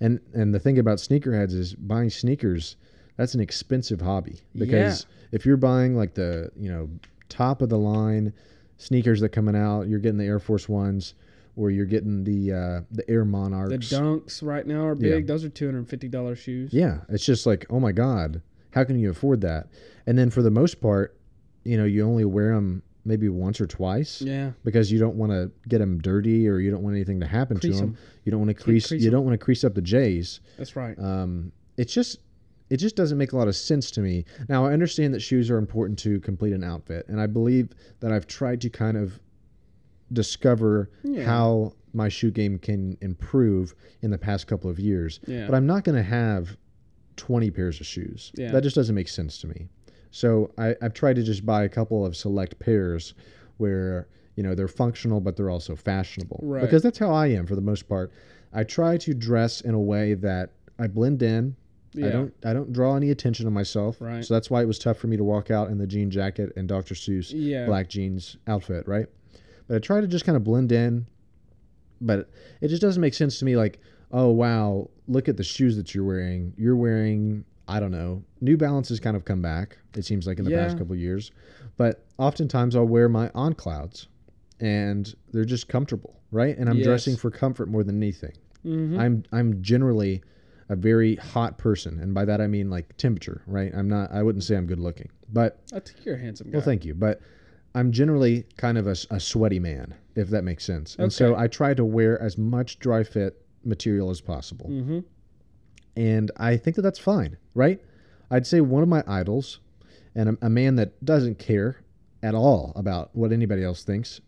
and 0.00 0.20
and 0.34 0.54
the 0.54 0.58
thing 0.60 0.78
about 0.78 0.98
sneakerheads 0.98 1.52
is 1.52 1.74
buying 1.74 2.10
sneakers. 2.10 2.76
That's 3.16 3.34
an 3.34 3.40
expensive 3.40 4.00
hobby 4.00 4.42
because 4.54 5.06
if 5.32 5.44
you're 5.44 5.56
buying 5.56 5.96
like 5.96 6.14
the 6.14 6.50
you 6.56 6.70
know 6.70 6.88
top 7.28 7.62
of 7.62 7.68
the 7.68 7.78
line 7.78 8.32
sneakers 8.76 9.20
that 9.20 9.30
coming 9.30 9.56
out, 9.56 9.88
you're 9.88 9.98
getting 9.98 10.18
the 10.18 10.24
Air 10.24 10.38
Force 10.38 10.68
Ones, 10.68 11.14
or 11.56 11.70
you're 11.70 11.84
getting 11.86 12.22
the 12.24 12.52
uh, 12.52 12.80
the 12.92 13.08
Air 13.10 13.24
Monarchs. 13.24 13.90
The 13.90 13.96
dunks 13.96 14.42
right 14.42 14.66
now 14.66 14.86
are 14.86 14.94
Yeah. 14.94 15.16
big. 15.16 15.26
Those 15.26 15.44
are 15.44 15.48
two 15.48 15.66
hundred 15.66 15.78
and 15.78 15.88
fifty 15.88 16.08
dollars 16.08 16.38
shoes. 16.38 16.72
yeah, 16.72 17.00
it's 17.08 17.24
just 17.24 17.44
like 17.46 17.66
oh 17.70 17.80
my 17.80 17.92
god, 17.92 18.40
how 18.70 18.84
can 18.84 18.98
you 18.98 19.10
afford 19.10 19.40
that? 19.40 19.66
And 20.06 20.16
then 20.16 20.30
for 20.30 20.42
the 20.42 20.50
most 20.50 20.80
part, 20.80 21.18
you 21.64 21.76
know, 21.76 21.84
you 21.84 22.06
only 22.06 22.24
wear 22.24 22.54
them 22.54 22.82
maybe 23.08 23.28
once 23.28 23.60
or 23.60 23.66
twice 23.66 24.20
Yeah. 24.22 24.52
because 24.64 24.92
you 24.92 24.98
don't 24.98 25.16
want 25.16 25.32
to 25.32 25.50
get 25.68 25.78
them 25.78 25.98
dirty 25.98 26.46
or 26.48 26.58
you 26.60 26.70
don't 26.70 26.82
want 26.82 26.94
anything 26.94 27.18
to 27.20 27.26
happen 27.26 27.58
Crease 27.58 27.76
to 27.76 27.80
them. 27.86 27.88
'em. 27.90 27.96
You 28.24 28.30
don't 28.30 28.40
want 28.40 28.50
to 28.56 28.62
crease. 28.62 28.88
crease 28.88 29.02
you 29.02 29.10
don't 29.10 29.24
want 29.24 29.32
to 29.34 29.44
crease 29.44 29.64
up 29.64 29.74
the 29.74 29.82
J's. 29.82 30.40
That's 30.58 30.76
right. 30.76 30.96
Um, 30.98 31.50
it's 31.76 31.92
just 31.92 32.18
it 32.70 32.76
just 32.76 32.96
doesn't 32.96 33.16
make 33.16 33.32
a 33.32 33.36
lot 33.36 33.48
of 33.48 33.56
sense 33.56 33.90
to 33.92 34.02
me. 34.02 34.26
Now 34.50 34.66
I 34.66 34.74
understand 34.74 35.14
that 35.14 35.20
shoes 35.20 35.50
are 35.50 35.56
important 35.56 35.98
to 36.00 36.20
complete 36.20 36.52
an 36.52 36.62
outfit, 36.62 37.06
and 37.08 37.18
I 37.18 37.26
believe 37.26 37.70
that 38.00 38.12
I've 38.12 38.26
tried 38.26 38.60
to 38.60 38.68
kind 38.70 38.96
of 38.98 39.18
discover 40.12 40.90
Yeah. 41.02 41.24
how 41.24 41.72
my 41.94 42.08
shoe 42.08 42.30
game 42.30 42.58
can 42.58 42.96
improve 43.00 43.74
in 44.02 44.10
the 44.10 44.18
past 44.18 44.46
couple 44.46 44.70
of 44.70 44.78
years. 44.78 45.20
Yeah. 45.26 45.46
But 45.46 45.54
I'm 45.56 45.66
not 45.66 45.84
going 45.84 45.96
to 45.96 46.02
have 46.02 46.56
20 47.16 47.50
pairs 47.50 47.80
of 47.80 47.86
shoes. 47.86 48.32
Yeah. 48.34 48.52
That 48.52 48.62
just 48.62 48.76
doesn't 48.76 48.94
make 48.94 49.08
sense 49.08 49.38
to 49.38 49.46
me. 49.48 49.68
So 50.10 50.50
I, 50.58 50.74
I've 50.82 50.94
tried 50.94 51.16
to 51.16 51.22
just 51.22 51.44
buy 51.44 51.64
a 51.64 51.68
couple 51.68 52.04
of 52.06 52.16
select 52.16 52.58
pairs 52.58 53.14
where 53.58 54.08
you 54.36 54.42
know 54.42 54.54
they're 54.54 54.68
functional 54.68 55.20
but 55.20 55.36
they're 55.36 55.50
also 55.50 55.74
fashionable 55.76 56.38
Right. 56.42 56.60
because 56.62 56.82
that's 56.82 56.98
how 56.98 57.10
I 57.10 57.26
am 57.28 57.46
for 57.46 57.54
the 57.56 57.60
most 57.60 57.88
part. 57.88 58.10
I 58.52 58.64
try 58.64 58.96
to 58.98 59.12
dress 59.14 59.60
in 59.60 59.74
a 59.74 59.80
way 59.80 60.14
that 60.14 60.50
I 60.78 60.86
blend 60.86 61.22
in. 61.22 61.56
Yeah. 61.92 62.06
I 62.06 62.10
don't 62.10 62.34
I 62.44 62.52
don't 62.52 62.72
draw 62.72 62.96
any 62.96 63.10
attention 63.10 63.44
to 63.46 63.50
myself. 63.50 64.00
Right. 64.00 64.24
So 64.24 64.32
that's 64.34 64.48
why 64.50 64.62
it 64.62 64.66
was 64.66 64.78
tough 64.78 64.96
for 64.98 65.06
me 65.08 65.16
to 65.16 65.24
walk 65.24 65.50
out 65.50 65.68
in 65.70 65.78
the 65.78 65.86
jean 65.86 66.10
jacket 66.10 66.52
and 66.56 66.68
Dr. 66.68 66.94
Seuss 66.94 67.32
Yeah. 67.34 67.66
black 67.66 67.88
jeans 67.88 68.36
outfit, 68.46 68.86
right? 68.86 69.06
But 69.66 69.76
I 69.76 69.78
try 69.80 70.00
to 70.00 70.06
just 70.06 70.24
kind 70.24 70.36
of 70.36 70.44
blend 70.44 70.70
in. 70.72 71.06
But 72.00 72.30
it 72.60 72.68
just 72.68 72.80
doesn't 72.80 73.00
make 73.00 73.14
sense 73.14 73.38
to 73.40 73.44
me 73.44 73.56
like, 73.56 73.80
oh 74.12 74.28
wow, 74.30 74.88
look 75.08 75.28
at 75.28 75.36
the 75.36 75.42
shoes 75.44 75.76
that 75.76 75.94
you're 75.94 76.04
wearing. 76.04 76.54
You're 76.56 76.76
wearing 76.76 77.44
I 77.68 77.78
don't 77.80 77.92
know. 77.92 78.22
New 78.40 78.56
Balance 78.56 78.88
has 78.88 78.98
kind 78.98 79.16
of 79.16 79.24
come 79.24 79.42
back, 79.42 79.78
it 79.94 80.04
seems 80.04 80.26
like 80.26 80.38
in 80.38 80.44
the 80.44 80.50
past 80.50 80.78
couple 80.78 80.94
of 80.94 80.98
years. 80.98 81.30
But 81.76 82.04
oftentimes 82.18 82.74
I'll 82.74 82.86
wear 82.86 83.08
my 83.08 83.30
on 83.34 83.52
clouds 83.54 84.08
and 84.60 85.14
they're 85.32 85.44
just 85.44 85.68
comfortable, 85.68 86.18
right? 86.32 86.56
And 86.56 86.68
I'm 86.68 86.76
Yes. 86.78 86.84
dressing 86.86 87.16
for 87.16 87.30
comfort 87.30 87.68
more 87.68 87.84
than 87.84 87.96
anything. 87.96 88.32
Mm-hmm. 88.64 88.98
I'm 88.98 89.22
I'm 89.32 89.62
generally 89.62 90.22
a 90.70 90.76
very 90.76 91.14
hot 91.16 91.56
person, 91.58 91.98
and 92.00 92.12
by 92.12 92.24
that 92.24 92.40
I 92.40 92.46
mean 92.46 92.68
like 92.70 92.96
temperature, 92.96 93.42
right? 93.46 93.72
I'm 93.74 93.88
not. 93.88 94.10
I 94.12 94.22
wouldn't 94.22 94.44
say 94.44 94.56
I'm 94.56 94.66
good 94.66 94.80
looking, 94.80 95.08
but 95.32 95.60
I 95.72 95.78
think 95.80 96.04
you're 96.04 96.16
a 96.16 96.18
handsome 96.18 96.50
guy. 96.50 96.56
well, 96.58 96.64
thank 96.64 96.84
you. 96.84 96.94
But 96.94 97.20
I'm 97.74 97.92
generally 97.92 98.44
kind 98.56 98.76
of 98.76 98.86
a, 98.86 98.96
a 99.10 99.20
sweaty 99.20 99.60
man, 99.60 99.94
if 100.16 100.28
that 100.30 100.42
makes 100.42 100.64
sense. 100.64 100.96
And 100.98 101.12
so 101.12 101.36
I 101.36 101.46
try 101.46 101.72
to 101.74 101.84
wear 101.84 102.20
as 102.20 102.36
much 102.36 102.78
Dri-FIT 102.80 103.40
material 103.64 104.10
as 104.10 104.20
possible, 104.20 104.66
Mm-hmm. 104.70 104.98
And 105.96 106.30
I 106.36 106.56
think 106.56 106.76
that 106.76 106.82
that's 106.82 106.98
fine, 106.98 107.36
right? 107.54 107.80
I'd 108.30 108.46
say 108.46 108.60
one 108.60 108.82
of 108.82 108.88
my 108.88 109.02
idols, 109.06 109.60
and 110.14 110.30
a, 110.30 110.46
a 110.46 110.50
man 110.50 110.76
that 110.76 111.04
doesn't 111.04 111.38
care 111.38 111.80
at 112.22 112.34
all 112.34 112.72
about 112.76 113.10
what 113.14 113.32
anybody 113.32 113.64
else 113.64 113.84
thinks, 113.84 114.20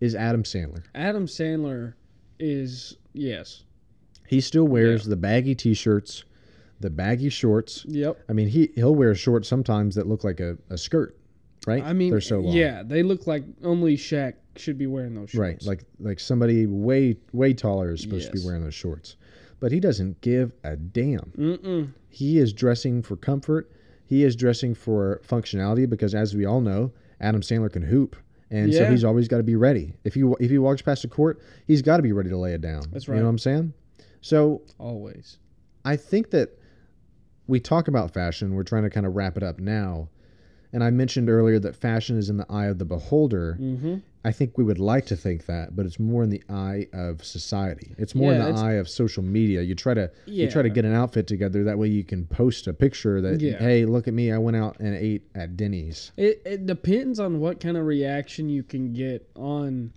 is 0.00 0.14
Adam 0.14 0.42
Sandler. 0.42 0.82
Adam 0.94 1.26
Sandler 1.26 1.94
is 2.38 2.96
yes. 3.12 3.64
He 4.26 4.40
still 4.40 4.66
wears 4.66 5.04
the 5.04 5.16
baggy 5.16 5.54
t-shirts, 5.54 6.24
the 6.80 6.90
baggy 6.90 7.28
shorts. 7.28 7.84
Yep. 7.88 8.18
I 8.28 8.32
mean, 8.32 8.48
he 8.48 8.70
he'll 8.74 8.94
wear 8.94 9.14
shorts 9.14 9.48
sometimes 9.48 9.94
that 9.94 10.06
look 10.06 10.24
like 10.24 10.40
a, 10.40 10.58
a 10.68 10.76
skirt, 10.76 11.16
right? 11.66 11.82
I 11.82 11.92
mean, 11.92 12.10
they're 12.10 12.20
so 12.20 12.40
long, 12.40 12.54
yeah, 12.54 12.82
they 12.84 13.02
look 13.02 13.26
like 13.26 13.44
only 13.62 13.96
Shaq 13.96 14.34
should 14.56 14.76
be 14.78 14.86
wearing 14.86 15.14
those 15.14 15.30
shorts. 15.30 15.38
right? 15.38 15.62
Like 15.62 15.84
like 16.00 16.18
somebody 16.18 16.66
way 16.66 17.16
way 17.32 17.54
taller 17.54 17.92
is 17.92 18.02
supposed 18.02 18.26
to 18.26 18.32
be 18.32 18.44
wearing 18.44 18.62
those 18.64 18.74
shorts, 18.74 19.16
but 19.60 19.72
he 19.72 19.80
doesn't 19.80 20.20
give 20.20 20.52
a 20.64 20.76
damn. 20.76 21.32
Mm-mm. 21.36 21.92
He 22.08 22.38
is 22.38 22.52
dressing 22.52 23.02
for 23.02 23.16
comfort. 23.16 23.70
He 24.04 24.22
is 24.24 24.36
dressing 24.36 24.74
for 24.74 25.20
functionality 25.26 25.88
because, 25.88 26.14
as 26.14 26.34
we 26.34 26.44
all 26.44 26.60
know, 26.60 26.92
Adam 27.20 27.40
Sandler 27.40 27.72
can 27.72 27.82
hoop, 27.82 28.16
and 28.50 28.72
so 28.72 28.90
he's 28.90 29.04
always 29.04 29.28
got 29.28 29.38
to 29.38 29.42
be 29.42 29.56
ready. 29.56 29.94
If 30.04 30.14
he 30.14 30.22
if 30.40 30.50
he 30.50 30.58
walks 30.58 30.82
past 30.82 31.04
a 31.04 31.08
court, 31.08 31.40
he's 31.66 31.82
got 31.82 31.96
to 31.96 32.02
be 32.02 32.12
ready 32.12 32.30
to 32.30 32.36
lay 32.36 32.52
it 32.52 32.60
down. 32.60 32.82
That's 32.92 33.08
right. 33.08 33.16
You 33.16 33.20
know 33.20 33.26
what 33.26 33.32
I'm 33.32 33.38
saying? 33.38 33.72
So 34.20 34.62
always. 34.78 35.38
I 35.84 35.96
think 35.96 36.30
that 36.30 36.58
we 37.46 37.60
talk 37.60 37.88
about 37.88 38.12
fashion. 38.12 38.54
We're 38.54 38.64
trying 38.64 38.82
to 38.82 38.90
kind 38.90 39.06
of 39.06 39.14
wrap 39.14 39.36
it 39.36 39.42
up 39.42 39.60
now. 39.60 40.08
And 40.72 40.82
I 40.82 40.90
mentioned 40.90 41.30
earlier 41.30 41.58
that 41.60 41.76
fashion 41.76 42.18
is 42.18 42.28
in 42.28 42.36
the 42.36 42.46
eye 42.50 42.66
of 42.66 42.78
the 42.78 42.84
beholder. 42.84 43.56
Mm-hmm. 43.60 43.96
I 44.26 44.32
think 44.32 44.58
we 44.58 44.64
would 44.64 44.78
like 44.80 45.06
to 45.06 45.16
think 45.16 45.46
that, 45.46 45.76
but 45.76 45.86
it's 45.86 46.00
more 46.00 46.22
in 46.24 46.30
the 46.30 46.42
eye 46.48 46.88
of 46.92 47.24
society. 47.24 47.94
It's 47.96 48.14
more 48.14 48.32
Yeah, 48.32 48.48
in 48.48 48.54
the 48.56 48.60
eye 48.60 48.72
of 48.74 48.88
social 48.88 49.22
media. 49.22 49.62
You 49.62 49.74
try 49.76 49.94
to 49.94 50.10
you 50.26 50.50
try 50.50 50.62
to 50.62 50.68
get 50.68 50.84
an 50.84 50.92
outfit 50.94 51.26
together 51.28 51.62
that 51.64 51.78
way 51.78 51.88
you 51.88 52.02
can 52.02 52.26
post 52.26 52.66
a 52.66 52.72
picture 52.72 53.20
that 53.20 53.40
Yeah. 53.40 53.58
hey, 53.58 53.84
look 53.84 54.08
at 54.08 54.14
me, 54.14 54.32
I 54.32 54.38
went 54.38 54.56
out 54.56 54.80
and 54.80 54.94
ate 54.96 55.22
at 55.34 55.56
Denny's. 55.56 56.10
It, 56.16 56.42
it 56.44 56.66
depends 56.66 57.20
on 57.20 57.38
what 57.40 57.60
kind 57.60 57.76
of 57.76 57.86
reaction 57.86 58.48
you 58.48 58.62
can 58.64 58.92
get 58.92 59.28
on 59.36 59.92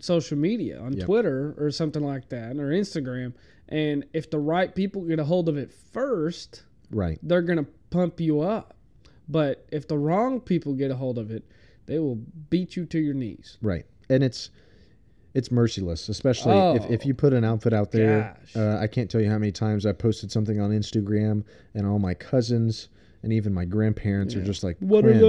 social 0.00 0.38
media, 0.38 0.80
on 0.80 0.92
Mm. 0.94 0.96
Yep. 0.98 1.06
Twitter 1.06 1.54
or 1.58 1.70
something 1.70 2.02
like 2.02 2.28
that, 2.30 2.56
or 2.56 2.70
Instagram. 2.70 3.34
And 3.68 4.04
if 4.12 4.30
the 4.30 4.38
right 4.38 4.74
people 4.74 5.02
get 5.02 5.18
a 5.18 5.24
hold 5.24 5.48
of 5.48 5.56
it 5.56 5.70
first, 5.92 6.64
Right. 6.90 7.18
they're 7.22 7.42
gonna 7.42 7.66
pump 7.90 8.20
you 8.20 8.40
up. 8.40 8.74
But 9.28 9.64
if 9.70 9.86
the 9.86 9.96
wrong 9.98 10.40
people 10.40 10.74
get 10.74 10.90
a 10.90 10.96
hold 10.96 11.18
of 11.18 11.30
it, 11.30 11.44
they 11.86 11.98
will 11.98 12.16
beat 12.50 12.76
you 12.76 12.86
to 12.86 12.98
your 12.98 13.14
knees. 13.14 13.58
Right. 13.62 13.86
And 14.08 14.22
it's 14.22 14.50
it's 15.34 15.50
merciless, 15.50 16.08
especially 16.08 16.56
if, 16.76 16.88
if 16.90 17.00
Oh, 17.02 17.06
you 17.08 17.14
put 17.14 17.32
an 17.32 17.44
outfit 17.44 17.72
out 17.72 17.90
there. 17.90 18.36
Uh, 18.54 18.78
I 18.78 18.86
can't 18.86 19.10
tell 19.10 19.20
you 19.20 19.28
how 19.28 19.38
many 19.38 19.50
times 19.50 19.84
I 19.84 19.92
posted 19.92 20.30
something 20.30 20.60
on 20.60 20.70
Instagram 20.70 21.44
and 21.74 21.86
all 21.86 21.98
my 21.98 22.14
cousins 22.14 22.88
and 23.24 23.32
even 23.32 23.52
my 23.52 23.64
grandparents 23.64 24.36
are 24.36 24.44
just 24.44 24.62
like, 24.62 24.76
What 24.80 25.04
are 25.04 25.10
Quinn, 25.10 25.20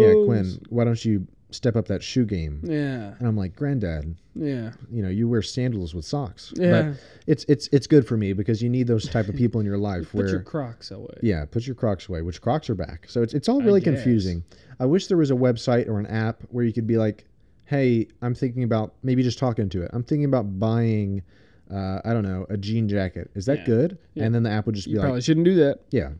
Yeah, 0.00 0.24
Quinn, 0.24 0.60
why 0.70 0.84
don't 0.84 1.04
you 1.04 1.26
step 1.54 1.76
up 1.76 1.86
that 1.88 2.02
shoe 2.02 2.24
game? 2.24 2.60
Yeah, 2.64 3.14
And 3.18 3.28
I'm 3.28 3.36
like, 3.36 3.54
Granddad, 3.56 4.14
yeah, 4.34 4.72
you 4.90 5.02
know, 5.02 5.08
you 5.08 5.28
wear 5.28 5.42
sandals 5.42 5.94
with 5.94 6.04
socks. 6.04 6.52
yeah. 6.56 6.70
But 6.92 7.00
it's 7.26 7.44
it's 7.48 7.68
it's 7.72 7.86
good 7.86 8.06
for 8.06 8.16
me 8.16 8.32
because 8.32 8.62
you 8.62 8.68
need 8.68 8.86
those 8.86 9.08
type 9.08 9.28
of 9.28 9.36
people 9.36 9.60
in 9.60 9.66
your 9.66 9.78
life 9.92 10.10
Put 10.12 10.14
where 10.18 10.28
your 10.28 10.40
Crocs 10.42 10.90
away. 10.90 11.14
yeah, 11.22 11.44
put 11.44 11.66
your 11.66 11.74
Crocs 11.76 12.08
away, 12.08 12.22
which 12.22 12.40
Crocs 12.40 12.68
are 12.70 12.74
back. 12.74 13.06
So 13.08 13.22
it's 13.22 13.34
it's 13.34 13.48
all 13.48 13.60
really 13.62 13.80
guess. 13.80 13.94
confusing. 13.94 14.44
I 14.80 14.86
wish 14.86 15.06
there 15.06 15.18
was 15.18 15.30
a 15.30 15.34
website 15.34 15.88
or 15.88 15.98
an 16.00 16.06
app 16.06 16.42
where 16.50 16.64
you 16.64 16.72
could 16.72 16.86
be 16.86 16.96
like, 16.96 17.26
"Hey, 17.66 18.08
I'm 18.22 18.34
thinking 18.34 18.64
about 18.64 18.94
maybe 19.02 19.22
just 19.22 19.38
talking 19.38 19.68
to 19.70 19.82
it. 19.82 19.90
I'm 19.92 20.02
thinking 20.02 20.24
about 20.24 20.58
buying 20.58 21.22
uh, 21.70 22.00
I 22.04 22.12
don't 22.12 22.24
know, 22.24 22.44
a 22.50 22.56
jean 22.58 22.86
jacket. 22.88 23.30
Is 23.34 23.46
that 23.46 23.58
Yeah. 23.60 23.64
good?" 23.66 23.98
Yeah. 24.14 24.24
And 24.24 24.34
then 24.34 24.42
the 24.42 24.50
app 24.50 24.66
would 24.66 24.74
just 24.74 24.86
You 24.88 24.94
be 24.94 24.98
probably 24.98 25.02
like, 25.02 25.10
probably 25.10 25.22
shouldn't 25.22 25.44
do 25.44 25.54
that. 25.56 25.80
"Yeah, 25.90 26.10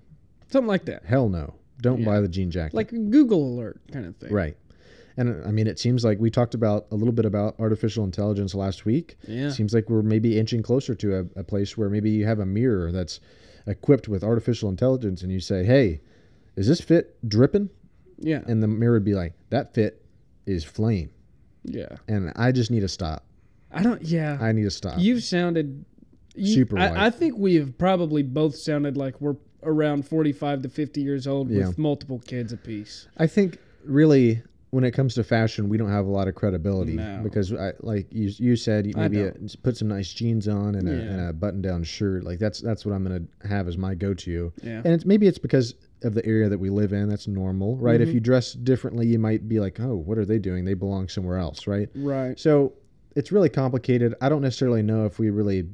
Something 0.50 0.68
like 0.68 0.84
that, 0.86 1.04
hell 1.04 1.28
no. 1.28 1.54
Don't 1.80 2.00
Yeah. 2.00 2.06
buy 2.06 2.20
the 2.20 2.28
jean 2.28 2.50
jacket." 2.50 2.74
like 2.74 2.92
a 2.92 2.98
Google 2.98 3.54
alert 3.54 3.80
kind 3.90 4.06
of 4.06 4.14
thing. 4.16 4.32
right. 4.32 4.56
And 5.16 5.44
I 5.46 5.50
mean, 5.50 5.66
it 5.66 5.78
seems 5.78 6.04
like 6.04 6.18
we 6.18 6.30
talked 6.30 6.54
about 6.54 6.86
a 6.90 6.94
little 6.94 7.12
bit 7.12 7.24
about 7.24 7.54
artificial 7.58 8.04
intelligence 8.04 8.54
last 8.54 8.84
week. 8.84 9.16
Yeah. 9.28 9.50
Seems 9.50 9.74
like 9.74 9.90
we're 9.90 10.02
maybe 10.02 10.38
inching 10.38 10.62
closer 10.62 10.94
to 10.94 11.16
a, 11.18 11.40
a 11.40 11.44
place 11.44 11.76
where 11.76 11.88
maybe 11.90 12.10
you 12.10 12.24
have 12.26 12.38
a 12.38 12.46
mirror 12.46 12.90
that's 12.92 13.20
equipped 13.66 14.08
with 14.08 14.24
artificial 14.24 14.68
intelligence 14.68 15.22
and 15.22 15.30
you 15.30 15.40
say, 15.40 15.64
hey, 15.64 16.00
is 16.56 16.66
this 16.66 16.80
fit 16.80 17.16
dripping? 17.28 17.68
Yeah. 18.18 18.40
And 18.46 18.62
the 18.62 18.68
mirror 18.68 18.94
would 18.94 19.04
be 19.04 19.14
like, 19.14 19.34
that 19.50 19.74
fit 19.74 20.04
is 20.46 20.64
flame. 20.64 21.10
yeah. 21.64 21.96
And 22.08 22.32
I 22.36 22.50
just 22.52 22.70
need 22.70 22.80
to 22.80 22.88
stop. 22.88 23.24
I 23.70 23.82
don't. 23.82 24.02
Yeah. 24.02 24.36
I 24.40 24.52
need 24.52 24.64
to 24.64 24.70
stop. 24.70 24.94
You've 24.98 25.22
sounded 25.22 25.84
you, 26.34 26.54
Super. 26.54 26.78
I, 26.78 27.06
I 27.06 27.10
think 27.10 27.36
we 27.36 27.54
have 27.56 27.76
probably 27.78 28.22
both 28.22 28.56
sounded 28.56 28.96
like 28.96 29.20
we're 29.20 29.36
around 29.62 30.08
45 30.08 30.62
to 30.62 30.68
50 30.68 31.00
years 31.02 31.26
old 31.26 31.50
Yeah. 31.50 31.66
with 31.68 31.78
multiple 31.78 32.18
kids 32.18 32.52
apiece. 32.52 33.06
I 33.18 33.26
think 33.26 33.58
really 33.84 34.42
when 34.72 34.84
it 34.84 34.92
comes 34.92 35.14
to 35.14 35.22
fashion, 35.22 35.68
we 35.68 35.76
don't 35.76 35.90
have 35.90 36.06
a 36.06 36.10
lot 36.10 36.28
of 36.28 36.34
credibility 36.34 36.94
No. 36.94 37.20
because, 37.22 37.52
I, 37.52 37.72
like 37.80 38.06
you, 38.10 38.32
you 38.38 38.56
said, 38.56 38.86
maybe 38.96 39.20
a, 39.20 39.34
put 39.62 39.76
some 39.76 39.88
nice 39.88 40.10
jeans 40.14 40.48
on 40.48 40.74
and, 40.76 40.88
a, 40.88 40.92
Yeah. 40.96 41.28
a 41.28 41.32
button-down 41.34 41.84
shirt. 41.84 42.24
Like 42.24 42.38
that's 42.38 42.62
that's 42.62 42.86
what 42.86 42.94
I'm 42.94 43.02
gonna 43.02 43.20
have 43.46 43.68
as 43.68 43.76
my 43.76 43.94
go-to. 43.94 44.50
Yeah. 44.62 44.80
And 44.82 44.86
it's 44.94 45.04
maybe 45.04 45.26
it's 45.26 45.36
because 45.36 45.74
of 46.04 46.14
the 46.14 46.24
area 46.24 46.48
that 46.48 46.58
we 46.58 46.70
live 46.70 46.94
in. 46.94 47.06
That's 47.10 47.28
normal, 47.28 47.76
right? 47.76 48.00
Mm-hmm. 48.00 48.08
If 48.08 48.14
you 48.14 48.20
dress 48.20 48.54
differently, 48.54 49.06
you 49.06 49.18
might 49.18 49.46
be 49.46 49.60
like, 49.60 49.78
oh, 49.78 49.94
what 49.94 50.16
are 50.16 50.24
they 50.24 50.38
doing? 50.38 50.64
They 50.64 50.72
belong 50.74 51.06
somewhere 51.08 51.36
else, 51.36 51.66
right? 51.66 51.90
Right. 51.94 52.40
So 52.40 52.72
it's 53.14 53.30
really 53.30 53.50
complicated. 53.50 54.14
I 54.22 54.30
don't 54.30 54.40
necessarily 54.40 54.82
know 54.82 55.04
if 55.04 55.18
we 55.18 55.28
really, 55.28 55.68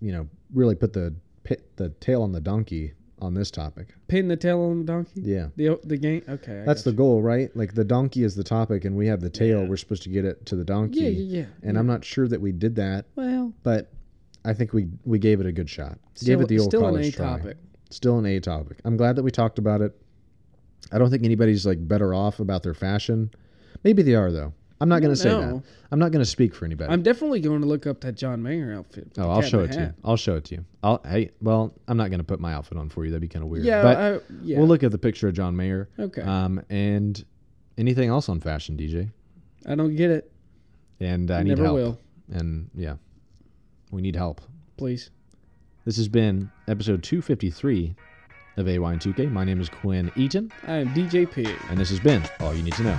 you 0.00 0.12
know, 0.12 0.28
really 0.54 0.76
put 0.76 0.92
the 0.92 1.12
pit, 1.42 1.68
the 1.74 1.88
tail 1.88 2.22
on 2.22 2.30
the 2.30 2.40
donkey 2.40 2.92
on 3.20 3.34
this 3.34 3.50
topic. 3.50 3.88
Pin 4.08 4.28
the 4.28 4.36
tail 4.36 4.60
on 4.62 4.78
the 4.80 4.84
donkey. 4.84 5.20
Yeah. 5.22 5.48
The 5.56 5.78
the 5.84 5.96
game. 5.96 6.22
Okay. 6.28 6.62
I 6.62 6.64
That's 6.64 6.82
the 6.82 6.92
got 6.92 6.98
goal, 6.98 7.22
right? 7.22 7.54
Like 7.56 7.74
the 7.74 7.84
donkey 7.84 8.22
is 8.24 8.34
the 8.34 8.44
topic, 8.44 8.84
and 8.84 8.96
we 8.96 9.06
have 9.06 9.20
the 9.20 9.30
tail. 9.30 9.62
Yeah. 9.62 9.68
We're 9.68 9.76
supposed 9.76 10.02
to 10.04 10.08
get 10.08 10.24
it 10.24 10.46
to 10.46 10.56
the 10.56 10.64
donkey. 10.64 11.00
Yeah. 11.00 11.08
Yeah. 11.08 11.38
Yeah. 11.40 11.46
And 11.62 11.74
yeah. 11.74 11.80
I'm 11.80 11.86
not 11.86 12.04
sure 12.04 12.28
that 12.28 12.40
we 12.40 12.52
did 12.52 12.76
that, 12.76 13.06
Well. 13.16 13.52
but 13.62 13.90
I 14.44 14.54
think 14.54 14.72
we 14.72 14.88
we 15.04 15.18
gave 15.18 15.40
it 15.40 15.46
a 15.46 15.52
good 15.52 15.68
shot. 15.68 15.98
Still, 16.14 16.36
Gave 16.36 16.44
it 16.44 16.48
the 16.48 16.58
old 16.60 16.70
still 16.70 16.80
an 16.86 16.94
college 16.94 17.08
A 17.08 17.12
try. 17.16 17.26
topic. 17.38 17.56
Still 17.90 18.18
an 18.18 18.26
A 18.26 18.40
topic. 18.40 18.78
I'm 18.84 18.96
glad 18.96 19.16
that 19.16 19.22
we 19.22 19.30
talked 19.30 19.58
about 19.58 19.80
it. 19.80 19.96
I 20.92 20.98
don't 20.98 21.10
think 21.10 21.24
anybody's 21.24 21.66
like 21.66 21.86
better 21.86 22.14
off 22.14 22.40
about 22.40 22.62
their 22.62 22.74
fashion. 22.74 23.30
Maybe 23.84 24.02
they 24.02 24.14
are 24.14 24.30
though. 24.32 24.52
I'm 24.80 24.88
not 24.88 25.00
going 25.00 25.12
to 25.12 25.16
say 25.16 25.30
that. 25.30 25.62
I'm 25.90 25.98
not 25.98 26.12
going 26.12 26.22
to 26.22 26.30
speak 26.30 26.54
for 26.54 26.64
anybody. 26.64 26.92
I'm 26.92 27.02
definitely 27.02 27.40
going 27.40 27.60
to 27.62 27.66
look 27.66 27.86
up 27.86 28.00
that 28.02 28.12
John 28.12 28.42
Mayer 28.42 28.74
outfit. 28.74 29.12
oh, 29.18 29.30
I'll 29.30 29.42
show 29.42 29.60
it 29.60 29.72
to 29.72 29.80
you. 29.80 29.94
I'll 30.04 30.16
show 30.16 30.36
it 30.36 30.44
to 30.46 30.56
you. 30.56 30.64
I'll 30.82 31.00
hey, 31.04 31.30
well, 31.40 31.74
I'm 31.88 31.96
not 31.96 32.10
going 32.10 32.20
to 32.20 32.24
put 32.24 32.38
my 32.38 32.54
outfit 32.54 32.78
on 32.78 32.88
for 32.88 33.04
you. 33.04 33.10
That'd 33.10 33.22
be 33.22 33.28
kind 33.28 33.42
of 33.42 33.50
weird. 33.50 33.64
Yeah. 33.64 33.82
but 33.82 33.96
I, 33.96 34.20
yeah. 34.42 34.58
we'll 34.58 34.68
look 34.68 34.82
at 34.82 34.92
the 34.92 34.98
picture 34.98 35.26
of 35.28 35.34
John 35.34 35.56
Mayer. 35.56 35.88
Okay. 35.98 36.22
Um, 36.22 36.62
and 36.70 37.24
anything 37.76 38.08
else 38.08 38.28
on 38.28 38.40
fashion, 38.40 38.76
DJ? 38.76 39.10
I 39.66 39.74
don't 39.74 39.96
get 39.96 40.10
it. 40.10 40.30
And 41.00 41.30
I 41.30 41.42
need 41.42 41.50
Never 41.50 41.64
help. 41.64 41.74
will. 41.76 41.98
And 42.32 42.70
yeah, 42.74 42.96
we 43.90 44.02
need 44.02 44.14
help. 44.16 44.40
Please. 44.76 45.10
This 45.84 45.96
has 45.96 46.08
been 46.08 46.50
episode 46.68 47.02
253 47.02 47.94
of 48.58 48.66
AYN2K. 48.66 49.30
My 49.30 49.44
name 49.44 49.60
is 49.60 49.68
Quinn 49.68 50.12
Eaton, 50.16 50.52
I 50.66 50.76
am 50.76 50.88
DJ 50.88 51.30
Pig. 51.30 51.48
and 51.70 51.78
this 51.78 51.88
has 51.90 52.00
been 52.00 52.22
All 52.40 52.54
You 52.54 52.62
Need 52.62 52.74
to 52.74 52.82
Know. 52.82 52.98